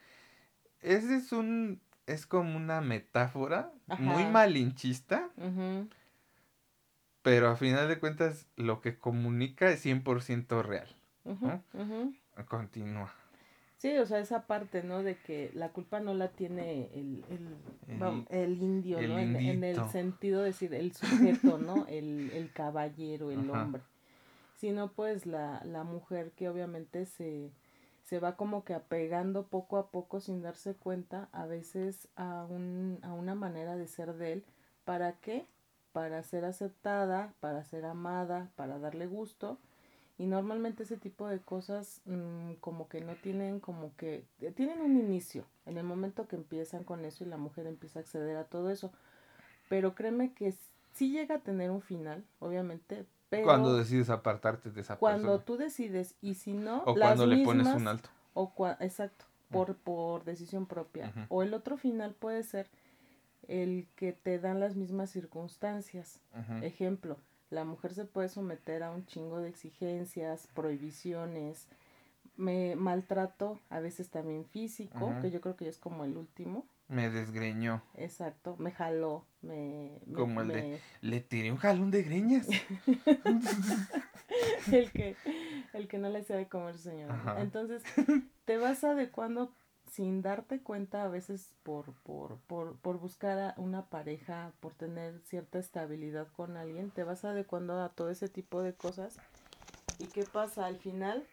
Ese 0.82 1.18
es 1.18 1.32
un 1.34 1.82
es 2.08 2.26
como 2.26 2.58
una 2.58 2.82
metáfora 2.82 3.72
muy 4.00 4.26
malinchista, 4.26 5.30
pero 7.22 7.50
a 7.50 7.56
final 7.56 7.88
de 7.88 8.00
cuentas 8.00 8.48
lo 8.56 8.82
que 8.82 8.98
comunica 8.98 9.70
es 9.72 9.86
100% 9.86 10.64
real. 10.64 10.88
Continúa. 12.48 13.14
Sí, 13.78 13.98
o 13.98 14.06
sea, 14.06 14.20
esa 14.20 14.46
parte, 14.46 14.84
¿no? 14.84 15.02
De 15.02 15.18
que 15.18 15.50
la 15.56 15.70
culpa 15.70 16.00
no 16.00 16.14
la 16.14 16.28
tiene 16.28 16.92
el, 16.94 17.24
el, 18.30 18.62
indio, 18.62 19.02
¿no? 19.02 19.18
En, 19.18 19.64
el 19.64 19.90
sentido 19.90 20.42
de 20.42 20.48
decir, 20.48 20.74
el 20.76 20.94
sujeto, 20.94 21.58
¿no? 21.58 21.88
El, 21.88 22.52
caballero, 22.54 23.32
el 23.32 23.50
hombre. 23.50 23.82
Sino 24.56 24.92
pues 24.92 25.26
la, 25.26 25.64
la 25.66 25.84
mujer 25.84 26.32
que 26.36 26.48
obviamente 26.48 27.08
se, 27.08 27.52
se 28.04 28.20
va 28.20 28.36
como 28.36 28.64
que 28.64 28.76
apegando 28.76 29.48
poco 29.48 29.78
a 29.78 29.90
poco 29.90 30.20
sin 30.20 30.44
darse 30.44 30.76
cuenta 30.76 31.30
a 31.32 31.48
veces 31.48 32.08
a, 32.16 32.46
un, 32.48 33.00
a 33.02 33.14
una 33.14 33.34
manera 33.34 33.78
de 33.78 33.88
ser 33.88 34.14
de 34.14 34.34
él. 34.34 34.46
¿Para 34.86 35.14
qué? 35.14 35.48
Para 35.94 36.24
ser 36.24 36.46
aceptada, 36.46 37.34
para 37.40 37.64
ser 37.64 37.86
amada, 37.86 38.50
para 38.56 38.80
darle 38.80 39.08
gusto. 39.08 39.58
Y 40.18 40.28
normalmente 40.28 40.84
ese 40.84 40.98
tipo 40.98 41.28
de 41.28 41.40
cosas 41.40 42.02
mm, 42.06 42.54
como 42.60 42.88
que 42.88 43.02
no 43.02 43.16
tienen 43.16 43.60
como 43.60 43.96
que 43.98 44.24
eh, 44.40 44.52
tienen 44.52 44.80
un 44.82 44.96
inicio 44.96 45.46
en 45.66 45.78
el 45.78 45.84
momento 45.84 46.28
que 46.28 46.36
empiezan 46.36 46.84
con 46.84 47.06
eso 47.06 47.24
y 47.24 47.28
la 47.28 47.38
mujer 47.38 47.66
empieza 47.66 48.00
a 48.00 48.02
acceder 48.04 48.38
a 48.38 48.44
todo 48.44 48.70
eso. 48.70 48.92
Pero 49.68 49.96
créeme 49.96 50.34
que 50.34 50.54
sí 50.94 51.12
llega 51.12 51.36
a 51.36 51.40
tener 51.40 51.72
un 51.72 51.82
final, 51.82 52.24
obviamente, 52.40 53.06
cuando 53.44 53.78
decides 53.78 54.10
apartarte 54.10 54.72
de 54.72 54.82
esa 54.82 54.98
cuando 54.98 55.18
persona. 55.18 55.32
Cuando 55.32 55.46
tú 55.46 55.58
decides 55.58 56.16
y 56.22 56.36
si 56.36 56.54
no... 56.54 56.84
O 56.86 56.96
cuando 56.96 57.26
le 57.26 57.44
pones 57.46 57.68
un 57.68 57.88
alto. 57.88 58.10
O 58.34 58.54
exacto, 58.80 59.26
por, 59.50 59.76
por 59.76 60.24
decisión 60.24 60.66
propia. 60.66 61.14
O 61.30 61.44
el 61.44 61.54
otro 61.54 61.78
final 61.78 62.14
puede 62.14 62.44
ser 62.44 62.70
el 63.52 63.88
que 63.96 64.14
te 64.14 64.40
dan 64.40 64.62
las 64.62 64.78
mismas 64.78 65.10
circunstancias. 65.10 66.22
Ejemplo, 66.62 67.18
la 67.50 67.66
mujer 67.66 67.94
se 67.94 68.06
puede 68.06 68.30
someter 68.30 68.82
a 68.82 68.92
un 68.92 69.06
chingo 69.06 69.42
de 69.42 69.50
exigencias, 69.50 70.48
prohibiciones, 70.54 71.68
me 72.38 72.78
maltrato, 72.78 73.60
a 73.70 73.82
veces 73.82 74.10
también 74.10 74.46
físico, 74.46 75.14
que 75.22 75.32
yo 75.32 75.42
creo 75.42 75.58
que 75.58 75.68
es 75.68 75.78
como 75.78 76.06
el 76.06 76.16
último. 76.16 76.66
Me 76.88 77.10
desgreñó. 77.10 77.84
Exacto, 77.96 78.56
me 78.58 78.72
jaló, 78.72 79.26
me... 79.42 80.00
Como 80.14 80.42
el 80.42 80.48
de... 80.48 80.80
Le 81.02 81.20
tiré 81.20 81.52
un 81.52 81.58
jalón 81.58 81.92
de 81.92 82.04
greñas. 82.04 82.48
el, 84.72 84.92
que, 84.92 85.18
el 85.74 85.90
que 85.90 85.98
no 85.98 86.10
le 86.10 86.24
sea 86.24 86.38
de 86.38 86.48
comer, 86.48 86.78
señor. 86.78 87.12
Entonces, 87.38 87.84
te 88.46 88.58
vas 88.58 88.86
adecuando 88.86 89.52
sin 89.92 90.22
darte 90.22 90.62
cuenta 90.62 91.04
a 91.04 91.10
veces 91.10 91.54
por, 91.64 91.94
por, 92.04 92.38
por, 92.48 92.78
por 92.78 92.98
buscar 92.98 93.38
a 93.38 93.54
una 93.58 93.86
pareja, 93.88 94.54
por 94.62 94.74
tener 94.74 95.20
cierta 95.26 95.60
estabilidad 95.60 96.28
con 96.32 96.56
alguien, 96.56 96.92
te 96.92 97.04
vas 97.04 97.26
adecuando 97.26 97.82
a 97.82 97.90
todo 97.90 98.10
ese 98.10 98.30
tipo 98.30 98.64
de 98.64 98.74
cosas. 98.74 99.18
¿Y 100.00 100.06
qué 100.06 100.24
pasa? 100.24 100.66
Al 100.66 100.78
final 100.78 101.26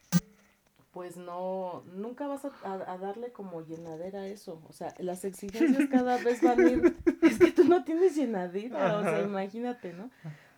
pues 0.92 1.16
no, 1.16 1.84
nunca 1.94 2.26
vas 2.26 2.44
a, 2.44 2.98
darle 2.98 3.30
como 3.30 3.64
llenadera 3.64 4.22
a 4.22 4.26
eso. 4.26 4.60
O 4.68 4.72
sea, 4.72 4.92
las 4.98 5.24
exigencias 5.24 5.88
cada 5.88 6.16
vez 6.18 6.42
van 6.42 6.60
a 6.60 6.70
ir. 6.70 6.96
Es 7.22 7.38
que 7.38 7.52
tú 7.52 7.64
no 7.64 7.84
tienes 7.84 8.16
llenadera, 8.16 8.98
o 8.98 9.02
sea, 9.02 9.22
imagínate, 9.22 9.92
¿no? 9.92 10.10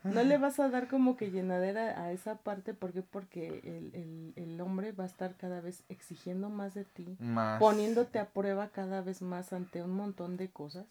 No 0.05 0.23
le 0.23 0.39
vas 0.39 0.59
a 0.61 0.69
dar 0.69 0.89
como 0.89 1.17
que 1.17 1.31
llenadera 1.31 2.03
a 2.03 2.13
esa 2.13 2.37
parte, 2.37 2.75
¿por 2.75 2.93
qué? 2.93 3.03
Porque 3.03 3.61
el, 3.65 4.33
el, 4.37 4.61
hombre 4.61 4.93
va 4.93 5.05
a 5.05 5.07
estar 5.07 5.37
cada 5.37 5.61
vez 5.61 5.83
exigiendo 5.89 6.49
más 6.49 6.75
de 6.75 6.85
ti, 6.85 7.17
poniéndote 7.59 8.19
a 8.19 8.27
prueba 8.27 8.69
cada 8.69 9.03
vez 9.03 9.23
más 9.23 9.53
ante 9.53 9.83
un 9.83 9.93
montón 9.93 10.37
de 10.37 10.49
cosas. 10.49 10.87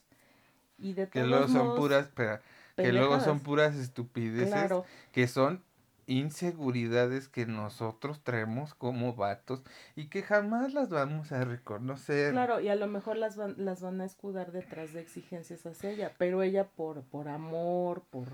Y 0.78 0.94
de 0.94 1.10
que 1.10 1.24
luego 1.24 1.48
son 1.48 1.76
puras, 1.76 2.06
espera, 2.06 2.42
que 2.76 2.94
luego 2.94 3.20
son 3.20 3.40
puras 3.42 3.76
estupideces 3.76 4.72
que 5.12 5.28
son 5.28 5.62
inseguridades 6.10 7.28
que 7.28 7.46
nosotros 7.46 8.22
traemos 8.24 8.74
como 8.74 9.14
vatos 9.14 9.62
y 9.96 10.08
que 10.08 10.24
jamás 10.24 10.74
las 10.74 10.90
vamos 10.90 11.32
a 11.32 11.46
reconocer. 11.46 12.32
Claro, 12.32 12.60
y 12.60 12.70
a 12.70 12.76
lo 12.76 12.88
mejor 12.88 13.18
las 13.18 13.38
van, 13.38 13.56
las 13.58 13.82
van 13.82 14.02
a 14.02 14.06
escudar 14.06 14.52
detrás 14.52 14.92
de 14.94 15.02
exigencias 15.02 15.66
hacia 15.66 15.92
ella, 15.92 16.12
pero 16.18 16.42
ella 16.42 16.66
por, 16.68 17.04
por 17.04 17.28
amor, 17.28 18.04
por 18.10 18.28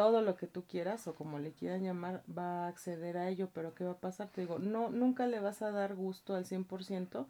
todo 0.00 0.22
lo 0.22 0.34
que 0.34 0.46
tú 0.46 0.64
quieras 0.64 1.06
o 1.08 1.14
como 1.14 1.38
le 1.38 1.52
quieran 1.52 1.82
llamar, 1.82 2.22
va 2.26 2.64
a 2.64 2.68
acceder 2.68 3.18
a 3.18 3.28
ello, 3.28 3.50
pero 3.52 3.74
¿qué 3.74 3.84
va 3.84 3.90
a 3.90 3.98
pasar? 3.98 4.28
Te 4.28 4.40
digo, 4.40 4.58
no, 4.58 4.88
nunca 4.88 5.26
le 5.26 5.40
vas 5.40 5.60
a 5.60 5.72
dar 5.72 5.94
gusto 5.94 6.34
al 6.34 6.46
100% 6.46 7.26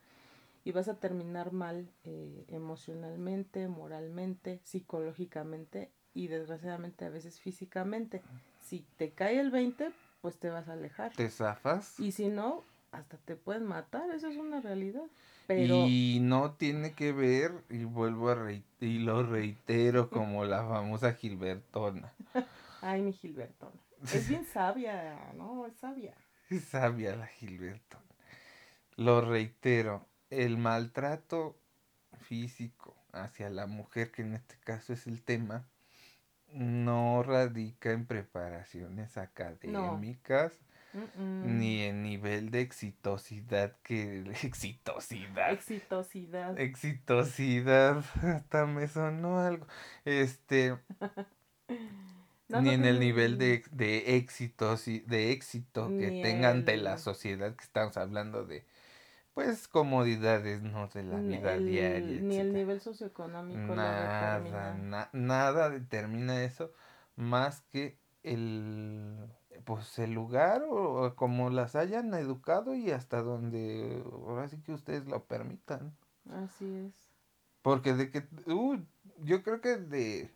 y 0.62 0.70
vas 0.70 0.86
a 0.86 0.94
terminar 0.94 1.50
mal 1.50 1.88
eh, 2.04 2.44
emocionalmente, 2.46 3.66
moralmente, 3.66 4.60
psicológicamente 4.62 5.90
y 6.14 6.28
desgraciadamente 6.28 7.04
a 7.04 7.10
veces 7.10 7.40
físicamente 7.40 8.22
si 8.62 8.86
te 8.96 9.10
cae 9.10 9.40
el 9.40 9.50
20, 9.50 9.90
pues 10.20 10.36
te 10.36 10.48
vas 10.48 10.68
a 10.68 10.74
alejar. 10.74 11.12
Te 11.16 11.28
zafas. 11.28 11.98
Y 11.98 12.12
si 12.12 12.28
no, 12.28 12.62
hasta 12.92 13.16
te 13.16 13.34
pueden 13.34 13.66
matar, 13.66 14.12
eso 14.12 14.28
es 14.28 14.36
una 14.36 14.60
realidad. 14.60 15.06
Pero... 15.48 15.86
Y 15.88 16.20
no 16.22 16.52
tiene 16.52 16.92
que 16.92 17.10
ver, 17.10 17.50
y 17.68 17.82
vuelvo 17.82 18.28
a 18.28 18.36
reiterar, 18.36 18.66
y 18.80 19.00
lo 19.00 19.24
reitero 19.24 20.08
como 20.08 20.44
la 20.44 20.64
famosa 20.68 21.14
Gilbertona. 21.14 22.12
Ay, 22.80 23.02
mi 23.02 23.12
Gilbertona. 23.12 23.80
Es 24.14 24.28
bien 24.28 24.44
sabia, 24.46 25.32
¿no? 25.34 25.66
Es 25.66 25.76
sabia. 25.76 26.14
Es 26.50 26.64
sabia 26.64 27.14
la 27.16 27.26
Gilbertona. 27.26 28.04
lo 28.96 29.20
reitero, 29.20 30.06
el 30.30 30.58
maltrato 30.58 31.56
físico 32.22 32.96
hacia 33.12 33.50
la 33.50 33.66
mujer, 33.66 34.10
que 34.10 34.22
en 34.22 34.34
este 34.34 34.56
caso 34.64 34.92
es 34.92 35.06
el 35.06 35.22
tema, 35.22 35.68
no 36.52 37.22
radica 37.22 37.92
en 37.92 38.06
preparaciones 38.06 39.16
académicas. 39.16 40.52
Ni 41.16 41.82
en 41.82 42.02
nivel 42.02 42.50
de 42.50 42.62
exitosidad 42.62 43.76
que... 43.84 44.22
Exitosidad. 44.42 45.52
Exitosidad. 45.52 46.58
Exitosidad. 46.58 48.04
Hasta 48.24 48.66
me 48.66 48.88
sonó 48.88 49.38
algo. 49.38 49.68
Este... 50.04 50.76
ni 52.62 52.70
en 52.70 52.84
el 52.84 53.00
nivel 53.00 53.38
de, 53.38 53.62
de 53.70 54.16
éxito, 54.16 54.76
de 54.76 55.32
éxito 55.32 55.88
que 55.88 56.20
tenga 56.22 56.50
ante 56.50 56.76
la 56.76 56.98
sociedad 56.98 57.54
que 57.54 57.64
estamos 57.64 57.96
hablando 57.96 58.44
de 58.44 58.64
pues 59.34 59.68
comodidades 59.68 60.60
no 60.62 60.88
de 60.88 61.04
la 61.04 61.18
vida 61.20 61.56
diaria 61.56 62.20
ni 62.20 62.36
el 62.36 62.52
nivel 62.52 62.80
socioeconómico 62.80 63.74
nada 63.76 65.08
nada 65.12 65.70
determina 65.70 66.42
eso 66.42 66.72
más 67.14 67.60
que 67.70 67.96
el 68.24 69.30
pues 69.64 69.98
el 69.98 70.12
lugar 70.12 70.64
o, 70.68 71.14
como 71.16 71.50
las 71.50 71.76
hayan 71.76 72.12
educado 72.14 72.74
y 72.74 72.90
hasta 72.90 73.22
donde 73.22 74.02
ahora 74.12 74.48
sí 74.48 74.60
que 74.62 74.72
ustedes 74.72 75.06
lo 75.06 75.24
permitan. 75.24 75.94
Así 76.30 76.64
es. 76.76 76.94
Porque 77.62 77.94
de 77.94 78.10
que 78.10 78.26
uh, 78.46 78.78
yo 79.18 79.42
creo 79.42 79.60
que 79.60 79.76
de 79.76 80.30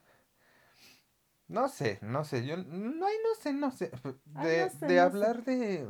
no 1.48 1.68
sé 1.68 1.98
no 2.02 2.24
sé 2.24 2.46
yo 2.46 2.56
no 2.56 3.06
hay 3.06 3.16
no 3.22 3.34
sé 3.40 3.52
no 3.52 3.70
sé 3.70 3.90
de, 4.24 4.70
de 4.86 5.00
hablar 5.00 5.44
de 5.44 5.88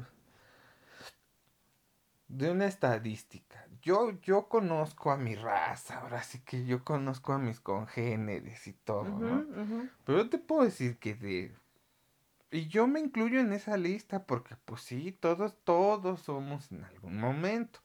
de 2.28 2.50
una 2.50 2.66
estadística. 2.66 3.66
Yo, 3.82 4.20
yo 4.22 4.48
conozco 4.48 5.12
a 5.12 5.16
mi 5.16 5.34
raza, 5.34 6.00
ahora 6.00 6.22
sí 6.22 6.40
que 6.40 6.64
yo 6.64 6.84
conozco 6.84 7.32
a 7.32 7.38
mis 7.38 7.60
congéneres 7.60 8.66
y 8.66 8.72
todo, 8.72 9.04
¿no? 9.04 9.46
Pero 10.04 10.18
yo 10.18 10.30
te 10.30 10.38
puedo 10.38 10.64
decir 10.64 10.98
que 10.98 11.14
de... 11.14 11.54
Y 12.50 12.68
yo 12.68 12.86
me 12.86 13.00
incluyo 13.00 13.40
en 13.40 13.52
esa 13.52 13.76
lista 13.76 14.26
porque 14.26 14.56
pues 14.64 14.82
sí, 14.82 15.12
todos, 15.12 15.56
todos 15.64 16.22
somos 16.22 16.70
en 16.72 16.84
algún 16.84 17.18
momento. 17.18 17.80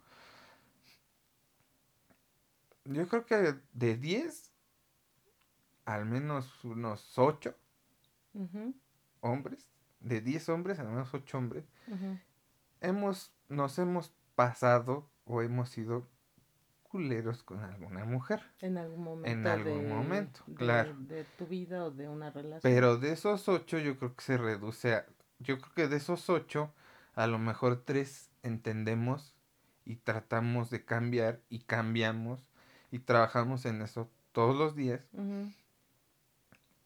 Yo 2.85 3.07
creo 3.07 3.25
que 3.25 3.55
de 3.73 3.97
10, 3.97 4.48
al 5.89 6.05
menos 6.05 6.63
unos 6.63 7.17
8 7.17 7.55
hombres, 9.21 9.67
de 9.99 10.21
10 10.21 10.49
hombres, 10.49 10.79
al 10.79 10.87
menos 10.87 11.11
8 11.13 11.37
hombres, 11.37 11.65
hemos, 12.79 13.33
nos 13.47 13.79
hemos 13.79 14.13
pasado 14.35 15.09
o 15.25 15.41
hemos 15.41 15.69
sido 15.69 16.07
culeros 16.83 17.41
con 17.41 17.61
alguna 17.61 18.05
mujer. 18.05 18.41
En 18.59 18.77
algún 18.77 19.03
momento. 19.03 19.29
En 19.29 19.47
algún 19.47 19.89
momento, 19.89 20.41
claro. 20.55 20.95
De 20.99 21.23
tu 21.37 21.47
vida 21.47 21.83
o 21.85 21.91
de 21.91 22.07
una 22.07 22.29
relación. 22.29 22.61
Pero 22.61 22.97
de 22.97 23.11
esos 23.11 23.49
ocho 23.49 23.79
yo 23.79 23.97
creo 23.97 24.15
que 24.15 24.23
se 24.23 24.37
reduce 24.37 24.93
a... 24.93 25.05
Yo 25.39 25.57
creo 25.57 25.73
que 25.73 25.87
de 25.87 25.97
esos 25.97 26.29
ocho, 26.29 26.71
a 27.15 27.25
lo 27.25 27.39
mejor 27.39 27.83
tres 27.83 28.29
entendemos 28.43 29.33
y 29.85 29.95
tratamos 29.95 30.69
de 30.69 30.85
cambiar 30.85 31.41
y 31.49 31.61
cambiamos 31.61 32.47
y 32.91 32.99
trabajamos 32.99 33.65
en 33.65 33.81
eso 33.81 34.09
todos 34.33 34.55
los 34.55 34.75
días. 34.75 35.01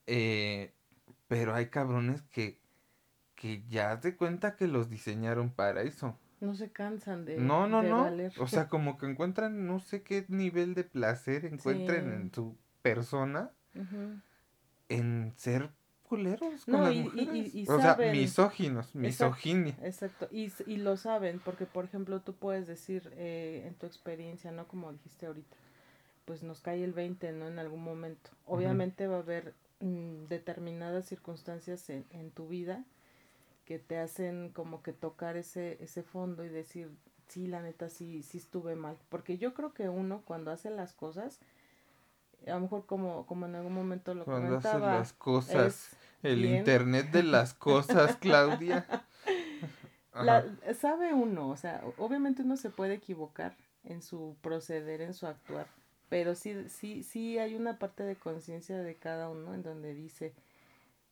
Eh, 0.07 0.73
pero 1.27 1.53
hay 1.53 1.67
cabrones 1.67 2.21
que, 2.23 2.59
que 3.35 3.63
ya 3.69 3.99
te 3.99 4.15
cuenta 4.15 4.55
que 4.55 4.67
los 4.67 4.89
diseñaron 4.89 5.49
para 5.49 5.81
eso. 5.81 6.17
No 6.39 6.55
se 6.55 6.71
cansan 6.71 7.25
de. 7.25 7.37
No, 7.37 7.67
no, 7.67 7.81
no. 7.81 8.09
O 8.39 8.47
sea, 8.47 8.67
como 8.67 8.97
que 8.97 9.05
encuentran, 9.05 9.65
no 9.65 9.79
sé 9.79 10.03
qué 10.03 10.25
nivel 10.27 10.73
de 10.73 10.83
placer 10.83 11.45
encuentren 11.45 12.11
en 12.11 12.33
su 12.33 12.57
persona 12.81 13.51
en 14.89 15.33
ser 15.37 15.71
culeros 16.03 16.65
con 16.65 16.83
las 16.83 16.95
mujeres. 16.95 17.69
o 17.69 17.79
sea, 17.79 17.95
misóginos, 18.11 18.93
misoginia. 18.93 19.75
Exacto, 19.81 20.27
Y, 20.31 20.51
y, 20.67 20.77
lo 20.77 20.97
saben, 20.97 21.39
porque 21.43 21.65
por 21.65 21.85
ejemplo 21.85 22.19
tú 22.21 22.33
puedes 22.33 22.67
decir 22.67 23.11
eh, 23.15 23.63
en 23.65 23.73
tu 23.75 23.85
experiencia, 23.85 24.51
¿no? 24.51 24.67
Como 24.67 24.91
dijiste 24.91 25.25
ahorita, 25.25 25.55
pues 26.25 26.43
nos 26.43 26.61
cae 26.61 26.83
el 26.83 26.93
20, 26.93 27.31
¿no? 27.31 27.47
En 27.47 27.57
algún 27.57 27.83
momento. 27.83 28.29
Obviamente 28.45 29.07
va 29.07 29.15
a 29.15 29.19
haber 29.19 29.53
mm, 29.83 30.25
determinadas 30.27 31.05
circunstancias 31.05 31.89
en, 31.89 32.05
en 32.09 32.31
tu 32.31 32.47
vida 32.47 32.83
que 33.65 33.79
te 33.79 33.97
hacen 33.97 34.49
como 34.49 34.83
que 34.83 34.93
tocar 34.93 35.37
ese, 35.37 35.77
ese 35.81 36.03
fondo 36.03 36.43
y 36.43 36.49
decir, 36.49 36.91
sí, 37.27 37.47
la 37.47 37.61
neta, 37.61 37.89
sí, 37.89 38.21
sí 38.23 38.37
estuve 38.37 38.75
mal. 38.75 38.97
Porque 39.09 39.37
yo 39.37 39.53
creo 39.53 39.73
que 39.73 39.89
uno 39.89 40.21
cuando 40.25 40.51
hace 40.51 40.69
las 40.69 40.93
cosas, 40.93 41.39
a 42.45 42.51
lo 42.51 42.61
mejor 42.61 42.85
como, 42.85 43.25
como 43.25 43.45
en 43.45 43.55
algún 43.55 43.73
momento 43.73 44.13
lo 44.13 44.25
cuando 44.25 44.57
hace 44.57 44.79
las 44.79 45.13
cosas, 45.13 45.95
el 46.21 46.45
internet 46.45 47.11
de 47.11 47.23
las 47.23 47.53
cosas, 47.53 48.17
Claudia. 48.17 48.85
La, 50.13 50.45
sabe 50.79 51.13
uno, 51.13 51.49
o 51.49 51.57
sea, 51.57 51.83
obviamente 51.97 52.43
uno 52.43 52.55
se 52.55 52.69
puede 52.69 52.95
equivocar 52.95 53.55
en 53.83 54.03
su 54.03 54.35
proceder, 54.41 55.01
en 55.01 55.15
su 55.15 55.25
actuar, 55.25 55.65
pero 56.13 56.35
sí, 56.35 56.69
sí, 56.69 57.01
sí 57.01 57.39
hay 57.39 57.55
una 57.55 57.79
parte 57.79 58.03
de 58.03 58.15
conciencia 58.15 58.77
de 58.77 58.93
cada 58.93 59.31
uno 59.31 59.55
en 59.55 59.63
donde 59.63 59.95
dice, 59.95 60.35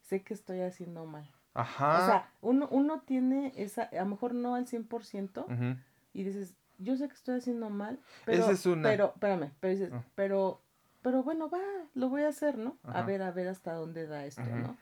sé 0.03 0.21
que 0.21 0.35
estoy 0.35 0.61
haciendo 0.61 1.07
mal 1.07 1.27
Ajá. 1.55 2.03
O 2.03 2.05
sea, 2.05 2.31
uno, 2.41 2.67
uno 2.69 3.01
tiene 3.01 3.51
esa, 3.57 3.81
a 3.81 3.95
lo 3.95 4.05
mejor 4.05 4.35
no 4.35 4.53
al 4.53 4.67
100%, 4.67 5.79
y 6.13 6.23
dices, 6.23 6.53
yo 6.77 6.95
sé 6.97 7.07
que 7.07 7.15
estoy 7.15 7.39
haciendo 7.39 7.71
mal, 7.71 7.99
pero, 8.25 8.51
es 8.51 8.63
una... 8.67 8.87
pero, 8.87 9.07
espérame, 9.15 9.51
pero 9.59 9.73
dices, 9.73 9.89
ah. 9.91 10.03
pero, 10.13 10.61
pero 11.01 11.23
bueno, 11.23 11.49
va, 11.49 11.59
lo 11.95 12.09
voy 12.09 12.21
a 12.21 12.27
hacer, 12.27 12.59
¿no? 12.59 12.77
A 12.83 13.01
ver, 13.01 13.23
a 13.23 13.31
ver 13.31 13.47
hasta 13.47 13.73
dónde 13.73 14.05
da 14.05 14.23
esto, 14.25 14.43
¿no? 14.43 14.77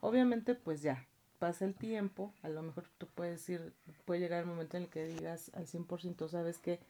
Obviamente, 0.00 0.54
pues 0.54 0.82
ya, 0.82 1.06
pasa 1.38 1.64
el 1.64 1.74
tiempo, 1.74 2.34
a 2.42 2.50
lo 2.50 2.62
mejor 2.62 2.84
tú 2.98 3.08
puedes 3.08 3.40
decir, 3.40 3.72
puede 4.04 4.20
llegar 4.20 4.40
el 4.40 4.46
momento 4.46 4.76
en 4.76 4.82
el 4.82 4.88
que 4.90 5.06
digas 5.06 5.50
al 5.54 5.66
100%, 5.66 6.28
sabes 6.28 6.58
que 6.58 6.80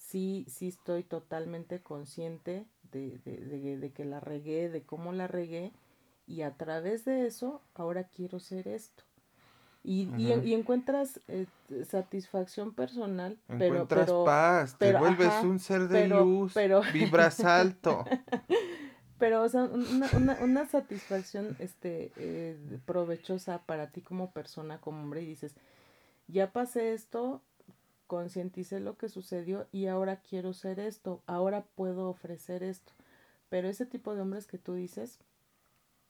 sí, 0.00 0.46
sí 0.48 0.68
estoy 0.68 1.04
totalmente 1.04 1.80
consciente 1.82 2.66
de, 2.90 3.18
de, 3.24 3.36
de, 3.36 3.76
de 3.78 3.92
que 3.92 4.04
la 4.04 4.18
regué, 4.18 4.68
de 4.68 4.82
cómo 4.82 5.12
la 5.12 5.28
regué, 5.28 5.72
y 6.26 6.42
a 6.42 6.52
través 6.56 7.04
de 7.04 7.26
eso 7.26 7.60
ahora 7.74 8.04
quiero 8.04 8.40
ser 8.40 8.66
esto. 8.66 9.04
Y, 9.82 10.10
y, 10.18 10.52
encuentras 10.52 11.20
eh, 11.26 11.46
satisfacción 11.88 12.74
personal, 12.74 13.38
pero, 13.58 13.88
pero 13.88 14.24
paz, 14.26 14.76
te 14.76 14.92
vuelves 14.92 15.32
un 15.42 15.58
ser 15.58 15.88
de 15.88 16.06
luz, 16.06 16.52
pero, 16.52 16.82
vibras 16.92 17.40
alto. 17.40 18.04
pero, 19.18 19.42
o 19.42 19.48
sea, 19.48 19.62
una, 19.62 20.06
una, 20.12 20.38
una 20.42 20.68
satisfacción 20.68 21.56
este, 21.60 22.12
eh, 22.16 22.58
provechosa 22.84 23.62
para 23.64 23.90
ti 23.90 24.02
como 24.02 24.32
persona, 24.32 24.78
como 24.82 25.00
hombre, 25.00 25.22
y 25.22 25.26
dices, 25.26 25.54
ya 26.28 26.52
pasé 26.52 26.92
esto, 26.92 27.40
concienticé 28.10 28.80
lo 28.80 28.96
que 28.96 29.08
sucedió 29.08 29.68
y 29.70 29.86
ahora 29.86 30.16
quiero 30.16 30.52
ser 30.52 30.80
esto, 30.80 31.22
ahora 31.28 31.64
puedo 31.76 32.08
ofrecer 32.08 32.64
esto. 32.64 32.92
Pero 33.48 33.68
ese 33.68 33.86
tipo 33.86 34.16
de 34.16 34.20
hombres 34.20 34.48
que 34.48 34.58
tú 34.58 34.74
dices, 34.74 35.20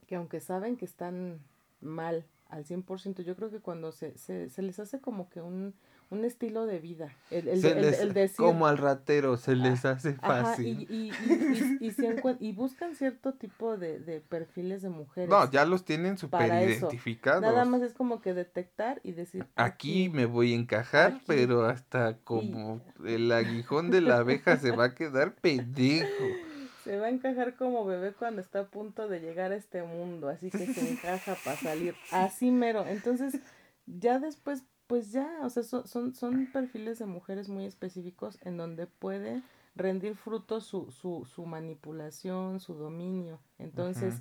que 0.06 0.16
aunque 0.16 0.40
saben 0.40 0.78
que 0.78 0.86
están 0.86 1.40
mal 1.82 2.24
al 2.48 2.64
100%, 2.64 3.20
yo 3.20 3.36
creo 3.36 3.50
que 3.50 3.60
cuando 3.60 3.92
se, 3.92 4.16
se, 4.16 4.48
se 4.48 4.62
les 4.62 4.78
hace 4.78 5.02
como 5.02 5.28
que 5.28 5.42
un, 5.42 5.74
un 6.10 6.24
estilo 6.24 6.66
de 6.66 6.80
vida. 6.80 7.08
El, 7.30 7.48
el, 7.48 7.64
el, 7.64 8.12
decir, 8.12 8.36
como 8.36 8.66
al 8.66 8.78
ratero, 8.78 9.36
se 9.36 9.54
les 9.54 9.84
hace 9.84 10.14
fácil. 10.14 10.86
y, 10.90 11.12
y, 11.30 11.86
y, 11.86 12.48
y, 12.48 12.52
buscan 12.52 12.96
cierto 12.96 13.34
tipo 13.34 13.76
de, 13.76 14.00
de, 14.00 14.20
perfiles 14.20 14.82
de 14.82 14.88
mujeres. 14.88 15.30
No, 15.30 15.48
ya 15.50 15.64
los 15.64 15.84
tienen 15.84 16.18
súper 16.18 16.46
identificados. 16.68 17.42
Nada 17.42 17.64
más 17.64 17.82
es 17.82 17.94
como 17.94 18.20
que 18.20 18.34
detectar 18.34 19.00
y 19.04 19.12
decir. 19.12 19.46
Aquí, 19.54 20.08
me 20.08 20.26
voy 20.26 20.52
a 20.52 20.56
encajar, 20.56 21.20
pero 21.26 21.64
hasta 21.64 22.18
como 22.18 22.80
el 23.06 23.30
aguijón 23.30 23.90
de 23.90 24.00
la 24.00 24.18
abeja 24.18 24.56
se 24.56 24.72
va 24.72 24.86
a 24.86 24.94
quedar 24.94 25.34
pendejo. 25.36 26.08
Se 26.84 26.98
va 26.98 27.06
a 27.06 27.10
encajar 27.10 27.56
como 27.56 27.84
bebé 27.84 28.14
cuando 28.14 28.40
está 28.40 28.60
a 28.60 28.64
punto 28.64 29.06
de 29.06 29.20
llegar 29.20 29.52
a 29.52 29.56
este 29.56 29.82
mundo, 29.82 30.28
así 30.30 30.50
que 30.50 30.66
se 30.66 30.90
encaja 30.92 31.36
para 31.44 31.56
salir. 31.56 31.94
Así 32.10 32.50
mero. 32.50 32.86
Entonces, 32.86 33.38
ya 33.86 34.18
después, 34.18 34.64
pues 34.90 35.12
ya, 35.12 35.38
o 35.44 35.50
sea, 35.50 35.62
son, 35.62 35.86
son, 36.16 36.48
perfiles 36.52 36.98
de 36.98 37.06
mujeres 37.06 37.48
muy 37.48 37.64
específicos 37.64 38.40
en 38.42 38.56
donde 38.56 38.88
puede 38.88 39.40
rendir 39.76 40.16
fruto 40.16 40.60
su, 40.60 40.90
su, 40.90 41.28
su 41.32 41.46
manipulación, 41.46 42.58
su 42.58 42.74
dominio. 42.74 43.38
Entonces, 43.60 44.20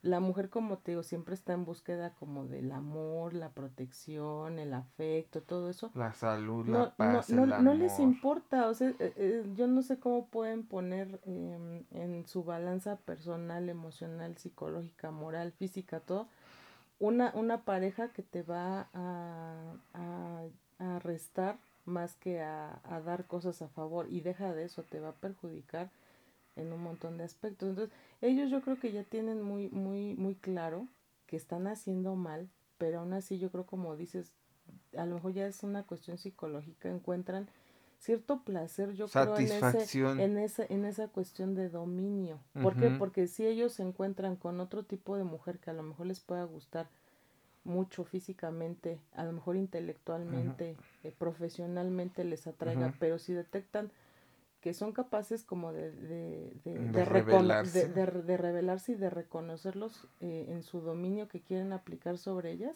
la 0.00 0.20
mujer, 0.20 0.48
como 0.48 0.78
te 0.78 0.92
digo, 0.92 1.02
siempre 1.02 1.34
está 1.34 1.52
en 1.52 1.66
búsqueda 1.66 2.14
como 2.14 2.46
del 2.46 2.72
amor, 2.72 3.34
la 3.34 3.50
protección, 3.50 4.58
el 4.58 4.72
afecto, 4.72 5.42
todo 5.42 5.68
eso. 5.68 5.90
La 5.94 6.14
salud, 6.14 6.66
la 6.66 6.96
paz, 6.96 7.28
no, 7.28 7.44
no, 7.44 7.60
no 7.60 7.74
les 7.74 7.98
importa, 7.98 8.68
o 8.68 8.72
sea, 8.72 8.88
eh, 8.88 9.12
eh, 9.16 9.44
yo 9.54 9.66
no 9.66 9.82
sé 9.82 9.98
cómo 9.98 10.28
pueden 10.28 10.64
poner 10.64 11.20
em, 11.26 11.84
en 11.90 12.26
su 12.26 12.42
balanza 12.42 12.96
personal, 12.96 13.68
emocional, 13.68 14.38
psicológica, 14.38 15.10
moral, 15.10 15.52
física, 15.52 16.00
todo, 16.00 16.26
una, 17.04 17.32
una 17.34 17.64
pareja 17.64 18.08
que 18.08 18.22
te 18.22 18.42
va 18.42 18.88
a, 18.94 19.74
a, 19.92 20.98
restar 21.00 21.58
más 21.84 22.14
que 22.14 22.40
a, 22.40 22.80
a 22.84 23.00
dar 23.00 23.26
cosas 23.26 23.60
a 23.62 23.68
favor 23.68 24.06
y 24.10 24.20
deja 24.20 24.54
de 24.54 24.64
eso, 24.64 24.82
te 24.82 25.00
va 25.00 25.10
a 25.10 25.14
perjudicar 25.14 25.90
en 26.56 26.72
un 26.72 26.82
montón 26.82 27.18
de 27.18 27.24
aspectos. 27.24 27.68
Entonces, 27.68 27.94
ellos 28.22 28.50
yo 28.50 28.62
creo 28.62 28.78
que 28.78 28.92
ya 28.92 29.04
tienen 29.04 29.42
muy, 29.42 29.68
muy, 29.68 30.14
muy 30.14 30.34
claro 30.34 30.86
que 31.26 31.36
están 31.36 31.66
haciendo 31.66 32.14
mal, 32.16 32.48
pero 32.78 33.00
aún 33.00 33.12
así 33.12 33.38
yo 33.38 33.50
creo 33.50 33.66
como 33.66 33.96
dices, 33.96 34.32
a 34.96 35.04
lo 35.04 35.16
mejor 35.16 35.32
ya 35.34 35.46
es 35.46 35.62
una 35.62 35.82
cuestión 35.82 36.16
psicológica, 36.16 36.88
encuentran 36.88 37.48
cierto 37.98 38.42
placer, 38.42 38.92
yo 38.92 39.08
creo, 39.08 39.36
en, 39.36 39.44
ese, 39.44 40.22
en, 40.22 40.38
esa, 40.38 40.64
en 40.68 40.84
esa 40.84 41.08
cuestión 41.08 41.54
de 41.54 41.68
dominio. 41.68 42.38
¿Por 42.62 42.76
qué? 42.76 42.90
Porque 42.90 43.26
si 43.26 43.46
ellos 43.46 43.72
se 43.72 43.82
encuentran 43.82 44.36
con 44.36 44.60
otro 44.60 44.84
tipo 44.84 45.16
de 45.16 45.24
mujer 45.24 45.58
que 45.58 45.70
a 45.70 45.74
lo 45.74 45.82
mejor 45.82 46.06
les 46.06 46.20
pueda 46.20 46.44
gustar 46.44 46.88
mucho 47.64 48.04
físicamente, 48.04 49.00
a 49.14 49.24
lo 49.24 49.32
mejor 49.32 49.56
intelectualmente, 49.56 50.76
eh, 51.02 51.14
profesionalmente 51.16 52.24
les 52.24 52.46
atraiga, 52.46 52.94
pero 52.98 53.18
si 53.18 53.32
detectan 53.32 53.90
que 54.60 54.72
son 54.72 54.92
capaces 54.92 55.44
como 55.44 55.72
de, 55.72 55.90
de, 55.92 56.56
de, 56.64 56.78
de, 56.78 57.04
revelarse. 57.04 57.88
de, 57.88 58.06
revelarse 58.06 58.92
y 58.92 58.94
de 58.94 59.10
reconocerlos 59.10 60.08
eh, 60.20 60.46
en 60.48 60.62
su 60.62 60.80
dominio 60.80 61.28
que 61.28 61.40
quieren 61.40 61.72
aplicar 61.72 62.16
sobre 62.16 62.52
ellas, 62.52 62.74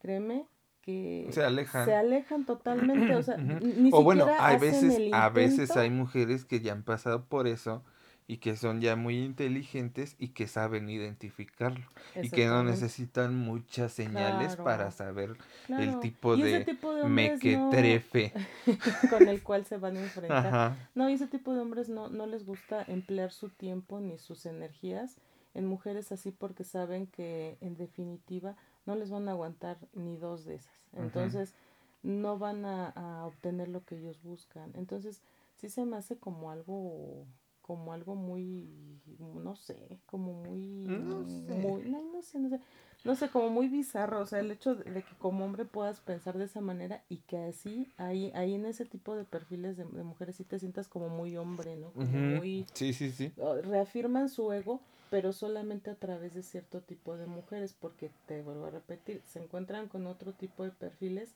créeme 0.00 0.46
que 0.82 1.28
se 1.30 1.44
alejan, 1.44 1.84
se 1.84 1.94
alejan 1.94 2.44
totalmente, 2.44 3.14
o 3.14 3.22
sea, 3.22 3.36
ni 3.38 3.90
o 3.92 4.02
bueno, 4.02 4.26
hay 4.38 4.58
veces, 4.58 5.12
a 5.12 5.28
veces 5.30 5.76
hay 5.76 5.90
mujeres 5.90 6.44
que 6.44 6.60
ya 6.60 6.72
han 6.72 6.82
pasado 6.82 7.24
por 7.24 7.46
eso 7.46 7.82
y 8.26 8.38
que 8.38 8.56
son 8.56 8.80
ya 8.80 8.96
muy 8.96 9.18
inteligentes 9.18 10.16
y 10.18 10.28
que 10.28 10.46
saben 10.46 10.88
identificarlo 10.88 11.84
y 12.14 12.30
que 12.30 12.46
no 12.46 12.62
necesitan 12.62 13.36
muchas 13.36 13.92
señales 13.92 14.56
para 14.56 14.90
saber 14.90 15.36
el 15.68 16.00
tipo 16.00 16.36
de, 16.36 16.66
mequetrefe. 17.06 18.32
con 19.10 19.28
el 19.28 19.42
cual 19.42 19.66
se 19.66 19.76
van 19.76 19.96
a 19.96 20.02
enfrentar. 20.02 20.76
No, 20.94 21.10
y 21.10 21.14
ese 21.14 21.26
tipo 21.26 21.54
de 21.54 21.60
hombres 21.60 21.88
no, 21.88 22.08
no 22.08 22.26
les 22.26 22.46
gusta 22.46 22.84
emplear 22.86 23.32
su 23.32 23.48
tiempo 23.48 24.00
ni 24.00 24.18
sus 24.18 24.46
energías 24.46 25.16
en 25.54 25.66
mujeres 25.66 26.12
así 26.12 26.30
porque 26.30 26.64
saben 26.64 27.06
que 27.06 27.58
en 27.60 27.76
definitiva 27.76 28.56
no 28.86 28.94
les 28.94 29.10
van 29.10 29.28
a 29.28 29.32
aguantar 29.32 29.78
ni 29.94 30.16
dos 30.16 30.44
de 30.44 30.56
esas. 30.56 30.72
Entonces, 30.92 31.54
no 32.02 32.38
van 32.38 32.64
a, 32.64 33.24
obtener 33.26 33.68
lo 33.68 33.84
que 33.84 33.96
ellos 33.96 34.22
buscan. 34.22 34.72
Entonces, 34.74 35.22
sí 35.56 35.68
se 35.68 35.84
me 35.84 35.96
hace 35.96 36.16
como 36.16 36.50
algo 36.50 37.26
como 37.62 37.92
algo 37.92 38.16
muy 38.16 39.00
no 39.20 39.54
sé 39.54 40.00
como 40.06 40.32
muy 40.32 40.84
no 40.84 41.28
sé. 41.28 41.54
muy 41.54 41.84
no, 41.84 42.20
sé 42.20 42.40
no 42.40 42.48
sé 42.50 42.60
no 43.04 43.14
sé 43.14 43.28
como 43.28 43.50
muy 43.50 43.68
bizarro 43.68 44.20
o 44.20 44.26
sea 44.26 44.40
el 44.40 44.50
hecho 44.50 44.74
de, 44.74 44.84
que 44.84 45.14
como 45.18 45.44
hombre 45.44 45.64
puedas 45.64 46.00
pensar 46.00 46.36
de 46.36 46.46
esa 46.46 46.60
manera 46.60 47.04
y 47.08 47.18
que 47.18 47.38
así 47.38 47.88
ahí 47.98 48.32
ahí 48.34 48.54
en 48.54 48.66
ese 48.66 48.84
tipo 48.84 49.14
de 49.14 49.24
perfiles 49.24 49.76
de, 49.76 49.84
mujeres 49.84 50.36
sí 50.36 50.44
te 50.44 50.58
sientas 50.58 50.88
como 50.88 51.08
muy 51.08 51.36
hombre 51.36 51.76
no 51.76 51.92
como 51.92 52.10
muy 52.10 52.66
sí 52.74 52.92
sí 52.92 53.12
sí 53.12 53.32
reafirman 53.62 54.28
su 54.28 54.52
ego 54.52 54.80
pero 55.12 55.34
solamente 55.34 55.90
a 55.90 55.94
través 55.94 56.32
de 56.32 56.42
cierto 56.42 56.80
tipo 56.80 57.18
de 57.18 57.26
mujeres, 57.26 57.76
porque 57.78 58.10
te 58.24 58.40
vuelvo 58.40 58.64
a 58.64 58.70
repetir, 58.70 59.20
se 59.26 59.42
encuentran 59.42 59.86
con 59.88 60.06
otro 60.06 60.32
tipo 60.32 60.64
de 60.64 60.70
perfiles 60.70 61.34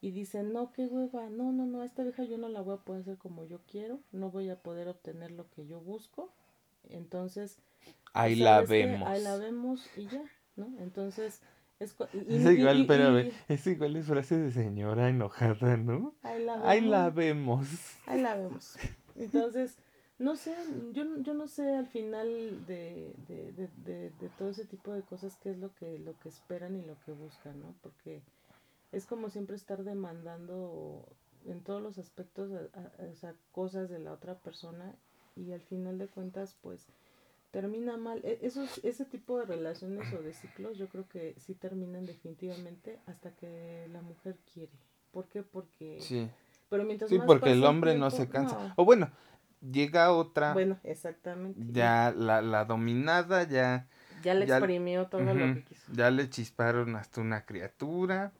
y 0.00 0.10
dicen, 0.10 0.52
no, 0.52 0.72
qué 0.72 0.86
hueva, 0.86 1.30
no, 1.30 1.52
no, 1.52 1.66
no, 1.66 1.84
esta 1.84 2.02
vieja 2.02 2.24
yo 2.24 2.36
no 2.36 2.48
la 2.48 2.62
voy 2.62 2.74
a 2.74 2.78
poder 2.78 3.02
hacer 3.02 3.16
como 3.16 3.44
yo 3.44 3.60
quiero, 3.70 4.00
no 4.10 4.32
voy 4.32 4.50
a 4.50 4.56
poder 4.56 4.88
obtener 4.88 5.30
lo 5.30 5.48
que 5.50 5.68
yo 5.68 5.78
busco, 5.78 6.32
entonces... 6.90 7.60
Ahí 8.12 8.34
la 8.34 8.62
vemos. 8.62 9.08
Ahí 9.08 9.22
la 9.22 9.36
vemos 9.36 9.88
y 9.96 10.08
ya, 10.08 10.24
¿no? 10.56 10.66
Entonces... 10.80 11.42
Es, 11.78 11.94
igual, 11.94 12.80
espérame, 12.80 13.30
es 13.46 13.66
igual 13.68 13.94
es 13.94 14.06
frase 14.06 14.36
de 14.36 14.50
señora 14.50 15.10
enojada, 15.10 15.76
¿no? 15.76 16.12
Ahí 16.24 16.42
la 16.42 16.54
vemos. 16.56 16.68
Ahí 16.68 16.80
la 16.80 17.10
vemos. 17.10 17.68
Ahí 18.06 18.20
la 18.20 18.34
vemos. 18.34 18.76
Entonces, 19.14 19.78
no 20.18 20.36
sé, 20.36 20.54
yo, 20.92 21.04
yo 21.18 21.34
no 21.34 21.46
sé 21.46 21.74
al 21.74 21.86
final 21.86 22.64
de, 22.66 23.12
de, 23.28 23.52
de, 23.84 24.10
de, 24.10 24.28
todo 24.38 24.50
ese 24.50 24.64
tipo 24.64 24.92
de 24.92 25.02
cosas 25.02 25.36
qué 25.42 25.50
es 25.50 25.58
lo 25.58 25.74
que, 25.74 25.98
lo 25.98 26.18
que 26.20 26.30
esperan 26.30 26.74
y 26.76 26.82
lo 26.82 26.96
que 27.04 27.12
buscan, 27.12 27.60
¿no? 27.60 27.74
Porque 27.82 28.22
es 28.92 29.04
como 29.04 29.28
siempre 29.28 29.56
estar 29.56 29.84
demandando 29.84 31.04
en 31.44 31.60
todos 31.60 31.82
los 31.82 31.98
aspectos 31.98 32.50
o 32.50 33.14
sea, 33.14 33.34
cosas 33.52 33.90
de 33.90 33.98
la 33.98 34.12
otra 34.12 34.36
persona 34.36 34.94
y 35.36 35.52
al 35.52 35.60
final 35.60 35.98
de 35.98 36.08
cuentas 36.08 36.56
pues 36.62 36.86
termina 37.50 37.96
mal. 37.96 38.20
E, 38.24 38.38
esos, 38.42 38.80
ese 38.84 39.04
tipo 39.04 39.38
de 39.38 39.44
relaciones 39.44 40.12
o 40.14 40.22
de 40.22 40.32
ciclos 40.32 40.78
yo 40.78 40.88
creo 40.88 41.08
que 41.08 41.34
sí 41.38 41.54
terminan 41.54 42.06
definitivamente 42.06 42.98
hasta 43.06 43.30
que 43.32 43.86
la 43.92 44.00
mujer 44.00 44.36
quiere. 44.52 44.72
¿Por 45.12 45.26
qué? 45.26 45.42
Porque... 45.42 45.98
Sí. 46.00 46.28
Pero 46.68 46.84
mientras 46.84 47.10
sí, 47.10 47.18
porque 47.24 47.52
el 47.52 47.64
hombre 47.64 47.96
no 47.96 48.10
se 48.10 48.28
cansa. 48.28 48.74
O 48.76 48.84
bueno, 48.84 49.10
llega 49.60 50.12
otra. 50.12 50.52
Bueno, 50.52 50.78
exactamente. 50.82 51.60
Ya 51.72 52.12
la, 52.16 52.42
la 52.42 52.64
dominada, 52.64 53.44
ya. 53.44 53.86
Ya 54.22 54.34
le 54.34 54.44
exprimió 54.44 55.06
todo 55.06 55.22
lo 55.22 55.54
que 55.54 55.64
quiso. 55.64 55.92
Ya 55.92 56.10
le 56.10 56.28
chisparon 56.28 56.96
hasta 56.96 57.20
una 57.20 57.44
criatura. 57.44 58.32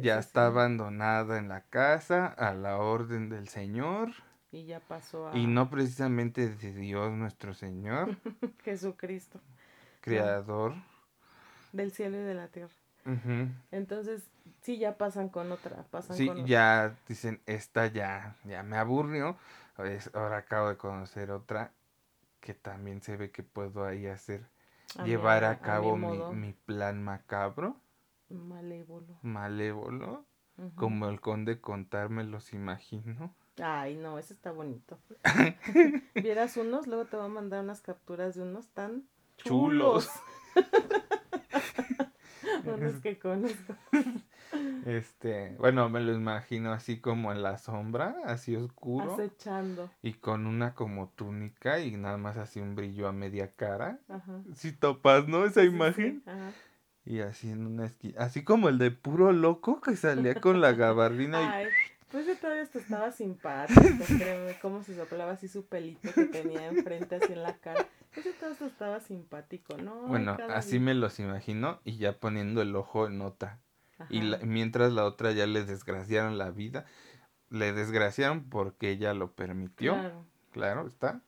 ya 0.00 0.18
está 0.18 0.46
abandonada 0.46 1.38
en 1.38 1.48
la 1.48 1.62
casa 1.62 2.26
a 2.26 2.54
la 2.54 2.76
orden 2.78 3.28
del 3.28 3.48
Señor. 3.48 4.10
Y 4.52 4.66
ya 4.66 4.80
pasó 4.80 5.28
a... 5.28 5.36
Y 5.36 5.46
no 5.46 5.70
precisamente 5.70 6.48
de 6.48 6.74
Dios 6.74 7.10
nuestro 7.12 7.54
Señor. 7.54 8.16
Jesucristo. 8.64 9.40
Creador. 10.02 10.74
Del 11.72 11.90
cielo 11.90 12.18
y 12.18 12.24
de 12.24 12.34
la 12.34 12.48
tierra. 12.48 12.74
Entonces, 13.72 14.22
sí, 14.60 14.78
ya 14.78 14.96
pasan 14.96 15.28
con 15.28 15.50
otra. 15.50 15.84
Pasan 15.90 16.16
sí, 16.16 16.30
ya 16.44 16.94
dicen, 17.08 17.40
esta 17.46 17.88
ya, 17.88 18.36
ya 18.44 18.62
me 18.62 18.76
aburrió 18.76 19.36
ahora 20.14 20.38
acabo 20.38 20.68
de 20.68 20.76
conocer 20.76 21.30
otra 21.30 21.72
que 22.40 22.54
también 22.54 23.02
se 23.02 23.16
ve 23.16 23.30
que 23.30 23.42
puedo 23.42 23.84
ahí 23.84 24.06
hacer, 24.06 24.44
llevar 25.04 25.44
a, 25.44 25.60
cabo 25.60 25.96
mi, 25.96 26.52
plan 26.52 27.02
macabro. 27.02 27.76
Malévolo. 28.28 29.18
Malévolo. 29.22 30.26
Como 30.74 31.08
el 31.08 31.20
conde 31.20 31.60
contar 31.60 32.08
me 32.08 32.24
los 32.24 32.52
imagino. 32.52 33.34
Ay, 33.60 33.96
no, 33.96 34.18
ese 34.18 34.34
está 34.34 34.50
bonito. 34.52 34.98
Vieras 36.14 36.56
unos, 36.56 36.86
luego 36.86 37.04
te 37.06 37.16
voy 37.16 37.26
a 37.26 37.28
mandar 37.28 37.62
unas 37.62 37.80
capturas 37.80 38.34
de 38.34 38.42
unos 38.42 38.68
tan 38.68 39.04
chulos. 39.36 40.08
unos 42.64 42.96
que 42.96 43.18
conozco. 43.18 43.76
Este, 44.86 45.54
bueno, 45.58 45.88
me 45.88 46.00
lo 46.00 46.12
imagino 46.12 46.72
así 46.72 46.98
como 46.98 47.32
en 47.32 47.42
la 47.42 47.58
sombra, 47.58 48.16
así 48.24 48.56
oscuro. 48.56 49.14
Acechando. 49.14 49.90
Y 50.02 50.14
con 50.14 50.46
una 50.46 50.74
como 50.74 51.08
túnica 51.10 51.80
y 51.80 51.96
nada 51.96 52.16
más 52.16 52.36
así 52.36 52.60
un 52.60 52.74
brillo 52.74 53.06
a 53.08 53.12
media 53.12 53.52
cara. 53.54 54.00
Ajá. 54.08 54.40
Si 54.54 54.72
topas, 54.72 55.28
¿no? 55.28 55.44
Esa 55.44 55.62
imagen. 55.62 56.22
Ajá. 56.26 56.52
Y 57.04 57.20
así 57.20 57.50
en 57.50 57.66
una 57.66 57.86
esquina, 57.86 58.20
así 58.20 58.44
como 58.44 58.68
el 58.68 58.78
de 58.78 58.92
puro 58.92 59.32
loco 59.32 59.80
que 59.80 59.96
salía 59.96 60.36
con 60.36 60.60
la 60.60 60.70
gabardina 60.72 61.52
Ay, 61.52 61.66
pues 62.12 62.26
yo 62.26 62.36
todavía 62.36 62.62
estaba 62.62 63.10
simpático, 63.10 63.80
créeme, 64.06 64.56
cómo 64.60 64.84
se 64.84 64.94
soplaba 64.94 65.32
así 65.32 65.48
su 65.48 65.66
pelito 65.66 66.12
que 66.12 66.26
tenía 66.26 66.68
enfrente 66.68 67.16
así 67.16 67.32
en 67.32 67.42
la 67.42 67.56
cara. 67.56 67.88
Ese 68.14 68.32
todo 68.34 68.66
estaba 68.66 69.00
simpático, 69.00 69.76
¿no? 69.78 70.02
Bueno, 70.02 70.36
así 70.50 70.78
me 70.78 70.94
los 70.94 71.18
imagino 71.18 71.80
y 71.84 71.96
ya 71.96 72.12
poniendo 72.18 72.60
el 72.60 72.76
ojo 72.76 73.06
en 73.06 73.22
Y 74.10 74.20
mientras 74.44 74.92
la 74.92 75.04
otra 75.04 75.32
ya 75.32 75.46
le 75.46 75.64
desgraciaron 75.64 76.38
la 76.38 76.50
vida, 76.50 76.86
le 77.50 77.72
desgraciaron 77.72 78.48
porque 78.48 78.90
ella 78.90 79.14
lo 79.14 79.32
permitió. 79.32 79.94
Claro, 79.94 80.24
claro 80.52 80.86
está. 80.86 81.22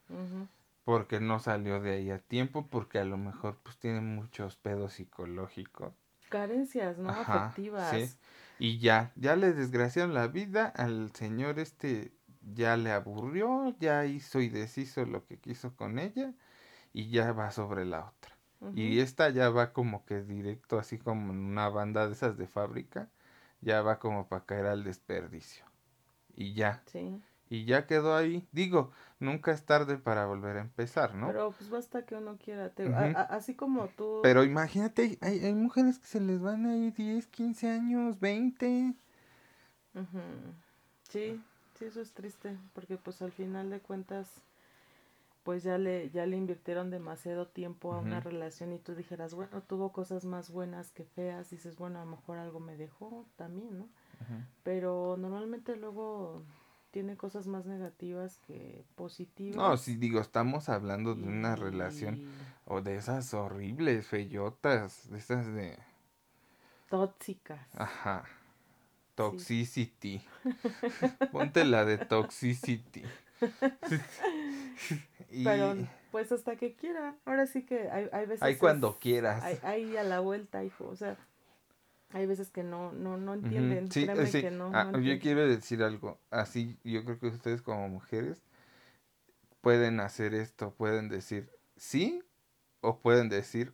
Porque 0.84 1.20
no 1.20 1.38
salió 1.38 1.80
de 1.80 1.94
ahí 1.94 2.10
a 2.10 2.18
tiempo, 2.18 2.68
porque 2.68 2.98
a 2.98 3.04
lo 3.04 3.16
mejor 3.16 3.58
pues 3.62 3.78
tiene 3.78 4.00
muchos 4.00 4.56
pedos 4.56 4.94
psicológicos. 4.94 5.92
Carencias, 6.28 6.98
¿no? 6.98 7.10
Afectivas. 7.10 7.90
Sí. 7.90 8.10
Y 8.58 8.78
ya, 8.78 9.12
ya 9.16 9.36
le 9.36 9.52
desgraciaron 9.52 10.14
la 10.14 10.28
vida, 10.28 10.66
al 10.66 11.12
señor 11.12 11.58
este 11.58 12.12
ya 12.42 12.76
le 12.76 12.92
aburrió, 12.92 13.74
ya 13.80 14.04
hizo 14.04 14.40
y 14.40 14.48
deshizo 14.48 15.04
lo 15.06 15.24
que 15.24 15.38
quiso 15.38 15.74
con 15.74 15.98
ella 15.98 16.34
y 16.92 17.08
ya 17.08 17.32
va 17.32 17.50
sobre 17.50 17.84
la 17.84 18.06
otra. 18.06 18.33
Y 18.74 19.00
esta 19.00 19.28
ya 19.30 19.50
va 19.50 19.72
como 19.72 20.04
que 20.04 20.22
directo, 20.22 20.78
así 20.78 20.98
como 20.98 21.32
en 21.32 21.38
una 21.38 21.68
banda 21.68 22.06
de 22.06 22.12
esas 22.12 22.36
de 22.36 22.46
fábrica, 22.46 23.08
ya 23.60 23.82
va 23.82 23.98
como 23.98 24.28
para 24.28 24.44
caer 24.44 24.66
al 24.66 24.84
desperdicio. 24.84 25.64
Y 26.34 26.54
ya. 26.54 26.82
Sí. 26.86 27.20
Y 27.50 27.66
ya 27.66 27.86
quedó 27.86 28.16
ahí. 28.16 28.48
Digo, 28.52 28.90
nunca 29.20 29.52
es 29.52 29.64
tarde 29.64 29.96
para 29.96 30.26
volver 30.26 30.56
a 30.56 30.60
empezar, 30.62 31.14
¿no? 31.14 31.26
Pero 31.28 31.52
pues 31.56 31.70
basta 31.70 32.04
que 32.04 32.14
uno 32.14 32.36
quiera. 32.36 32.72
así 33.30 33.54
como 33.54 33.88
tú. 33.88 34.20
Pero 34.22 34.44
imagínate, 34.44 35.18
hay, 35.20 35.44
hay 35.44 35.54
mujeres 35.54 35.98
que 35.98 36.06
se 36.06 36.20
les 36.20 36.40
van 36.40 36.66
a 36.66 36.76
ir 36.76 36.94
10, 36.94 37.26
15 37.26 37.68
años, 37.68 38.18
20. 38.18 38.94
Sí, 41.08 41.40
sí, 41.78 41.84
eso 41.84 42.00
es 42.00 42.12
triste. 42.12 42.56
Porque 42.72 42.96
pues 42.96 43.22
al 43.22 43.30
final 43.30 43.70
de 43.70 43.80
cuentas 43.80 44.28
pues 45.44 45.62
ya 45.62 45.76
le, 45.76 46.10
ya 46.10 46.24
le 46.26 46.36
invirtieron 46.36 46.90
demasiado 46.90 47.46
tiempo 47.46 47.92
a 47.92 47.98
una 47.98 48.18
relación 48.20 48.72
y 48.72 48.78
tú 48.78 48.94
dijeras, 48.94 49.34
bueno, 49.34 49.62
tuvo 49.62 49.92
cosas 49.92 50.24
más 50.24 50.50
buenas 50.50 50.90
que 50.90 51.04
feas, 51.04 51.50
dices, 51.50 51.76
bueno, 51.76 52.00
a 52.00 52.04
lo 52.06 52.12
mejor 52.12 52.38
algo 52.38 52.60
me 52.60 52.76
dejó 52.76 53.26
también, 53.36 53.78
¿no? 53.78 53.88
Pero 54.62 55.16
normalmente 55.18 55.76
luego 55.76 56.42
tiene 56.90 57.18
cosas 57.18 57.46
más 57.46 57.66
negativas 57.66 58.38
que 58.46 58.84
positivas. 58.94 59.56
No, 59.56 59.76
sí, 59.76 59.96
digo, 59.96 60.18
estamos 60.18 60.70
hablando 60.70 61.14
de 61.14 61.28
una 61.28 61.56
relación 61.56 62.24
o 62.64 62.80
de 62.80 62.96
esas 62.96 63.34
horribles, 63.34 64.06
feyotas, 64.06 65.10
de 65.10 65.18
esas 65.18 65.52
de... 65.52 65.78
Tóxicas. 66.88 67.68
Ajá. 67.74 68.24
Toxicity. 69.14 70.22
Ponte 71.32 71.66
la 71.66 71.84
de 71.84 71.98
Toxicity. 71.98 73.02
Pero 75.42 75.76
pues 76.10 76.30
hasta 76.30 76.56
que 76.56 76.74
quiera. 76.74 77.16
Ahora 77.24 77.46
sí 77.46 77.64
que 77.64 77.90
hay, 77.90 78.08
hay 78.12 78.26
veces... 78.26 78.42
Hay 78.42 78.56
cuando 78.56 78.98
quieras. 78.98 79.42
Hay, 79.64 79.96
a 79.96 80.04
la 80.04 80.20
vuelta, 80.20 80.62
hijo. 80.62 80.86
O 80.86 80.94
sea, 80.94 81.16
hay 82.12 82.26
veces 82.26 82.50
que 82.50 82.62
no, 82.62 82.92
no, 82.92 83.16
no 83.16 83.34
entienden. 83.34 83.90
Sí, 83.90 84.06
sí. 84.26 84.42
Que 84.42 84.50
no, 84.52 84.70
ah, 84.72 84.92
yo 85.02 85.18
quiero 85.18 85.48
decir 85.48 85.82
algo. 85.82 86.20
Así, 86.30 86.78
yo 86.84 87.04
creo 87.04 87.18
que 87.18 87.26
ustedes 87.26 87.62
como 87.62 87.88
mujeres 87.88 88.40
pueden 89.60 89.98
hacer 89.98 90.34
esto. 90.34 90.72
Pueden 90.74 91.08
decir 91.08 91.50
sí 91.76 92.22
o 92.80 92.98
pueden 92.98 93.28
decir 93.28 93.72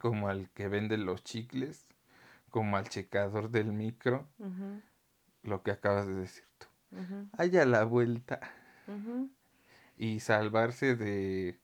como 0.00 0.28
al 0.28 0.50
que 0.50 0.68
vende 0.68 0.98
los 0.98 1.24
chicles, 1.24 1.86
como 2.50 2.76
al 2.76 2.88
checador 2.88 3.50
del 3.50 3.72
micro, 3.72 4.26
lo 5.42 5.62
que 5.62 5.70
acabas 5.70 6.06
de 6.06 6.14
decir 6.14 6.44
tú. 6.58 6.66
Hay 7.38 7.56
a 7.56 7.64
la 7.64 7.84
vuelta 7.84 8.40
y 10.02 10.18
salvarse 10.18 10.96
de 10.96 11.60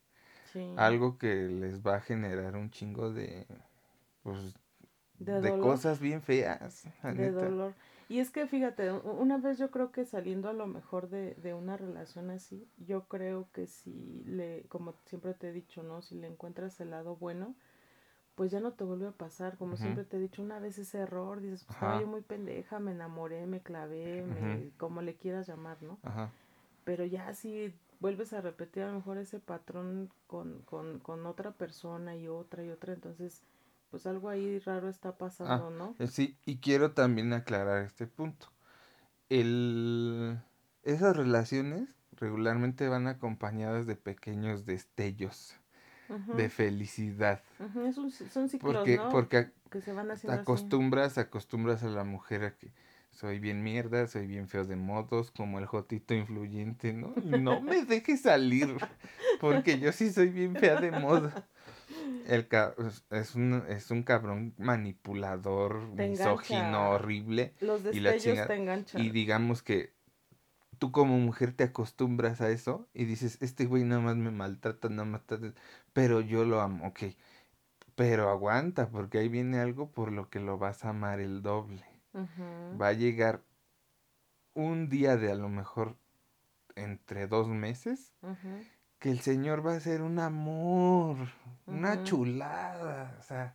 algo 0.76 1.18
que 1.18 1.48
les 1.48 1.84
va 1.84 1.96
a 1.96 2.00
generar 2.00 2.54
un 2.54 2.70
chingo 2.70 3.12
de 3.12 3.46
pues 4.22 4.54
de, 5.18 5.58
cosas 5.58 5.98
bien 5.98 6.22
feas. 6.22 6.84
De 7.02 7.32
dolor. 7.32 7.74
Y 8.08 8.20
es 8.20 8.30
que 8.30 8.46
fíjate, 8.46 8.92
una 8.92 9.38
vez 9.38 9.58
yo 9.58 9.72
creo 9.72 9.90
que 9.90 10.04
saliendo 10.04 10.48
a 10.48 10.52
lo 10.52 10.68
mejor 10.68 11.10
de, 11.10 11.34
de 11.34 11.52
una 11.52 11.76
relación 11.76 12.30
así, 12.30 12.68
yo 12.76 13.08
creo 13.08 13.48
que 13.52 13.66
si 13.66 14.22
le, 14.24 14.64
como 14.68 14.94
siempre 15.06 15.34
te 15.34 15.48
he 15.48 15.52
dicho, 15.52 15.82
¿no? 15.82 16.00
Si 16.00 16.14
le 16.14 16.28
encuentras 16.28 16.80
el 16.80 16.90
lado 16.90 17.16
bueno, 17.16 17.56
pues 18.36 18.52
ya 18.52 18.60
no 18.60 18.70
te 18.70 18.84
vuelve 18.84 19.08
a 19.08 19.12
pasar. 19.12 19.58
Como 19.58 19.76
siempre 19.76 20.04
te 20.04 20.16
he 20.16 20.20
dicho, 20.20 20.42
una 20.42 20.60
vez 20.60 20.78
ese 20.78 20.98
error, 20.98 21.40
dices, 21.40 21.64
pues 21.64 21.74
estaba 21.74 22.00
yo 22.00 22.06
muy 22.06 22.20
pendeja, 22.20 22.78
me 22.78 22.92
enamoré, 22.92 23.46
me 23.46 23.60
clavé, 23.60 24.22
me, 24.22 24.70
como 24.76 25.02
le 25.02 25.16
quieras 25.16 25.48
llamar, 25.48 25.82
¿no? 25.82 25.98
Ajá. 26.04 26.30
Pero 26.84 27.04
ya 27.04 27.34
si 27.34 27.74
vuelves 28.00 28.32
a 28.32 28.40
repetir 28.40 28.84
a 28.84 28.88
lo 28.88 28.94
mejor 28.94 29.18
ese 29.18 29.40
patrón 29.40 30.10
con, 30.26 30.62
con, 30.62 30.98
con 31.00 31.26
otra 31.26 31.52
persona 31.52 32.16
y 32.16 32.28
otra 32.28 32.64
y 32.64 32.70
otra, 32.70 32.92
entonces 32.92 33.42
pues 33.90 34.06
algo 34.06 34.28
ahí 34.28 34.58
raro 34.58 34.88
está 34.88 35.16
pasando, 35.16 35.68
ah, 35.68 35.70
¿no? 35.70 35.94
Eh, 35.98 36.08
sí, 36.08 36.36
y 36.44 36.58
quiero 36.58 36.92
también 36.92 37.32
aclarar 37.32 37.84
este 37.84 38.06
punto. 38.06 38.48
El, 39.30 40.38
esas 40.82 41.16
relaciones 41.16 41.88
regularmente 42.12 42.88
van 42.88 43.06
acompañadas 43.06 43.86
de 43.86 43.96
pequeños 43.96 44.66
destellos 44.66 45.54
de 46.36 46.48
felicidad. 46.48 47.42
son 47.92 48.10
ciclos, 48.48 48.76
porque, 48.76 48.96
¿no? 48.96 49.08
Porque 49.10 49.50
que 49.70 49.80
se 49.82 49.92
van 49.92 50.10
haciendo 50.10 50.40
acostumbras, 50.40 51.18
acostumbras 51.18 51.82
a 51.82 51.88
la 51.88 52.04
mujer 52.04 52.44
a 52.44 52.56
que 52.56 52.72
soy 53.18 53.38
bien 53.40 53.62
mierda, 53.62 54.06
soy 54.06 54.26
bien 54.26 54.48
feo 54.48 54.64
de 54.64 54.76
modos, 54.76 55.30
como 55.30 55.58
el 55.58 55.66
jotito 55.66 56.14
influyente, 56.14 56.92
¿no? 56.92 57.14
no 57.24 57.60
me 57.60 57.84
dejes 57.84 58.22
salir, 58.22 58.76
porque 59.40 59.80
yo 59.80 59.90
sí 59.92 60.12
soy 60.12 60.28
bien 60.28 60.54
fea 60.54 60.80
de 60.80 60.92
moda 60.92 61.48
el 62.26 62.46
es 63.10 63.34
un, 63.34 63.64
es 63.68 63.90
un 63.90 64.02
cabrón 64.02 64.54
manipulador, 64.58 65.88
misógino, 65.94 66.90
horrible. 66.90 67.54
Los 67.60 67.82
y 67.92 68.00
la 68.00 68.16
Y 68.94 69.10
digamos 69.10 69.62
que 69.62 69.94
tú 70.78 70.92
como 70.92 71.18
mujer 71.18 71.52
te 71.52 71.64
acostumbras 71.64 72.40
a 72.40 72.50
eso 72.50 72.86
y 72.92 73.04
dices, 73.04 73.38
este 73.40 73.64
güey 73.64 73.84
nada 73.84 74.00
más 74.00 74.16
me 74.16 74.30
maltrata, 74.30 74.88
nada 74.88 75.04
más... 75.04 75.22
Pero 75.92 76.20
yo 76.20 76.44
lo 76.44 76.60
amo, 76.60 76.86
ok. 76.86 77.14
Pero 77.94 78.28
aguanta, 78.28 78.90
porque 78.90 79.18
ahí 79.18 79.28
viene 79.28 79.58
algo 79.58 79.90
por 79.90 80.12
lo 80.12 80.28
que 80.28 80.38
lo 80.38 80.58
vas 80.58 80.84
a 80.84 80.90
amar 80.90 81.20
el 81.20 81.42
doble. 81.42 81.87
Va 82.14 82.88
a 82.88 82.92
llegar 82.92 83.42
un 84.54 84.88
día 84.88 85.16
de 85.16 85.30
a 85.30 85.34
lo 85.34 85.48
mejor 85.48 85.96
entre 86.74 87.26
dos 87.26 87.48
meses 87.48 88.12
que 88.98 89.10
el 89.10 89.20
Señor 89.20 89.64
va 89.64 89.74
a 89.74 89.80
ser 89.80 90.02
un 90.02 90.18
amor, 90.18 91.16
una 91.66 92.02
chulada, 92.02 93.16
o 93.18 93.22
sea, 93.22 93.54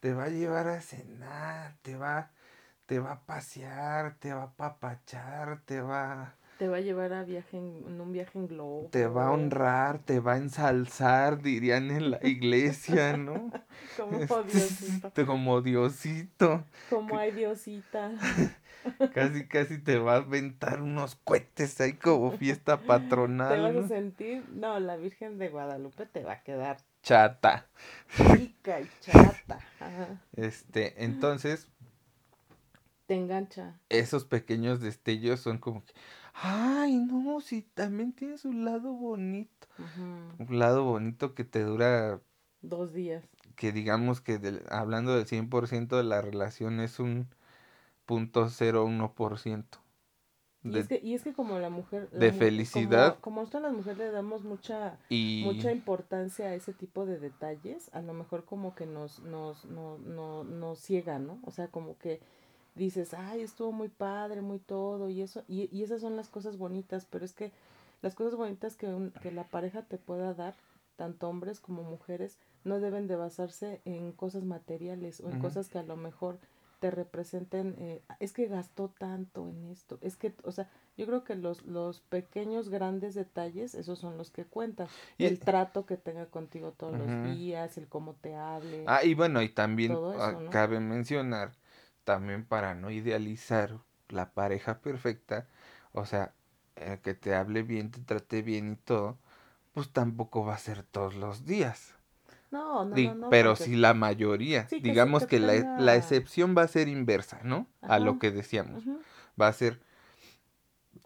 te 0.00 0.12
va 0.14 0.24
a 0.24 0.28
llevar 0.28 0.66
a 0.68 0.80
cenar, 0.80 1.76
te 1.82 1.96
va, 1.96 2.30
te 2.86 2.98
va 2.98 3.12
a 3.12 3.26
pasear, 3.26 4.16
te 4.18 4.32
va 4.32 4.44
a 4.44 4.52
papachar, 4.52 5.60
te 5.64 5.80
va... 5.80 6.34
Te 6.60 6.68
va 6.68 6.76
a 6.76 6.80
llevar 6.80 7.14
a 7.14 7.24
viaje 7.24 7.56
en, 7.56 7.98
un 7.98 8.12
viaje 8.12 8.38
en 8.38 8.46
globo. 8.46 8.90
Te 8.90 9.06
va 9.06 9.28
a 9.28 9.30
honrar, 9.30 9.98
te 10.00 10.20
va 10.20 10.34
a 10.34 10.36
ensalzar, 10.36 11.40
dirían 11.40 11.90
en 11.90 12.10
la 12.10 12.20
iglesia, 12.22 13.16
¿no? 13.16 13.50
como 13.96 14.42
Diosito. 14.42 15.24
Como 15.24 15.62
Diosito. 15.62 16.64
Como 16.90 17.16
hay 17.16 17.30
Diosita. 17.30 18.12
casi, 19.14 19.48
casi 19.48 19.78
te 19.78 19.96
va 19.96 20.12
a 20.12 20.16
aventar 20.16 20.82
unos 20.82 21.14
cohetes 21.24 21.80
ahí 21.80 21.94
como 21.94 22.32
fiesta 22.32 22.76
patronal. 22.76 23.54
Te 23.54 23.60
vas 23.62 23.84
a 23.86 23.88
sentir, 23.88 24.44
no, 24.50 24.78
la 24.80 24.96
Virgen 24.96 25.38
de 25.38 25.48
Guadalupe 25.48 26.04
te 26.04 26.24
va 26.24 26.32
a 26.32 26.42
quedar 26.42 26.76
chata. 27.02 27.68
Rica 28.18 28.82
y 28.82 28.90
chata. 29.00 29.60
Este, 30.36 31.02
entonces. 31.04 31.68
Te 33.06 33.14
engancha. 33.14 33.80
Esos 33.88 34.26
pequeños 34.26 34.82
destellos 34.82 35.40
son 35.40 35.56
como 35.56 35.82
que, 35.86 35.94
ay, 36.42 36.96
no, 36.96 37.40
sí, 37.40 37.62
también 37.74 38.12
tienes 38.12 38.44
un 38.44 38.64
lado 38.64 38.92
bonito. 38.92 39.68
Un 40.38 40.58
lado 40.58 40.84
bonito 40.84 41.34
que 41.34 41.44
te 41.44 41.62
dura. 41.62 42.20
Dos 42.62 42.92
días. 42.92 43.24
Que 43.56 43.72
digamos 43.72 44.20
que 44.20 44.40
hablando 44.70 45.14
del 45.14 45.26
100% 45.26 45.96
de 45.96 46.04
la 46.04 46.22
relación 46.22 46.80
es 46.80 46.98
un 46.98 47.28
.01%. 48.06 49.64
Y, 50.62 50.76
es 50.76 50.88
que, 50.88 51.00
y 51.02 51.14
es 51.14 51.22
que 51.22 51.32
como 51.32 51.58
la 51.58 51.70
mujer... 51.70 52.10
de 52.10 52.32
felicidad. 52.32 53.18
Como, 53.20 53.20
como 53.20 53.40
nosotros 53.40 53.62
las 53.62 53.72
mujeres 53.72 53.98
le 53.98 54.10
damos 54.10 54.44
mucha, 54.44 54.98
mucha 55.08 55.72
importancia 55.72 56.46
a 56.46 56.54
ese 56.54 56.74
tipo 56.74 57.06
de 57.06 57.18
detalles, 57.18 57.88
a 57.94 58.02
lo 58.02 58.12
mejor 58.12 58.44
como 58.44 58.74
que 58.74 58.84
nos, 58.84 59.20
nos, 59.20 59.64
no, 59.64 59.96
no, 59.98 60.44
nos 60.44 60.78
ciega, 60.80 61.18
¿no? 61.18 61.38
O 61.44 61.50
sea, 61.50 61.68
como 61.68 61.96
que 61.96 62.20
dices, 62.84 63.14
ay, 63.14 63.42
estuvo 63.42 63.72
muy 63.72 63.88
padre, 63.88 64.40
muy 64.40 64.58
todo, 64.58 65.08
y 65.08 65.22
eso, 65.22 65.44
y, 65.48 65.68
y 65.76 65.82
esas 65.82 66.00
son 66.00 66.16
las 66.16 66.28
cosas 66.28 66.56
bonitas, 66.56 67.06
pero 67.08 67.24
es 67.24 67.32
que 67.32 67.52
las 68.02 68.14
cosas 68.14 68.36
bonitas 68.36 68.76
que, 68.76 69.10
que 69.22 69.30
la 69.30 69.44
pareja 69.44 69.82
te 69.82 69.98
pueda 69.98 70.34
dar, 70.34 70.54
tanto 70.96 71.28
hombres 71.28 71.60
como 71.60 71.82
mujeres, 71.82 72.38
no 72.64 72.80
deben 72.80 73.06
de 73.06 73.16
basarse 73.16 73.80
en 73.84 74.12
cosas 74.12 74.44
materiales 74.44 75.20
o 75.20 75.30
en 75.30 75.38
cosas 75.40 75.68
que 75.68 75.78
a 75.78 75.82
lo 75.82 75.96
mejor 75.96 76.38
te 76.80 76.90
representen, 76.90 77.74
eh, 77.78 78.02
es 78.20 78.32
que 78.32 78.46
gastó 78.46 78.88
tanto 78.98 79.46
en 79.46 79.66
esto, 79.66 79.98
es 80.00 80.16
que, 80.16 80.34
o 80.44 80.52
sea, 80.52 80.68
yo 80.96 81.06
creo 81.06 81.24
que 81.24 81.34
los, 81.34 81.64
los 81.64 82.00
pequeños, 82.00 82.68
grandes 82.68 83.14
detalles, 83.14 83.74
esos 83.74 83.98
son 83.98 84.18
los 84.18 84.30
que 84.30 84.44
cuentan. 84.44 84.88
Y 85.16 85.26
el 85.26 85.38
trato 85.38 85.86
que 85.86 85.96
tenga 85.96 86.26
contigo 86.26 86.72
todos 86.76 86.98
los 86.98 87.34
días, 87.34 87.78
el 87.78 87.86
cómo 87.86 88.14
te 88.14 88.34
hable. 88.34 88.84
Ah, 88.86 89.04
y 89.04 89.14
bueno, 89.14 89.40
y 89.40 89.48
también 89.48 89.96
ah, 90.18 90.38
cabe 90.50 90.80
mencionar, 90.80 91.52
también 92.04 92.44
para 92.44 92.74
no 92.74 92.90
idealizar 92.90 93.78
la 94.08 94.32
pareja 94.32 94.80
perfecta, 94.80 95.46
o 95.92 96.06
sea, 96.06 96.32
que 97.02 97.14
te 97.14 97.34
hable 97.34 97.62
bien, 97.62 97.90
te 97.90 98.00
trate 98.00 98.42
bien 98.42 98.72
y 98.72 98.76
todo, 98.76 99.18
pues 99.72 99.90
tampoco 99.90 100.44
va 100.44 100.54
a 100.54 100.58
ser 100.58 100.82
todos 100.82 101.14
los 101.14 101.44
días. 101.44 101.94
No, 102.50 102.84
no, 102.84 103.14
no, 103.14 103.30
Pero 103.30 103.54
si 103.54 103.76
la 103.76 103.94
mayoría. 103.94 104.66
Digamos 104.82 105.26
que, 105.26 105.38
la, 105.38 105.94
excepción 105.94 106.56
va 106.56 106.62
a 106.62 106.68
ser 106.68 106.88
inversa, 106.88 107.40
¿no? 107.44 107.68
A 107.80 107.98
lo 107.98 108.18
que 108.18 108.30
decíamos. 108.30 108.82
Va 109.40 109.48
a 109.48 109.52
ser, 109.52 109.80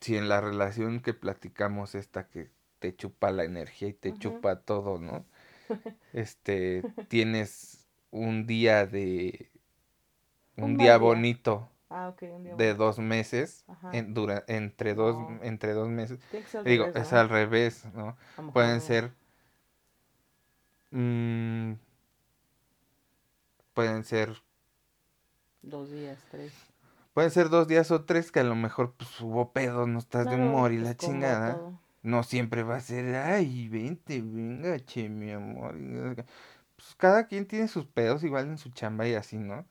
si 0.01 0.16
en 0.16 0.28
la 0.28 0.40
relación 0.40 1.01
que 1.01 1.12
platicamos 1.12 1.95
esta 1.95 2.28
que 2.28 2.51
te 2.78 2.97
chupa 2.97 3.30
la 3.30 3.45
energía 3.45 3.88
y 3.88 3.95
te 3.95 4.16
chupa 4.18 4.61
todo, 4.61 4.99
¿no? 4.99 5.24
Este, 6.12 6.82
tienes 7.09 7.88
un 8.11 8.47
día 8.47 8.86
de... 8.86 9.51
Un, 10.57 10.76
día 10.76 10.96
bonito. 10.98 11.68
Ah, 11.90 12.12
de 12.57 12.74
dos 12.74 12.98
meses 12.98 13.64
en, 13.92 14.14
dura, 14.14 14.42
entre 14.48 14.94
dos 14.94 15.16
entre 15.42 15.74
dos 15.74 15.88
meses 15.88 16.18
digo 16.64 16.86
es 16.86 17.12
al 17.12 17.28
revés 17.28 17.84
no 17.94 18.16
pueden 18.52 18.80
ser 18.80 19.12
Mm, 20.94 21.72
pueden 23.74 24.05
ser... 24.05 24.32
Dos 25.62 25.90
días, 25.90 26.18
tres. 26.30 26.52
Pueden 27.14 27.32
ser 27.32 27.48
dos 27.48 27.66
días 27.66 27.90
o 27.90 28.05
tres 28.05 28.30
que 28.30 28.40
a 28.40 28.44
lo 28.44 28.55
mejor 28.55 28.94
pues, 28.94 29.20
hubo 29.20 29.52
pedo, 29.52 29.88
no 29.88 29.98
estás 29.98 30.26
de 30.26 30.36
humor 30.36 30.72
y 30.72 30.76
pues, 30.76 30.88
la 30.88 30.96
chingada. 30.96 31.61
No 32.02 32.22
siempre 32.22 32.62
va 32.62 32.76
a 32.76 32.80
ser, 32.80 33.16
ay, 33.16 33.68
vente, 33.68 34.20
venga, 34.22 34.78
che, 34.84 35.09
mi 35.09 35.32
amor. 35.32 35.74
Pues 36.76 36.94
cada 36.96 37.26
quien 37.26 37.46
tiene 37.46 37.66
sus 37.66 37.86
pedos 37.86 38.22
igual 38.22 38.46
en 38.46 38.59
su 38.59 38.70
chamba 38.70 39.09
y 39.09 39.14
así, 39.14 39.36
¿no? 39.36 39.64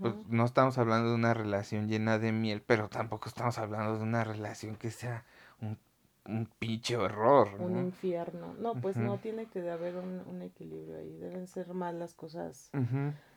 Pues 0.00 0.14
no 0.28 0.44
estamos 0.44 0.78
hablando 0.78 1.10
de 1.10 1.14
una 1.14 1.34
relación 1.34 1.88
llena 1.88 2.18
de 2.18 2.32
miel, 2.32 2.62
pero 2.66 2.88
tampoco 2.88 3.28
estamos 3.28 3.58
hablando 3.58 3.96
de 3.96 4.02
una 4.02 4.24
relación 4.24 4.76
que 4.76 4.90
sea 4.90 5.24
un, 5.60 5.78
un 6.26 6.48
pinche 6.58 6.96
horror. 6.96 7.48
Un 7.58 7.78
infierno. 7.78 8.54
No, 8.58 8.74
pues 8.74 8.96
no, 8.96 9.18
tiene 9.18 9.46
que 9.46 9.68
haber 9.70 9.96
un, 9.96 10.42
equilibrio 10.42 10.98
ahí. 10.98 11.16
Deben 11.16 11.46
ser 11.46 11.72
más 11.74 11.94
las 11.94 12.14
cosas, 12.14 12.70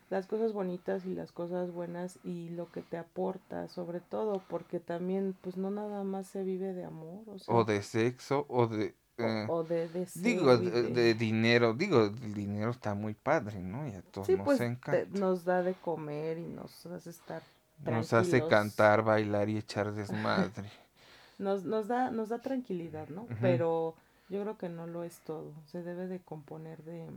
las 0.09 0.27
cosas 0.27 0.53
bonitas 0.53 1.05
y 1.05 1.13
las 1.13 1.31
cosas 1.31 1.71
buenas 1.71 2.19
y 2.23 2.49
lo 2.49 2.71
que 2.71 2.81
te 2.81 2.97
aporta, 2.97 3.67
sobre 3.67 3.99
todo, 3.99 4.41
porque 4.49 4.79
también, 4.79 5.35
pues 5.41 5.57
no 5.57 5.69
nada 5.71 6.03
más 6.03 6.27
se 6.27 6.43
vive 6.43 6.73
de 6.73 6.85
amor. 6.85 7.23
o 7.47 7.63
de 7.63 7.81
sexo, 7.83 8.45
o 8.49 8.67
de 8.67 8.95
eh, 9.19 9.45
o, 9.49 9.63
de 9.63 10.07
Digo, 10.15 10.57
de, 10.57 11.13
dinero, 11.13 11.73
digo, 11.73 12.05
el 12.05 12.33
dinero 12.33 12.71
está 12.71 12.93
muy 12.93 13.13
padre, 13.13 13.61
¿no? 13.61 13.87
Y 13.87 13.91
a 13.91 14.01
todos 14.01 14.29
nos 14.29 14.45
pues, 14.45 14.61
encanta. 14.61 15.19
nos 15.19 15.43
da 15.43 15.61
de 15.61 15.73
comer 15.73 16.37
y 16.37 16.47
nos 16.47 16.85
hace 16.85 17.09
estar 17.09 17.43
Nos 17.83 18.13
hace 18.13 18.47
cantar, 18.47 19.03
bailar 19.03 19.49
y 19.49 19.57
echar 19.57 19.91
desmadre. 19.93 20.69
nos, 21.37 21.63
nos, 21.63 21.87
da, 21.87 22.11
nos 22.11 22.29
da 22.29 22.39
tranquilidad, 22.39 23.09
¿no? 23.09 23.27
Pero 23.41 23.95
yo 24.29 24.41
creo 24.41 24.57
que 24.57 24.69
no 24.69 24.87
lo 24.87 25.03
es 25.03 25.19
todo. 25.19 25.51
Se 25.65 25.83
debe 25.83 26.07
de 26.07 26.19
componer 26.19 26.83
de, 26.83 27.09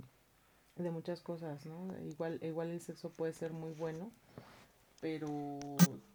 de 0.77 0.91
muchas 0.91 1.21
cosas, 1.21 1.67
¿no? 1.67 1.97
Igual, 2.01 2.39
igual 2.43 2.71
el 2.71 2.81
sexo 2.81 3.11
puede 3.11 3.33
ser 3.33 3.53
muy 3.53 3.73
bueno, 3.73 4.11
pero 5.01 5.59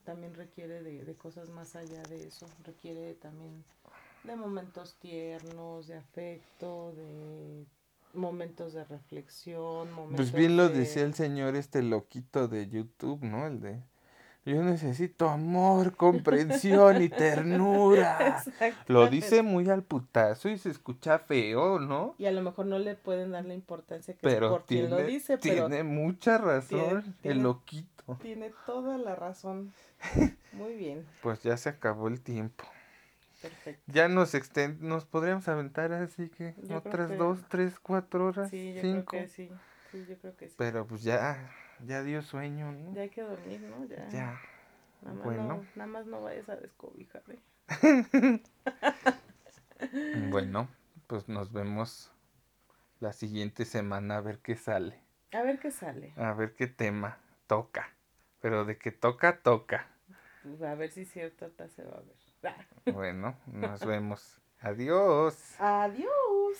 también 0.04 0.34
requiere 0.34 0.82
de, 0.82 1.06
de 1.06 1.16
cosas 1.16 1.50
más 1.50 1.76
allá 1.76 2.02
de 2.04 2.28
eso. 2.28 2.48
Requiere 2.66 3.14
también 3.14 3.64
de 4.28 4.36
momentos 4.36 4.98
tiernos, 5.00 5.88
de 5.88 5.96
afecto, 5.96 6.94
de 6.96 7.66
momentos 8.14 8.74
de 8.74 8.84
reflexión, 8.86 9.92
momentos 9.92 10.18
Pues 10.18 10.32
bien 10.32 10.58
lo 10.58 10.70
decía 10.70 11.04
el 11.04 11.14
señor 11.14 11.56
este 11.56 11.82
loquito 11.82 12.48
de 12.48 12.68
YouTube, 12.68 13.24
¿no? 13.24 13.48
El 13.48 13.60
de 13.62 13.82
yo 14.48 14.64
necesito 14.64 15.28
amor, 15.28 15.98
comprensión 15.98 17.02
y 17.02 17.10
ternura. 17.10 18.42
Lo 18.88 19.08
dice 19.08 19.42
muy 19.42 19.70
al 19.70 19.84
putazo 19.84 20.48
y 20.48 20.58
se 20.58 20.70
escucha 20.70 21.20
feo, 21.20 21.80
¿no? 21.80 22.16
Y 22.18 22.28
a 22.28 22.32
lo 22.32 22.42
mejor 22.42 22.66
no 22.66 22.80
le 22.80 22.96
pueden 22.96 23.32
dar 23.32 23.44
la 23.44 23.54
importancia 23.54 24.14
que 24.14 24.22
pero 24.22 24.46
es 24.46 24.52
por 24.54 24.64
tiene, 24.64 24.88
lo 24.88 25.04
dice, 25.04 25.38
pero 25.38 25.68
tiene 25.68 25.84
mucha 25.84 26.38
razón 26.38 27.14
el 27.24 27.44
loquito. 27.44 28.18
Tiene 28.22 28.54
toda 28.66 28.98
la 28.98 29.16
razón. 29.16 29.74
Muy 30.54 30.76
bien. 30.76 31.06
Pues 31.22 31.44
ya 31.44 31.58
se 31.58 31.68
acabó 31.68 32.08
el 32.08 32.22
tiempo. 32.22 32.64
Ya 33.88 34.08
nos 34.08 34.34
extend 34.34 34.82
nos 34.82 35.06
podríamos 35.06 35.48
aventar 35.48 35.94
así 35.94 36.30
que 36.30 36.56
otras 36.74 37.18
dos, 37.18 37.40
tres, 37.50 37.80
cuatro 37.80 38.28
horas, 38.28 38.50
sí, 38.50 38.74
yo 38.74 38.82
cinco. 38.82 39.06
Creo 39.06 39.24
que 39.24 39.30
sí. 39.30 39.52
sí, 39.92 40.06
yo 40.08 40.18
creo 40.18 40.36
que 40.36 40.50
sí. 40.50 40.56
Pero 40.58 40.88
pues 40.88 41.04
ya, 41.04 41.52
ya 41.86 42.04
dio 42.04 42.22
sueño, 42.22 42.72
¿no? 42.72 42.94
Ya 42.94 43.02
hay 43.02 43.10
que 43.10 43.22
dormir, 43.22 43.62
¿no? 43.62 43.86
Ya. 43.86 44.10
Ya. 44.10 44.42
Nada 45.02 45.16
más, 45.16 45.24
bueno. 45.24 45.44
no, 45.44 45.66
nada 45.76 45.88
más 45.88 46.06
no 46.08 46.22
vayas 46.22 46.50
a 46.50 46.56
descobijar. 46.56 47.24
bueno, 50.30 50.68
pues 51.08 51.28
nos 51.30 51.52
vemos 51.52 52.12
la 53.00 53.14
siguiente 53.14 53.66
semana 53.66 54.18
a 54.18 54.22
ver 54.22 54.40
qué 54.40 54.56
sale. 54.56 55.00
A 55.32 55.44
ver 55.44 55.60
qué 55.60 55.72
sale. 55.72 56.14
A 56.16 56.34
ver 56.34 56.56
qué 56.56 56.68
tema 56.68 57.20
toca. 57.48 57.90
Pero 58.42 58.66
de 58.66 58.78
que 58.78 58.92
toca, 58.92 59.40
toca. 59.40 59.88
Pues 60.44 60.62
a 60.62 60.76
ver 60.76 60.92
si 60.92 61.06
cierto 61.06 61.52
se 61.68 61.84
va 61.84 61.98
a 61.98 62.02
ver. 62.02 62.27
Bueno, 62.94 63.38
nos 63.48 63.82
vemos. 63.86 64.42
Adiós. 64.62 65.56
Adiós. 65.60 66.58